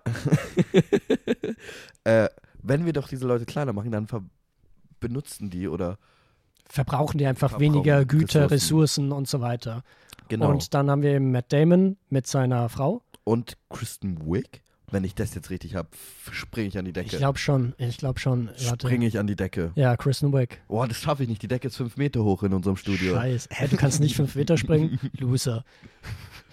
[2.04, 2.28] äh,
[2.62, 4.06] wenn wir doch diese Leute kleiner machen, dann
[5.00, 5.98] benutzen die oder.
[6.66, 9.10] Verbrauchen die einfach Verbrauchen weniger Güter, Ressourcen.
[9.10, 9.82] Ressourcen und so weiter.
[10.28, 10.46] Genau.
[10.46, 13.02] Und, Und dann haben wir eben Matt Damon mit seiner Frau.
[13.70, 14.62] Kristen Wiig.
[14.94, 15.88] Wenn ich das jetzt richtig habe,
[16.30, 17.16] springe ich an die Ich Decke.
[17.16, 18.48] glaube schon, ich glaube schon.
[18.56, 19.72] Springe ich an die Decke.
[19.74, 20.60] Ja, Kristen Wiig.
[20.68, 21.42] Boah, das schaffe ich nicht.
[21.42, 23.16] Die Decke ist fünf Meter hoch in unserem Studio.
[23.16, 23.48] Scheiße.
[23.50, 25.00] Hä, du kannst nicht fünf Meter springen?
[25.18, 25.64] Loser.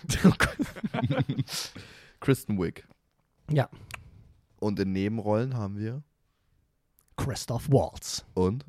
[2.20, 2.84] Kristen Wiig.
[3.52, 3.70] Ja.
[4.60, 6.02] Und in Nebenrollen haben wir
[7.18, 8.26] Christoph Waltz.
[8.34, 8.66] und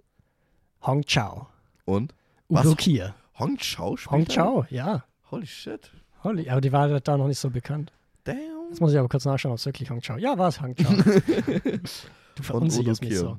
[0.83, 1.49] Hong Chao.
[1.87, 2.15] und
[2.51, 2.77] Udo Was?
[2.77, 3.15] Kier.
[3.39, 4.27] Hong Chao spielt Hong?
[4.29, 5.05] Chao, ja.
[5.31, 5.91] Holy shit.
[6.25, 7.91] Holy, aber die war da noch nicht so bekannt.
[8.25, 8.62] Damn.
[8.73, 10.75] Jetzt muss ich aber kurz nachschauen, ob es wirklich Hong Chao Ja, war es Hong
[10.75, 10.91] Chao.
[12.35, 13.37] du verunsicherst mich so.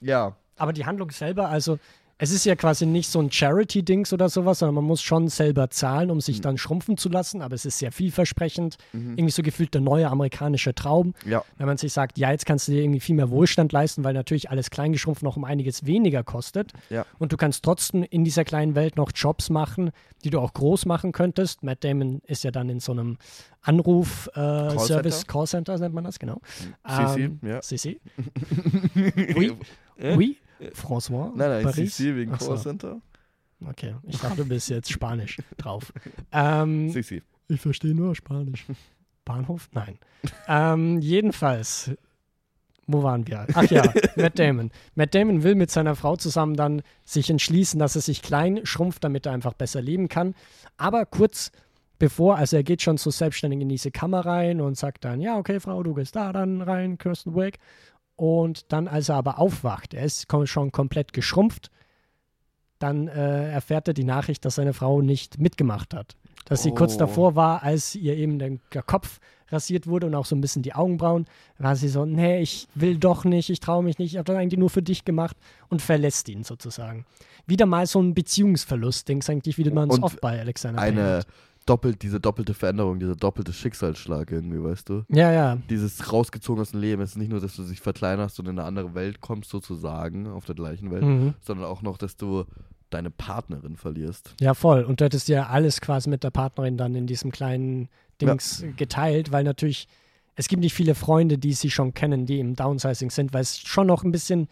[0.00, 0.34] Ja.
[0.56, 1.78] Aber die Handlung selber, also
[2.16, 5.68] es ist ja quasi nicht so ein Charity-Dings oder sowas, sondern man muss schon selber
[5.70, 6.20] zahlen, um Mhm.
[6.22, 7.42] sich dann schrumpfen zu lassen.
[7.42, 8.76] Aber es ist sehr vielversprechend.
[8.92, 11.14] Irgendwie so gefühlt der neue amerikanische Traum.
[11.26, 11.44] Ja.
[11.58, 14.14] Wenn man sich sagt, ja, jetzt kannst du dir irgendwie viel mehr Wohlstand leisten, weil
[14.14, 16.72] natürlich alles kleingeschrumpft noch um einiges weniger kostet.
[16.90, 17.04] Ja.
[17.18, 19.90] Und du kannst trotzdem in dieser kleinen Welt noch Jobs machen,
[20.22, 21.62] die du auch groß machen könntest.
[21.64, 23.18] Matt Damon ist ja dann in so einem
[23.62, 26.40] Anruf-Service, Callcenter nennt man das, genau.
[26.86, 27.62] Sissi, Ähm, ja.
[27.62, 28.00] Sissi.
[29.36, 29.52] Oui.
[29.98, 30.16] Äh?
[30.16, 30.36] Oui.
[30.72, 31.32] François.
[31.34, 31.96] Nein, nein, Paris.
[31.96, 32.48] Sissi wegen so.
[32.48, 33.00] Callcenter.
[33.66, 35.92] Okay, ich dachte, du bist jetzt Spanisch drauf.
[36.32, 37.22] Ähm, Sissi.
[37.48, 38.66] ich verstehe nur Spanisch.
[39.24, 39.68] Bahnhof?
[39.72, 39.98] Nein.
[40.48, 41.90] ähm, jedenfalls,
[42.86, 43.46] wo waren wir?
[43.54, 43.82] Ach ja,
[44.16, 44.70] Matt Damon.
[44.94, 49.02] Matt Damon will mit seiner Frau zusammen dann sich entschließen, dass er sich klein schrumpft,
[49.02, 50.34] damit er einfach besser leben kann.
[50.76, 51.50] Aber kurz
[51.98, 55.38] bevor, also er geht schon so selbstständig in diese Kammer rein und sagt dann, ja,
[55.38, 57.58] okay, Frau, du gehst da dann rein, Kirsten Wick.
[58.16, 61.70] Und dann, als er aber aufwacht, er ist schon komplett geschrumpft,
[62.78, 66.16] dann äh, erfährt er die Nachricht, dass seine Frau nicht mitgemacht hat.
[66.44, 66.98] Dass sie kurz Oh.
[66.98, 69.18] davor war, als ihr eben der, Kopf
[69.48, 71.26] rasiert wurde und auch so ein bisschen die Augenbrauen,
[71.58, 74.36] war sie so, nee, ich will doch nicht, ich traue mich nicht, ich habe das
[74.36, 75.36] eigentlich nur für dich gemacht
[75.68, 77.06] und verlässt ihn sozusagen.
[77.46, 81.26] Wieder mal so ein Beziehungsverlust, denkst eigentlich, wie man es oft bei Alexander Payne hat.
[81.66, 85.04] Doppelt, diese doppelte Veränderung, dieser doppelte Schicksalsschlag irgendwie, weißt du?
[85.08, 85.56] Ja, ja.
[85.70, 87.02] Dieses rausgezogen aus dem Leben.
[87.02, 90.26] Es ist nicht nur, dass du dich verkleinerst und in eine andere Welt kommst, sozusagen,
[90.26, 91.34] auf der gleichen Welt, Mhm.
[91.40, 92.44] sondern auch noch, dass du
[92.90, 94.34] deine Partnerin verlierst.
[94.40, 94.84] Ja, voll.
[94.84, 97.88] Und du hättest ja alles quasi mit der Partnerin dann in diesem kleinen
[98.20, 99.88] Dings geteilt, weil natürlich,
[100.36, 103.58] es gibt nicht viele Freunde, die sie schon kennen, die im Downsizing sind, weil es
[103.58, 104.48] schon noch ein bisschen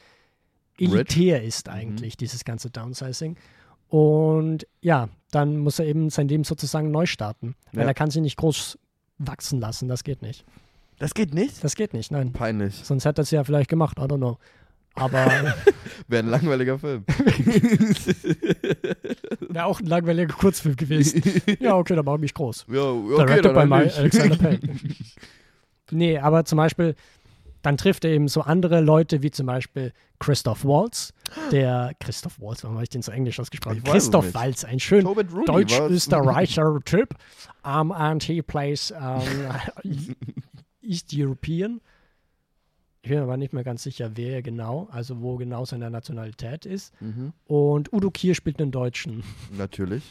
[0.78, 3.36] elitär ist eigentlich, dieses ganze Downsizing.
[3.88, 7.56] Und ja, dann muss er eben sein Leben sozusagen neu starten.
[7.72, 7.88] Weil Ja.
[7.88, 8.78] er kann sich nicht groß
[9.18, 9.88] wachsen lassen.
[9.88, 10.44] Das geht nicht.
[10.98, 11.64] Das geht nicht?
[11.64, 12.32] Das geht nicht, nein.
[12.32, 12.76] Peinlich.
[12.84, 14.38] Sonst hätte er es ja vielleicht gemacht, I don't know.
[14.94, 15.26] Aber
[16.08, 17.04] Wäre ein langweiliger Film.
[19.48, 21.22] wäre auch ein langweiliger Kurzfilm gewesen.
[21.60, 22.66] Ja, okay, dann mache ich mich groß.
[22.70, 23.88] ja, okay, Directed by my.
[23.90, 24.60] Alexander Payne.
[25.90, 26.94] nee, aber zum Beispiel,
[27.62, 31.12] dann trifft er eben so andere Leute, wie zum Beispiel Christoph Waltz,
[31.50, 33.82] der Christoph Waltz, warum habe ich den so englisch ausgesprochen?
[33.84, 34.34] Christoph.
[34.34, 35.04] Waltz, ein schön
[35.46, 37.14] deutsch-österreicher Typ.
[37.64, 39.22] Um, and he plays um,
[40.82, 41.80] East European.
[43.02, 46.66] Ich bin mir aber nicht mehr ganz sicher, wer genau, also wo genau seine Nationalität
[46.66, 46.92] ist.
[47.00, 47.32] Mhm.
[47.46, 49.24] Und Udo Kier spielt einen Deutschen.
[49.56, 50.04] Natürlich.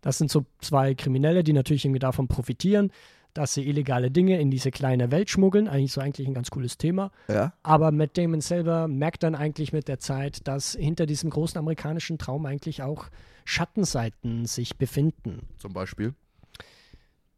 [0.00, 2.90] Das sind so zwei Kriminelle, die natürlich irgendwie davon profitieren,
[3.34, 5.68] dass sie illegale Dinge in diese kleine Welt schmuggeln.
[5.68, 7.10] Eigentlich so eigentlich ein ganz cooles Thema.
[7.28, 7.54] Ja.
[7.62, 12.18] Aber Matt Damon selber merkt dann eigentlich mit der Zeit, dass hinter diesem großen amerikanischen
[12.18, 13.06] Traum eigentlich auch
[13.44, 15.48] Schattenseiten sich befinden.
[15.58, 16.14] Zum Beispiel.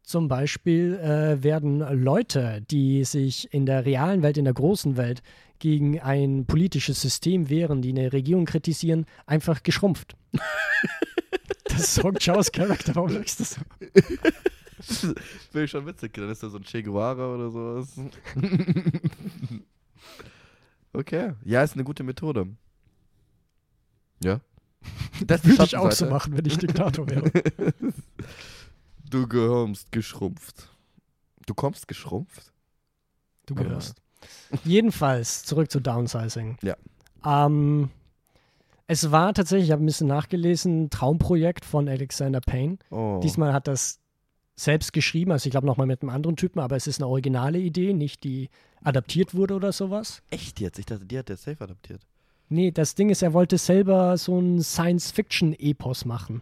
[0.03, 5.23] Zum Beispiel äh, werden Leute, die sich in der realen Welt, in der großen Welt
[5.57, 10.15] gegen ein politisches System wehren, die eine Regierung kritisieren, einfach geschrumpft.
[11.63, 13.61] das ist Song Chaos Charakter, warum sagst du das so?
[15.51, 16.13] Finde ich schon witzig.
[16.13, 17.99] Dann ist da so ein Che Guevara oder sowas.
[20.93, 21.33] okay.
[21.43, 22.47] Ja, ist eine gute Methode.
[24.23, 24.39] Ja.
[25.25, 27.31] Das Würde ich auch so machen, wenn ich Diktator wäre.
[29.07, 30.67] Du kommst geschrumpft.
[31.45, 32.51] Du kommst geschrumpft?
[33.45, 34.01] Du gehörst.
[34.63, 36.57] Jedenfalls, zurück zu Downsizing.
[36.63, 36.75] Ja.
[37.23, 37.91] Ähm,
[38.87, 42.77] es war tatsächlich, ich habe ein bisschen nachgelesen, ein Traumprojekt von Alexander Payne.
[42.89, 43.19] Oh.
[43.23, 43.99] Diesmal hat das
[44.55, 47.59] selbst geschrieben, also ich glaube nochmal mit einem anderen Typen, aber es ist eine originale
[47.59, 48.49] Idee, nicht die
[48.83, 50.21] adaptiert wurde oder sowas.
[50.29, 50.79] Echt jetzt?
[50.79, 52.01] Ich dachte, die hat der safe adaptiert.
[52.49, 54.61] Nee, das Ding ist, er wollte selber so ein
[55.15, 56.41] Science-Fiction-Epos machen.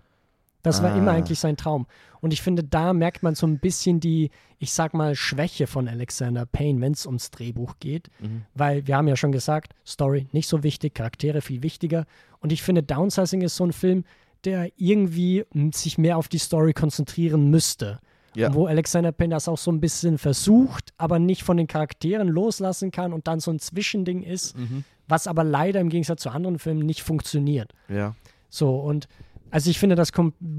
[0.61, 0.97] Das war Ah.
[0.97, 1.87] immer eigentlich sein Traum.
[2.21, 4.29] Und ich finde, da merkt man so ein bisschen die,
[4.59, 8.09] ich sag mal, Schwäche von Alexander Payne, wenn es ums Drehbuch geht.
[8.21, 8.43] Mhm.
[8.53, 12.05] Weil wir haben ja schon gesagt, Story nicht so wichtig, Charaktere viel wichtiger.
[12.39, 14.05] Und ich finde, Downsizing ist so ein Film,
[14.45, 17.99] der irgendwie m, sich mehr auf die Story konzentrieren müsste.
[18.35, 18.53] Ja.
[18.53, 22.91] Wo Alexander Payne das auch so ein bisschen versucht, aber nicht von den Charakteren loslassen
[22.91, 24.83] kann und dann so ein Zwischending ist, Mhm.
[25.07, 27.73] was aber leider im Gegensatz zu anderen Filmen nicht funktioniert.
[27.89, 28.15] Ja.
[28.49, 29.07] So, und
[29.51, 30.11] also ich finde das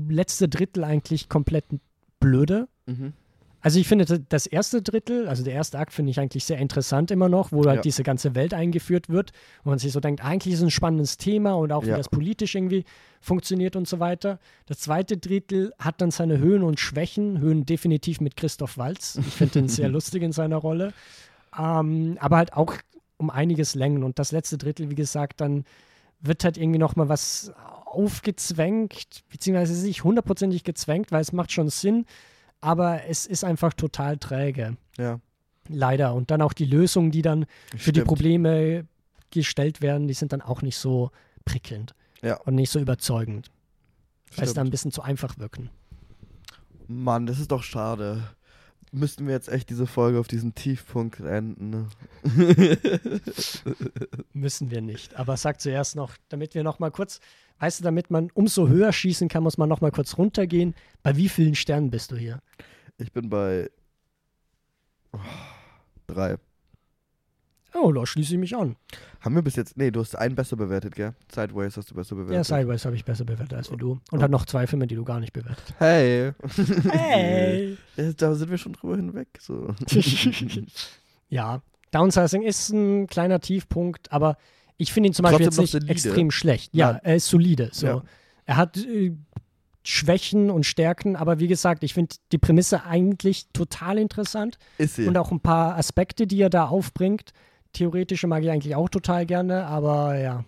[0.08, 1.64] letzte Drittel eigentlich komplett
[2.20, 2.68] blöde.
[2.86, 3.12] Mhm.
[3.60, 7.10] Also ich finde das erste Drittel, also der erste Akt finde ich eigentlich sehr interessant
[7.10, 7.80] immer noch, wo halt Ja.
[7.82, 9.32] diese ganze Welt eingeführt wird,
[9.62, 11.96] wo man sich so denkt, eigentlich ist es ein spannendes Thema und auch wie Ja.
[11.96, 12.84] das politisch irgendwie
[13.24, 14.38] funktioniert und so weiter.
[14.66, 19.16] Das zweite Drittel hat dann seine Höhen und Schwächen, Höhen definitiv mit Christoph Waltz.
[19.16, 20.92] Ich finde ihn sehr lustig in seiner Rolle,
[21.58, 22.74] ähm, aber halt auch
[23.16, 25.64] um einiges Längen und das letzte Drittel, wie gesagt, dann
[26.20, 27.52] wird halt irgendwie noch mal was
[27.86, 32.04] aufgezwängt, beziehungsweise es ist nicht hundertprozentig gezwängt, weil es macht schon Sinn,
[32.60, 34.76] aber es ist einfach total träge.
[34.98, 35.20] Ja.
[35.68, 36.12] Leider.
[36.14, 38.06] Und dann auch die Lösungen, die dann für die Stimmt.
[38.08, 38.86] Probleme
[39.30, 41.10] gestellt werden, die sind dann auch nicht so
[41.46, 41.94] prickelnd
[42.24, 42.36] Ja.
[42.40, 43.50] und nicht so überzeugend,
[44.36, 45.70] weil es dann ein bisschen zu einfach wirken.
[46.88, 48.22] Mann, das ist doch schade.
[48.92, 51.70] Müssten wir jetzt echt diese Folge auf diesen Tiefpunkt enden?
[51.70, 51.88] ne?
[54.32, 55.16] Müssen wir nicht.
[55.16, 57.20] Aber sag zuerst noch, damit wir noch mal kurz,
[57.58, 60.74] weißt du, damit man umso höher schießen kann, muss man noch mal kurz runtergehen.
[61.02, 62.40] Bei wie vielen Sternen bist du hier?
[62.96, 63.68] Ich bin bei
[65.12, 65.18] oh,
[66.06, 66.36] drei.
[67.74, 68.76] Oh, da schließe ich mich an.
[69.20, 69.76] Haben wir bis jetzt.
[69.76, 71.14] Nee, du hast einen besser bewertet, gell?
[71.34, 72.34] Sideways hast du besser bewertet.
[72.36, 73.98] Ja, Sideways habe ich besser bewertet als wie du.
[74.12, 75.74] Und hat noch zwei Filme, die du gar nicht bewertet.
[75.78, 76.32] Hey.
[76.90, 77.76] Hey!
[78.16, 79.28] Da sind wir schon drüber hinweg.
[79.40, 79.74] So.
[81.28, 84.36] ja, Downsizing ist ein kleiner Tiefpunkt, aber
[84.76, 86.74] ich finde ihn zum Beispiel jetzt nicht extrem schlecht.
[86.74, 86.96] Ja, Ja.
[87.02, 87.70] er ist solide.
[87.72, 87.86] So.
[87.86, 88.02] Ja.
[88.46, 89.12] Er hat äh,
[89.84, 95.06] Schwächen und Stärken, aber wie gesagt, ich finde die Prämisse eigentlich total interessant Ist sie.
[95.06, 97.32] und auch ein paar Aspekte, die er da aufbringt.
[97.74, 100.44] Theoretische mag ich eigentlich auch total gerne, aber ja.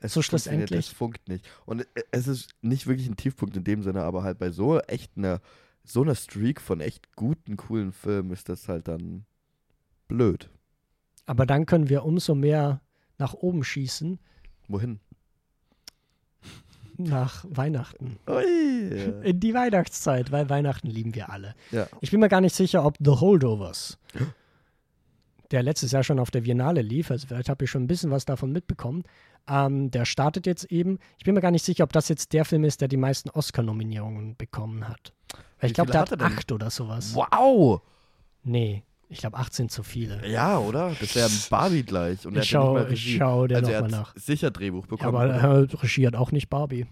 [0.00, 0.86] es so funktioniert, schlussendlich.
[0.86, 1.44] Es funkt nicht.
[1.64, 4.78] Und äh, es ist nicht wirklich ein Tiefpunkt in dem Sinne, aber halt bei so
[4.80, 5.40] echt einer
[5.88, 9.24] so einer Streak von echt guten, coolen Filmen ist das halt dann
[10.08, 10.50] blöd.
[11.26, 12.80] Aber dann können wir umso mehr
[13.18, 14.18] nach oben schießen.
[14.68, 15.00] Wohin?
[16.98, 18.18] nach Weihnachten.
[18.28, 19.22] Ui.
[19.22, 21.54] In die Weihnachtszeit, weil Weihnachten lieben wir alle.
[21.70, 21.86] Ja.
[22.00, 23.98] Ich bin mir gar nicht sicher, ob The Holdovers,
[25.50, 28.10] der letztes Jahr schon auf der Biennale lief, also vielleicht habe ich schon ein bisschen
[28.10, 29.04] was davon mitbekommen,
[29.48, 30.98] ähm, der startet jetzt eben.
[31.18, 33.30] Ich bin mir gar nicht sicher, ob das jetzt der Film ist, der die meisten
[33.30, 35.12] Oscar-Nominierungen bekommen hat.
[35.60, 37.14] Weil ich glaube, der hat hat er acht oder sowas.
[37.14, 37.80] Wow.
[38.42, 40.26] Nee, ich glaube, acht sind zu viele.
[40.28, 40.92] Ja, oder?
[41.00, 42.26] Das wäre Barbie gleich.
[42.26, 44.20] Und er Ich hat ja schau, dir also er nochmal hat nach.
[44.20, 45.16] sicher Drehbuch Ja, bekommen.
[45.16, 45.72] aber oder?
[45.72, 46.86] äh, Regie hat auch nicht Barbie.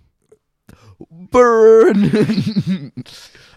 [1.09, 2.93] Burn!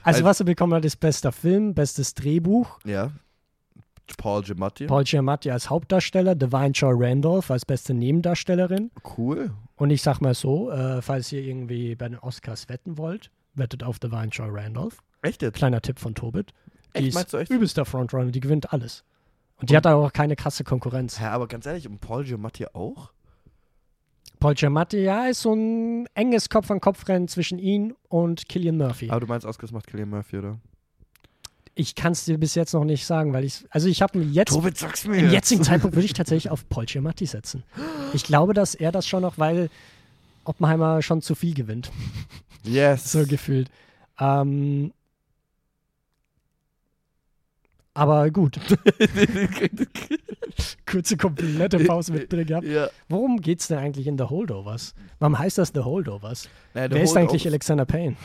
[0.03, 2.79] Also, Also- was er bekommen hat, ist bester Film, bestes Drehbuch.
[2.85, 3.11] ja.
[4.15, 4.85] Paul Giamatti.
[4.87, 8.91] Paul Giamatti als Hauptdarsteller, Divine Joy Randolph als beste Nebendarstellerin.
[9.17, 9.51] Cool.
[9.75, 13.83] Und ich sag mal so, äh, falls ihr irgendwie bei den Oscars wetten wollt, wettet
[13.83, 15.03] auf Divine Joy Randolph.
[15.21, 15.55] Echt jetzt?
[15.55, 16.51] Kleiner Tipp von Tobit.
[16.95, 17.51] Die Echt, ist meinst du echt?
[17.51, 19.03] übelster Frontrunner, die gewinnt alles.
[19.59, 21.19] Und die hat auch keine krasse Konkurrenz.
[21.19, 23.11] Hä, aber ganz ehrlich, und Paul Giamatti auch?
[24.39, 29.09] Paul Giamatti, ja, ist so ein enges Kopf-an-Kopf-Rennen zwischen ihn und Killian Murphy.
[29.09, 30.59] Aber du meinst, Oscars macht Killian Murphy, oder?
[31.79, 34.25] Ich kann es dir bis jetzt noch nicht sagen, weil ich, also ich habe mir
[34.25, 35.33] jetzt, Tobit, sag's mir im jetzt.
[35.33, 37.63] jetzigen Zeitpunkt würde ich tatsächlich auf Paul Giamatti setzen.
[38.13, 39.69] Ich glaube, dass er das schon noch, weil
[40.43, 41.91] Oppenheimer schon zu viel gewinnt,
[42.63, 43.11] Yes.
[43.11, 43.69] so gefühlt.
[44.19, 44.91] Ähm,
[47.93, 48.59] aber gut,
[50.85, 52.65] kurze komplette Pause mit drin gehabt.
[52.67, 52.89] ja.
[53.09, 54.93] Worum geht's denn eigentlich in The Holdovers?
[55.19, 56.47] Warum heißt das The Holdovers?
[56.75, 58.15] Naja, Wer ist eigentlich Alexander Payne?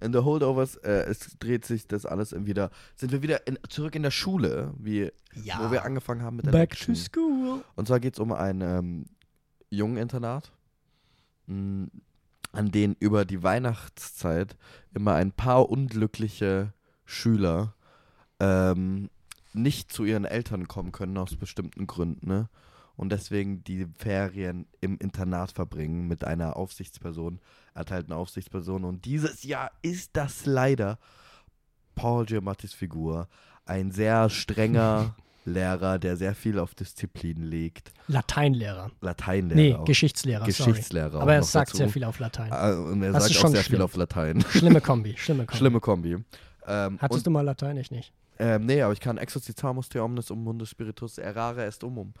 [0.00, 3.94] In The Holdovers, äh, es dreht sich das alles wieder, sind wir wieder in, zurück
[3.94, 6.94] in der Schule, wie, wo wir angefangen haben mit der Back Action.
[6.94, 7.64] to school.
[7.74, 9.06] Und zwar geht es um ein ähm,
[9.70, 10.52] Jungeninternat,
[11.46, 11.88] mh,
[12.52, 14.56] an denen über die Weihnachtszeit
[14.94, 16.72] immer ein paar unglückliche
[17.04, 17.74] Schüler
[18.40, 19.10] ähm,
[19.52, 22.48] nicht zu ihren Eltern kommen können aus bestimmten Gründen, ne?
[22.96, 27.40] Und deswegen die Ferien im Internat verbringen mit einer Aufsichtsperson,
[27.76, 28.84] erteilten Aufsichtsperson.
[28.84, 30.98] Und dieses Jahr ist das leider
[31.94, 33.28] Paul Giamattis Figur.
[33.64, 37.92] Ein sehr strenger Lehrer, der sehr viel auf Disziplin legt.
[38.08, 38.90] Lateinlehrer.
[39.00, 39.60] Lateinlehrer.
[39.60, 39.84] Nee, auch.
[39.84, 41.10] Geschichtslehrer, Geschichtslehrer.
[41.12, 41.22] sorry.
[41.22, 41.76] Aber er sagt dazu.
[41.78, 42.50] sehr viel auf Latein.
[42.52, 43.82] Ah, Und er Das sagt ist auch sehr viel schlimm.
[43.82, 44.42] auf Latein.
[44.50, 45.56] Schlimme Kombi, schlimme Kombi.
[45.58, 46.16] Schlimme Kombi.
[46.66, 47.76] Ähm, Hattest du mal Latein?
[47.76, 48.12] Ich nicht.
[48.38, 52.12] Ähm, nee, aber ich kann Exorcitamus te omnes um mundus spiritus errare est umum.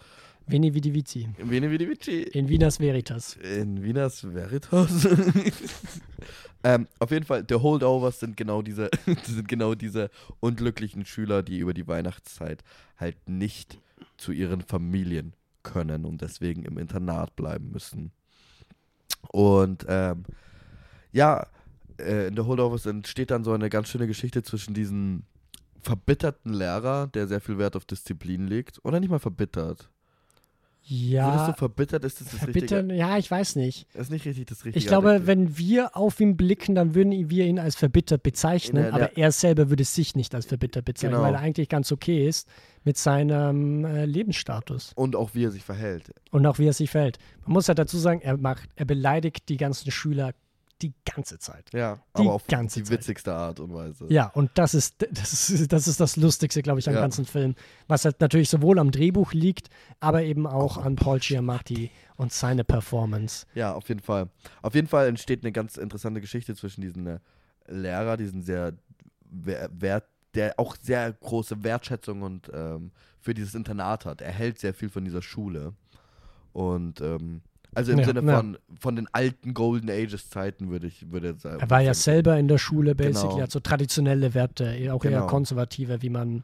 [0.46, 1.28] Veni vidi vici.
[1.38, 2.22] Veni vidi vici.
[2.22, 3.36] In Vinas Veritas.
[3.36, 5.08] In Vinas Veritas.
[6.64, 8.88] ähm, auf jeden Fall, The Holdovers sind genau diese,
[9.24, 12.62] sind genau diese unglücklichen Schüler, die über die Weihnachtszeit
[12.96, 13.80] halt nicht
[14.16, 15.34] zu ihren Familien
[15.64, 18.12] können und deswegen im Internat bleiben müssen.
[19.32, 20.22] Und ähm,
[21.10, 21.48] ja,
[21.98, 25.24] äh, in The Holdovers entsteht dann so eine ganz schöne Geschichte zwischen diesem
[25.86, 29.88] verbitterten Lehrer, der sehr viel Wert auf Disziplin legt, oder nicht mal verbittert.
[30.88, 32.98] Würdest Ja, du verbittert, ist das das verbittern, Richtige?
[33.00, 33.88] ja, ich weiß nicht.
[33.92, 34.78] Das ist nicht richtig das Richtige.
[34.78, 35.26] Ich glaube, Adjektiv.
[35.26, 39.18] wenn wir auf ihn blicken, dann würden wir ihn als verbittert bezeichnen, Ja, aber der-
[39.18, 41.24] er selber würde sich nicht als verbittert bezeichnen, Genau.
[41.26, 42.46] weil er eigentlich ganz okay ist
[42.84, 46.12] mit seinem äh, Lebensstatus Und auch wie er sich verhält.
[46.30, 47.18] und auch wie er sich verhält.
[47.44, 50.34] Man muss ja dazu sagen, er macht, er beleidigt die ganzen Schüler
[50.82, 51.70] die ganze Zeit.
[51.72, 52.98] Ja, Die aber auf ganze die Zeit.
[52.98, 54.06] witzigste Art und Weise.
[54.08, 57.00] Ja, und das ist das, ist, das, ist das Lustigste, glaube ich, am Ja.
[57.00, 57.54] ganzen Film.
[57.88, 59.70] Was halt natürlich sowohl am Drehbuch liegt,
[60.00, 63.46] aber eben auch an Paul Giamatti und seine Performance.
[63.54, 64.28] Ja, auf jeden Fall.
[64.62, 67.18] Auf jeden Fall entsteht eine ganz interessante Geschichte zwischen diesen äh,
[67.68, 68.74] Lehrer, diesen sehr
[69.24, 70.04] wer- wert,
[70.34, 72.90] der auch sehr große Wertschätzung und ähm,
[73.20, 74.20] für dieses Internat hat.
[74.20, 75.72] Er hält sehr viel von dieser Schule.
[76.52, 77.42] Und ähm,
[77.76, 78.36] also im Ja, Sinne ja.
[78.38, 81.60] von, von den alten Golden Ages Zeiten würde ich würde sagen.
[81.60, 83.42] Er war ja selber in der Schule, basically, Genau.
[83.42, 85.26] hat so traditionelle Werte, eher- auch eher Genau.
[85.26, 86.42] konservative, wie man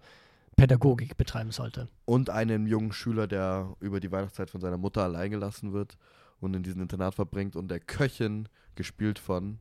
[0.57, 1.89] Pädagogik betreiben sollte.
[2.05, 5.97] Und einen jungen Schüler, der über die Weihnachtszeit von seiner Mutter allein gelassen wird
[6.41, 9.59] und in diesem Internat verbringt und der Köchin, gespielt von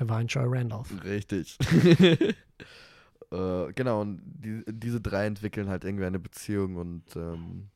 [0.00, 0.90] Divine Joy Randolph.
[1.04, 1.58] Richtig.
[3.30, 7.68] äh, genau, und die, diese drei entwickeln halt irgendwie eine Beziehung und ähm,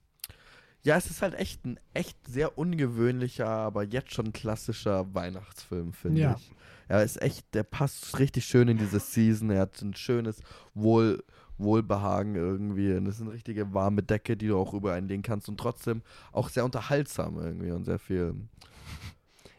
[0.85, 6.21] ja, es ist halt echt ein echt sehr ungewöhnlicher, aber jetzt schon klassischer Weihnachtsfilm, finde
[6.21, 6.37] Ja.
[6.39, 6.53] ich.
[6.87, 9.51] Er ist echt, der passt richtig schön in diese Season.
[9.51, 10.41] Er hat ein schönes
[10.75, 11.25] Wohl,
[11.57, 12.93] Wohlbehagen irgendwie.
[12.93, 15.59] Und es ist eine richtige warme Decke, die du auch über einen legen kannst und
[15.59, 16.03] trotzdem
[16.33, 18.35] auch sehr unterhaltsam irgendwie und sehr viel.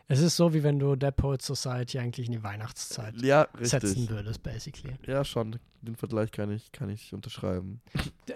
[0.07, 4.07] Es ist so, wie wenn du Dead Poet Society eigentlich in die Weihnachtszeit Ja, setzen
[4.09, 4.93] würdest, basically.
[5.07, 5.57] Ja, schon.
[5.81, 7.81] Den Vergleich kann ich, kann ich unterschreiben.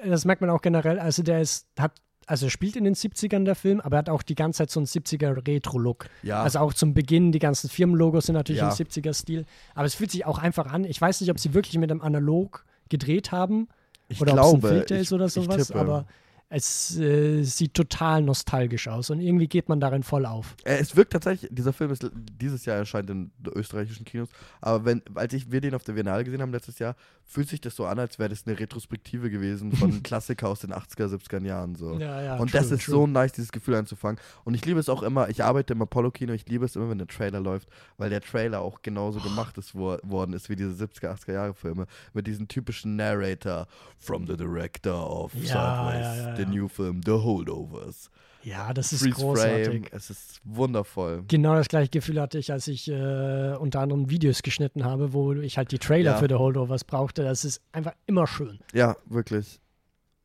[0.03, 0.98] Das merkt man auch generell.
[0.99, 1.91] Also, der ist, hat,
[2.30, 4.69] also er spielt in den 70ern der Film, aber er hat auch die ganze Zeit
[4.69, 6.06] so einen 70er Retro-Look.
[6.22, 8.69] Ja, Also auch zum Beginn, die ganzen Firmenlogos sind natürlich Ja.
[8.69, 9.45] im 70er-Stil.
[9.73, 10.84] Aber es fühlt sich auch einfach an.
[10.84, 13.68] Ich weiß nicht, ob sie wirklich mit einem Analog gedreht haben
[14.10, 16.06] ich oder glaube, ob es ein Filter ich, ist oder sowas, aber
[16.49, 20.55] es äh, sieht total nostalgisch aus und irgendwie geht man darin voll auf.
[20.63, 25.03] Äh, Es wirkt tatsächlich, dieser Film ist dieses Jahr erscheint in österreichischen Kinos, aber wenn,
[25.13, 27.85] als ich, wir den auf der Biennale gesehen haben letztes Jahr, fühlt sich das so
[27.85, 31.99] an, als wäre das eine Retrospektive gewesen von Klassiker aus den 80er, 70er Jahren so.
[31.99, 32.93] Ja, ja, und true, das ist true.
[32.95, 34.19] so nice, dieses Gefühl anzufangen.
[34.43, 36.97] Und ich liebe es auch immer, ich arbeite im Apollo-Kino, ich liebe es immer, wenn
[36.97, 40.84] der Trailer läuft, weil der Trailer auch genauso gemacht ist, wo, worden ist wie diese
[40.84, 41.85] 70er, 80er Jahre Filme.
[42.13, 43.67] Mit diesem typischen Narrator
[43.99, 46.49] from the director of Ja, Sideways, ja.
[46.49, 48.10] new film, The Holdovers.
[48.44, 49.68] Ja, das ist Freeze großartig.
[49.68, 51.24] Frame, es ist wundervoll.
[51.28, 55.34] Genau das gleiche Gefühl hatte ich, als ich äh, unter anderem Videos geschnitten habe, wo
[55.34, 56.18] ich halt die Trailer Ja.
[56.18, 57.24] für The Holdovers brauchte.
[57.24, 58.60] Das ist einfach immer schön.
[58.74, 59.60] Ja, wirklich.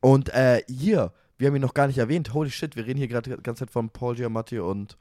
[0.00, 2.32] Und äh, hier, wir haben ihn noch gar nicht erwähnt.
[2.34, 4.96] Holy shit, wir reden hier gerade die ganze Zeit von Paul Giamatti und.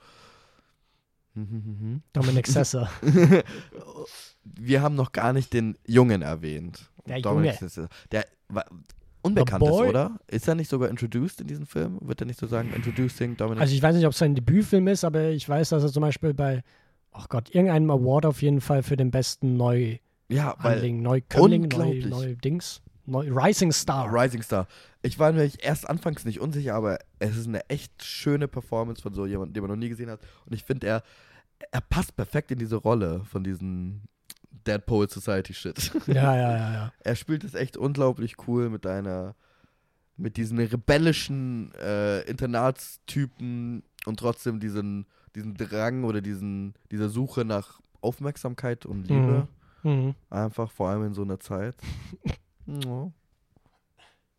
[2.13, 2.89] Dominic Sessa.
[4.43, 6.89] wir haben noch gar nicht den Jungen erwähnt.
[7.05, 7.69] Der Dominic Junge.
[7.69, 7.89] Sessa.
[8.11, 8.65] Der war
[9.23, 10.19] unbekannt ist, oder?
[10.27, 11.97] Ist er nicht sogar introduced in diesem Film?
[12.01, 13.61] Wird er nicht so sagen, introducing Dominic?
[13.61, 16.01] Also ich weiß nicht, ob es sein Debütfilm ist, aber ich weiß, dass er zum
[16.01, 16.63] Beispiel bei,
[17.13, 21.65] oh Gott, irgendeinem Award auf jeden Fall für den besten Neuanling, ja, weil Neukömmling, neu,
[21.65, 22.05] unglaublich.
[22.05, 24.13] neu Dings, neu, Rising Star.
[24.13, 24.67] Rising Star.
[25.01, 29.13] Ich war mir erst anfangs nicht unsicher, aber es ist eine echt schöne Performance von
[29.13, 30.21] so jemandem, den man noch nie gesehen hat.
[30.45, 31.03] Und ich finde, er,
[31.71, 34.01] er passt perfekt in diese Rolle von diesem
[34.63, 35.91] Dead Poet Society Shit.
[36.07, 36.93] Ja, ja, ja, ja.
[36.99, 39.35] er spielt es echt unglaublich cool mit einer,
[40.17, 47.79] mit diesen rebellischen äh, Internatstypen und trotzdem diesen, diesen Drang oder diesen, dieser Suche nach
[48.01, 49.47] Aufmerksamkeit und Liebe.
[49.83, 50.15] Mhm.
[50.29, 51.75] Einfach vor allem in so einer Zeit.
[52.65, 53.11] Ja.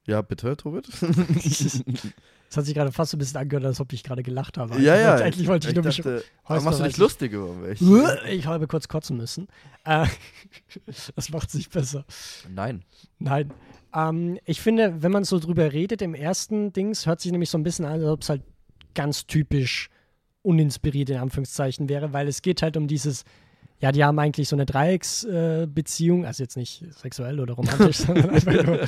[0.06, 0.86] Ja, bitte, Tobit.
[2.54, 4.80] Das hat sich gerade fast so ein bisschen angehört, als ob ich gerade gelacht habe.
[4.80, 5.14] ja, ja.
[5.14, 7.80] Eigentlich, eigentlich wollte ich, nur mich dachte, heute machst du dich ich- lustig über mich?
[8.30, 9.48] Ich habe kurz kotzen müssen.
[9.84, 10.06] Äh,
[11.16, 12.04] das macht es nicht besser.
[12.48, 12.84] Nein.
[13.18, 13.52] Nein.
[13.92, 17.58] Ähm, ich finde, wenn man so drüber redet, im ersten Dings hört sich nämlich so
[17.58, 18.42] ein bisschen an, als ob es halt
[18.94, 19.90] ganz typisch
[20.42, 23.24] uninspiriert in Anführungszeichen wäre, weil es geht halt um dieses,
[23.84, 28.30] ja, die haben eigentlich so eine Dreiecksbeziehung, äh, also jetzt nicht sexuell oder romantisch, sondern
[28.30, 28.78] einfach nur,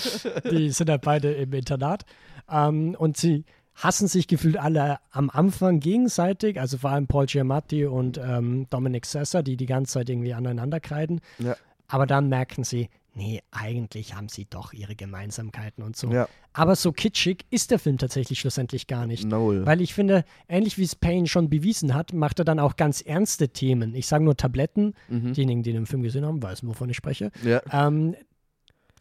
[0.51, 2.07] die sind halt beide im Internat.
[2.51, 3.45] Ähm, und sie
[3.75, 9.05] hassen sich gefühlt alle am Anfang gegenseitig, also vor allem Paul Giamatti und ähm, Dominic
[9.05, 11.21] Sessa, die die ganze Zeit irgendwie aneinander kreiden.
[11.41, 11.57] Ja.
[11.89, 16.11] Aber dann merken sie, nee, eigentlich haben sie doch ihre Gemeinsamkeiten und so.
[16.13, 19.25] Ja, Aber so kitschig ist der Film tatsächlich schlussendlich gar nicht.
[19.25, 19.65] null.
[19.67, 23.01] Weil ich finde, ähnlich wie es Payne schon bewiesen hat, macht er dann auch ganz
[23.01, 23.95] ernste Themen.
[23.95, 24.95] Ich sage nur Tabletten.
[25.09, 25.33] Mhm.
[25.33, 27.33] Diejenigen, die den Film gesehen haben, wissen, wovon ich spreche.
[27.43, 28.15] Ja, Ähm,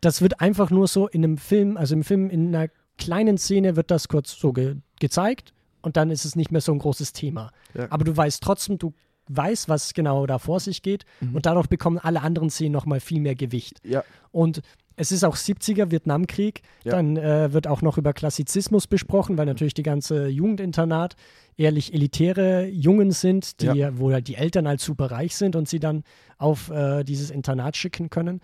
[0.02, 3.76] das wird einfach nur so in einem Film, also im Film in einer kleinen Szene
[3.76, 7.12] wird das kurz so ge gezeigt und dann ist es nicht mehr so ein großes
[7.12, 7.52] Thema.
[7.74, 7.88] Ja.
[7.90, 8.94] Aber du weißt trotzdem, du
[9.28, 11.36] weißt, was genau da vor sich geht Mhm.
[11.36, 13.80] und dadurch bekommen alle anderen Szenen nochmal viel mehr Gewicht.
[13.84, 14.62] ja, Und
[14.98, 16.62] es ist auch 70er Vietnamkrieg.
[16.86, 16.92] Ja.
[16.94, 21.16] Dann äh, wird auch noch über Klassizismus besprochen, weil natürlich die ganze Jugendinternat
[21.58, 23.98] ehrlich elitäre Jungen sind, die, Ja.
[24.00, 26.04] wo halt die Eltern halt super reich sind und sie dann
[26.38, 28.40] auf äh, dieses Internat schicken können.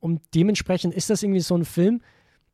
[0.00, 2.00] Und dementsprechend ist das irgendwie so ein Film,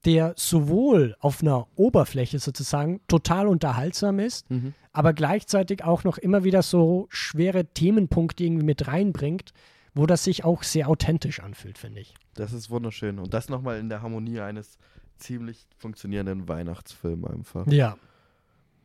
[0.04, 4.74] der sowohl auf einer Oberfläche sozusagen total unterhaltsam ist, Mhm.
[4.98, 9.52] Aber gleichzeitig auch noch immer wieder so schwere Themenpunkte irgendwie mit reinbringt,
[9.94, 12.14] wo das sich auch sehr authentisch anfühlt, finde ich.
[12.34, 13.20] das ist wunderschön.
[13.20, 14.76] Und das nochmal in der Harmonie eines
[15.16, 17.66] ziemlich funktionierenden Weihnachtsfilms einfach.
[17.68, 17.96] Ja,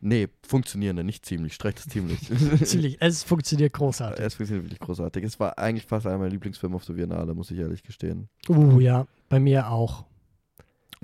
[0.05, 1.53] Nee, funktionierende, nicht ziemlich.
[1.53, 2.19] Streich das ziemlich.
[2.63, 2.97] ziemlich.
[2.99, 4.23] Es funktioniert großartig.
[4.23, 5.23] es funktioniert wirklich großartig.
[5.23, 8.27] Es war eigentlich fast einer meiner Lieblingsfilme auf der Biennale, muss ich ehrlich gestehen.
[8.49, 10.05] Uh, ja, bei mir auch.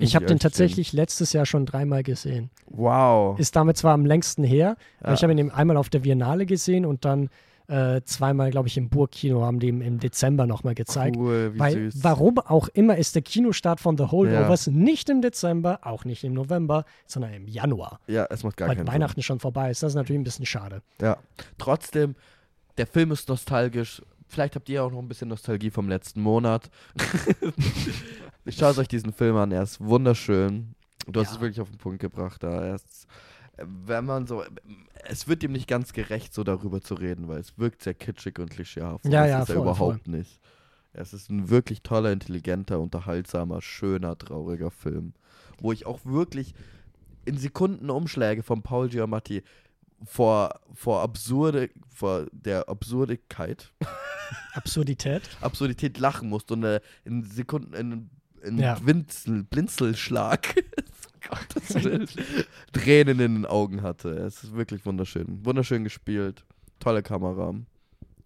[0.00, 2.50] Ich habe den tatsächlich letztes Jahr schon dreimal gesehen.
[2.66, 3.38] Wow.
[3.38, 5.14] Ist damit zwar am längsten her, aber Ja.
[5.14, 7.28] ich habe ihn eben einmal auf der Biennale gesehen und dann
[7.68, 11.16] äh, zweimal, glaube ich, im Burgkino haben die ihn im Dezember nochmal gezeigt.
[11.16, 12.02] Cool, wie Weil, süß.
[12.02, 16.32] warum auch immer, ist der Kinostart von The Holdovers nicht im Dezember, auch nicht im
[16.32, 18.00] November, sondern im Januar.
[18.08, 19.84] Ja, es macht gar weil keinen Weihnachten schon vorbei ist.
[19.84, 20.82] Das ist natürlich ein bisschen schade.
[20.98, 21.06] Sinn.
[21.10, 21.18] Ja.
[21.58, 22.16] Trotzdem,
[22.76, 24.02] der Film ist nostalgisch.
[24.26, 26.70] Vielleicht habt ihr auch noch ein bisschen Nostalgie vom letzten Monat.
[28.48, 30.74] Schaut euch diesen Film an, er ist wunderschön.
[31.06, 31.34] Du hast Ja.
[31.36, 32.62] es wirklich auf den Punkt gebracht da.
[32.64, 33.06] Er ist,
[33.58, 34.42] wenn man so,
[35.08, 38.38] es wird ihm nicht ganz gerecht, so darüber zu reden, weil es wirkt sehr kitschig
[38.38, 39.04] und klischeehaft.
[39.04, 40.40] Ja, das ja, ist er voll, überhaupt nicht.
[40.92, 45.14] Es ist ein wirklich toller, intelligenter, unterhaltsamer, schöner, trauriger Film,
[45.60, 46.54] wo ich auch wirklich
[47.24, 49.42] in Sekundenumschläge von Paul Giamatti
[50.04, 53.70] vor, vor absurde, vor der Absurdigkeit,
[54.54, 55.22] Absurdität.
[55.40, 58.10] Absurdität lachen musste und äh, in Sekunden, in,
[58.42, 58.78] in Ja.
[58.84, 60.54] Winzel, Blinzelschlag,
[62.72, 64.10] Tränen in den Augen hatte.
[64.10, 65.44] Es ist wirklich wunderschön.
[65.44, 66.44] Wunderschön gespielt,
[66.78, 67.54] tolle Kamera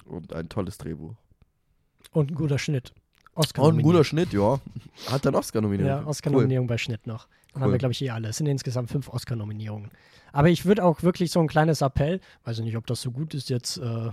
[0.07, 1.15] und ein tolles Drehbuch.
[2.13, 2.93] Und ein guter Schnitt.
[3.35, 3.93] Auch ein Oscar-Nominierung.
[3.93, 4.61] guter Schnitt, ja.
[5.11, 5.89] Hat dann Oscar-Nominierung.
[6.03, 7.27] Ja, Oscar-Nominierung bei Schnitt noch.
[7.53, 7.75] Dann haben Cool.
[7.75, 8.29] wir, glaube ich, eh alle.
[8.29, 9.91] Es sind insgesamt fünf Oscar-Nominierungen.
[10.33, 13.11] Aber ich würde auch wirklich so ein kleines Appell, weiß ich nicht, ob das so
[13.11, 14.11] gut ist jetzt, äh,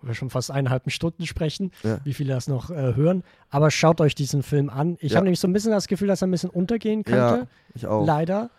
[0.00, 1.98] wo wir schon fast eineinhalb Stunden sprechen, Ja.
[2.04, 3.22] wie viele das noch äh, hören.
[3.50, 4.96] Aber schaut euch diesen Film an.
[5.00, 5.16] Ich Ja.
[5.16, 7.18] habe nämlich so ein bisschen das Gefühl, dass er ein bisschen untergehen könnte.
[7.18, 8.04] Ja, ich auch.
[8.06, 8.50] Leider.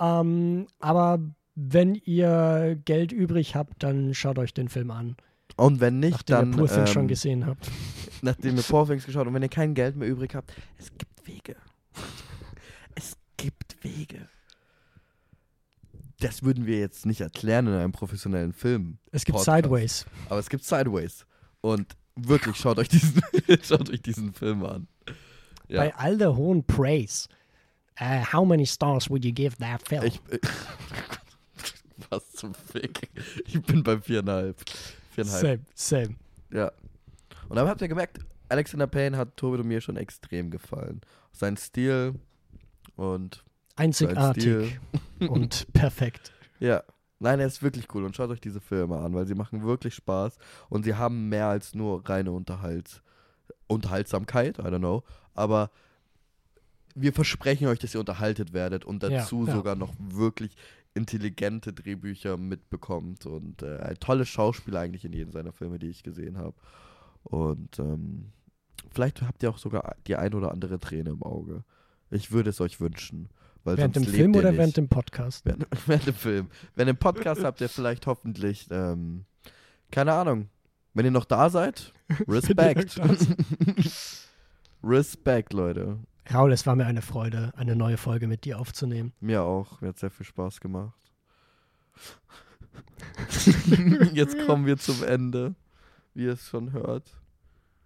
[0.00, 1.18] Ähm, aber
[1.54, 5.16] wenn ihr Geld übrig habt, dann schaut euch den Film an,
[5.56, 6.52] Und wenn nicht, nachdem dann.
[6.52, 7.70] ihr Poor Things schon ähm, gesehen habt.
[8.22, 11.26] nachdem ihr Poor Things geschaut und wenn ihr kein Geld mehr übrig habt, es gibt
[11.26, 11.54] Wege.
[12.94, 14.28] es gibt Wege.
[16.20, 18.98] Das würden wir jetzt nicht erklären in einem professionellen Film.
[19.10, 19.56] Es gibt Podcast.
[19.56, 20.06] Sideways.
[20.28, 21.26] Aber es gibt Sideways.
[21.60, 23.22] Und wirklich, schaut euch diesen,
[23.62, 24.86] schaut euch diesen Film an.
[25.68, 25.80] Ja.
[25.80, 27.28] Bei all der hohen Praise.
[28.00, 30.04] Uh, how many stars would you give that film?
[30.04, 30.38] Ich, äh,
[32.10, 33.08] was zum Fick.
[33.46, 34.60] Ich bin bei viereinhalb.
[35.12, 35.60] Viereinhalb.
[35.74, 36.16] Same, same.
[36.52, 36.72] Ja.
[37.48, 38.18] Und dann habt ihr gemerkt,
[38.48, 41.00] Alexander Payne hat Tobit und mir schon extrem gefallen.
[41.32, 42.14] Sein Stil
[42.96, 43.44] und.
[43.76, 44.78] Einzigartig
[45.20, 46.32] und perfekt.
[46.60, 46.82] Ja.
[47.20, 49.94] Nein, er ist wirklich cool und schaut euch diese Filme an, weil sie machen wirklich
[49.94, 50.36] Spaß
[50.68, 53.02] und sie haben mehr als nur reine Unterhalts
[53.66, 55.70] Unterhaltsamkeit, I don't know, aber
[56.94, 59.54] wir versprechen euch, dass ihr unterhaltet werdet und Ja, dazu ja.
[59.54, 60.56] sogar noch wirklich
[60.94, 66.02] intelligente Drehbücher mitbekommt und äh, ein tolles Schauspieler eigentlich in jedem seiner Filme, die ich
[66.02, 66.54] gesehen habe.
[67.24, 68.32] Und ähm,
[68.92, 71.64] vielleicht habt ihr auch sogar die ein oder andere Träne im Auge.
[72.10, 73.28] Ich würde es euch wünschen.
[73.64, 74.58] Während dem Film oder nicht.
[74.58, 75.44] während dem Podcast?
[75.44, 76.50] Während, während dem Film.
[76.74, 79.24] Wenn ihr einen Podcast habt, ihr vielleicht hoffentlich, ähm,
[79.90, 80.48] keine Ahnung,
[80.92, 81.92] wenn ihr noch da seid,
[82.28, 83.00] Respekt.
[84.82, 85.98] Respekt, Leute.
[86.32, 89.12] Raul, es war mir eine Freude, eine neue Folge mit dir aufzunehmen.
[89.20, 89.80] Mir auch.
[89.80, 90.98] Mir hat sehr viel Spaß gemacht.
[94.12, 95.54] Jetzt kommen wir zum Ende,
[96.14, 97.10] wie ihr es schon hört.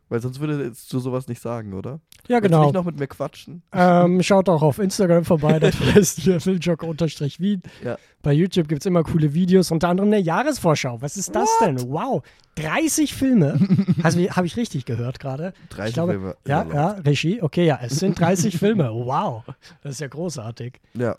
[0.08, 2.00] Weil sonst würde jetzt du sowas nicht sagen, oder?
[2.28, 2.64] Ja, Willst du genau.
[2.64, 3.62] nicht noch mit mir quatschen?
[3.72, 7.62] Ähm, schaut auch auf Instagram vorbei, das heißt hier Filmjock-Wien.
[7.84, 7.98] Ja.
[8.22, 11.02] Bei YouTube gibt es immer coole Videos, unter anderem eine Jahresvorschau.
[11.02, 11.78] Was ist das denn?
[11.90, 12.22] Wow,
[12.56, 13.58] 30 Filme.
[14.02, 15.52] Also habe ich richtig gehört gerade.
[15.70, 16.36] 30 Ich glaube, Filme.
[16.46, 17.42] Ja, Immer ja, Regie.
[17.42, 18.90] Okay, ja, es sind 30 Filme.
[18.92, 19.44] Wow,
[19.82, 20.80] das ist ja großartig.
[20.94, 21.16] Ja.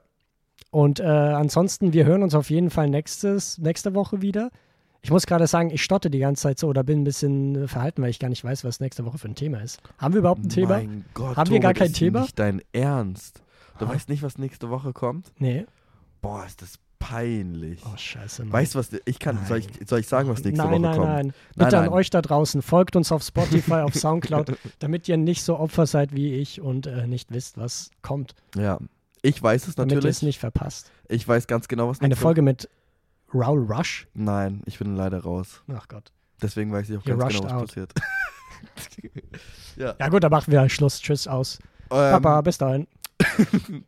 [0.71, 4.49] Und äh, ansonsten, wir hören uns auf jeden Fall nächstes, nächste Woche wieder.
[5.01, 7.67] Ich muss gerade sagen, ich stotte die ganze Zeit so oder bin ein bisschen äh,
[7.67, 9.79] verhalten, weil ich gar nicht weiß, was nächste Woche für ein Thema ist.
[9.97, 10.77] Haben wir überhaupt ein Thema?
[10.77, 12.21] Mein Gott, Haben wir gar Tobit, kein ist Thema?
[12.21, 13.41] nicht dein Ernst.
[13.79, 13.89] Du Ah.
[13.89, 15.31] weißt nicht, was nächste Woche kommt?
[15.37, 15.65] Nee.
[16.21, 17.81] Boah, ist das peinlich.
[17.85, 18.43] Oh, scheiße.
[18.43, 18.51] Mann.
[18.53, 19.39] Weißt du, was ich kann?
[19.47, 21.07] Soll ich, soll ich sagen, was nächste nein, Woche nein, kommt?
[21.09, 21.27] nein.
[21.55, 21.93] Bitte Nein, an nein.
[21.93, 22.61] euch da draußen.
[22.61, 26.87] Folgt uns auf Spotify, auf Soundcloud, damit ihr nicht so Opfer seid wie ich und
[26.87, 28.35] äh, nicht wisst, was kommt.
[28.55, 28.79] Ja.
[29.21, 30.17] Ich weiß es Damit ihr natürlich.
[30.17, 30.91] es nicht verpasst.
[31.09, 32.69] Ich weiß ganz genau, was Eine Folge mit
[33.33, 34.07] Raul Rush.
[34.13, 35.63] Nein, ich bin leider raus.
[35.73, 36.11] Ach Gott.
[36.41, 37.67] Deswegen weiß ich auch You ganz genau, was out.
[37.67, 37.93] passiert.
[39.75, 39.95] ja.
[39.99, 41.01] Ja gut, dann machen wir Schluss.
[41.01, 41.59] Tschüss aus.
[41.91, 42.87] Ähm, Papa, bis dahin.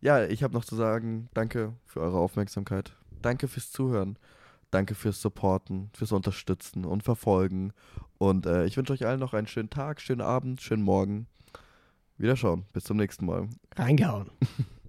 [0.00, 2.92] ja, ich habe noch zu sagen, danke für eure Aufmerksamkeit.
[3.20, 4.18] Danke fürs Zuhören.
[4.70, 7.72] Danke fürs Supporten, fürs Unterstützen und Verfolgen.
[8.18, 11.26] Und äh, ich wünsche euch allen noch einen schönen Tag, schönen Abend, schönen Morgen.
[12.16, 12.64] Wiederschauen.
[12.72, 13.48] Bis zum nächsten Mal.
[13.76, 14.30] Reingehauen.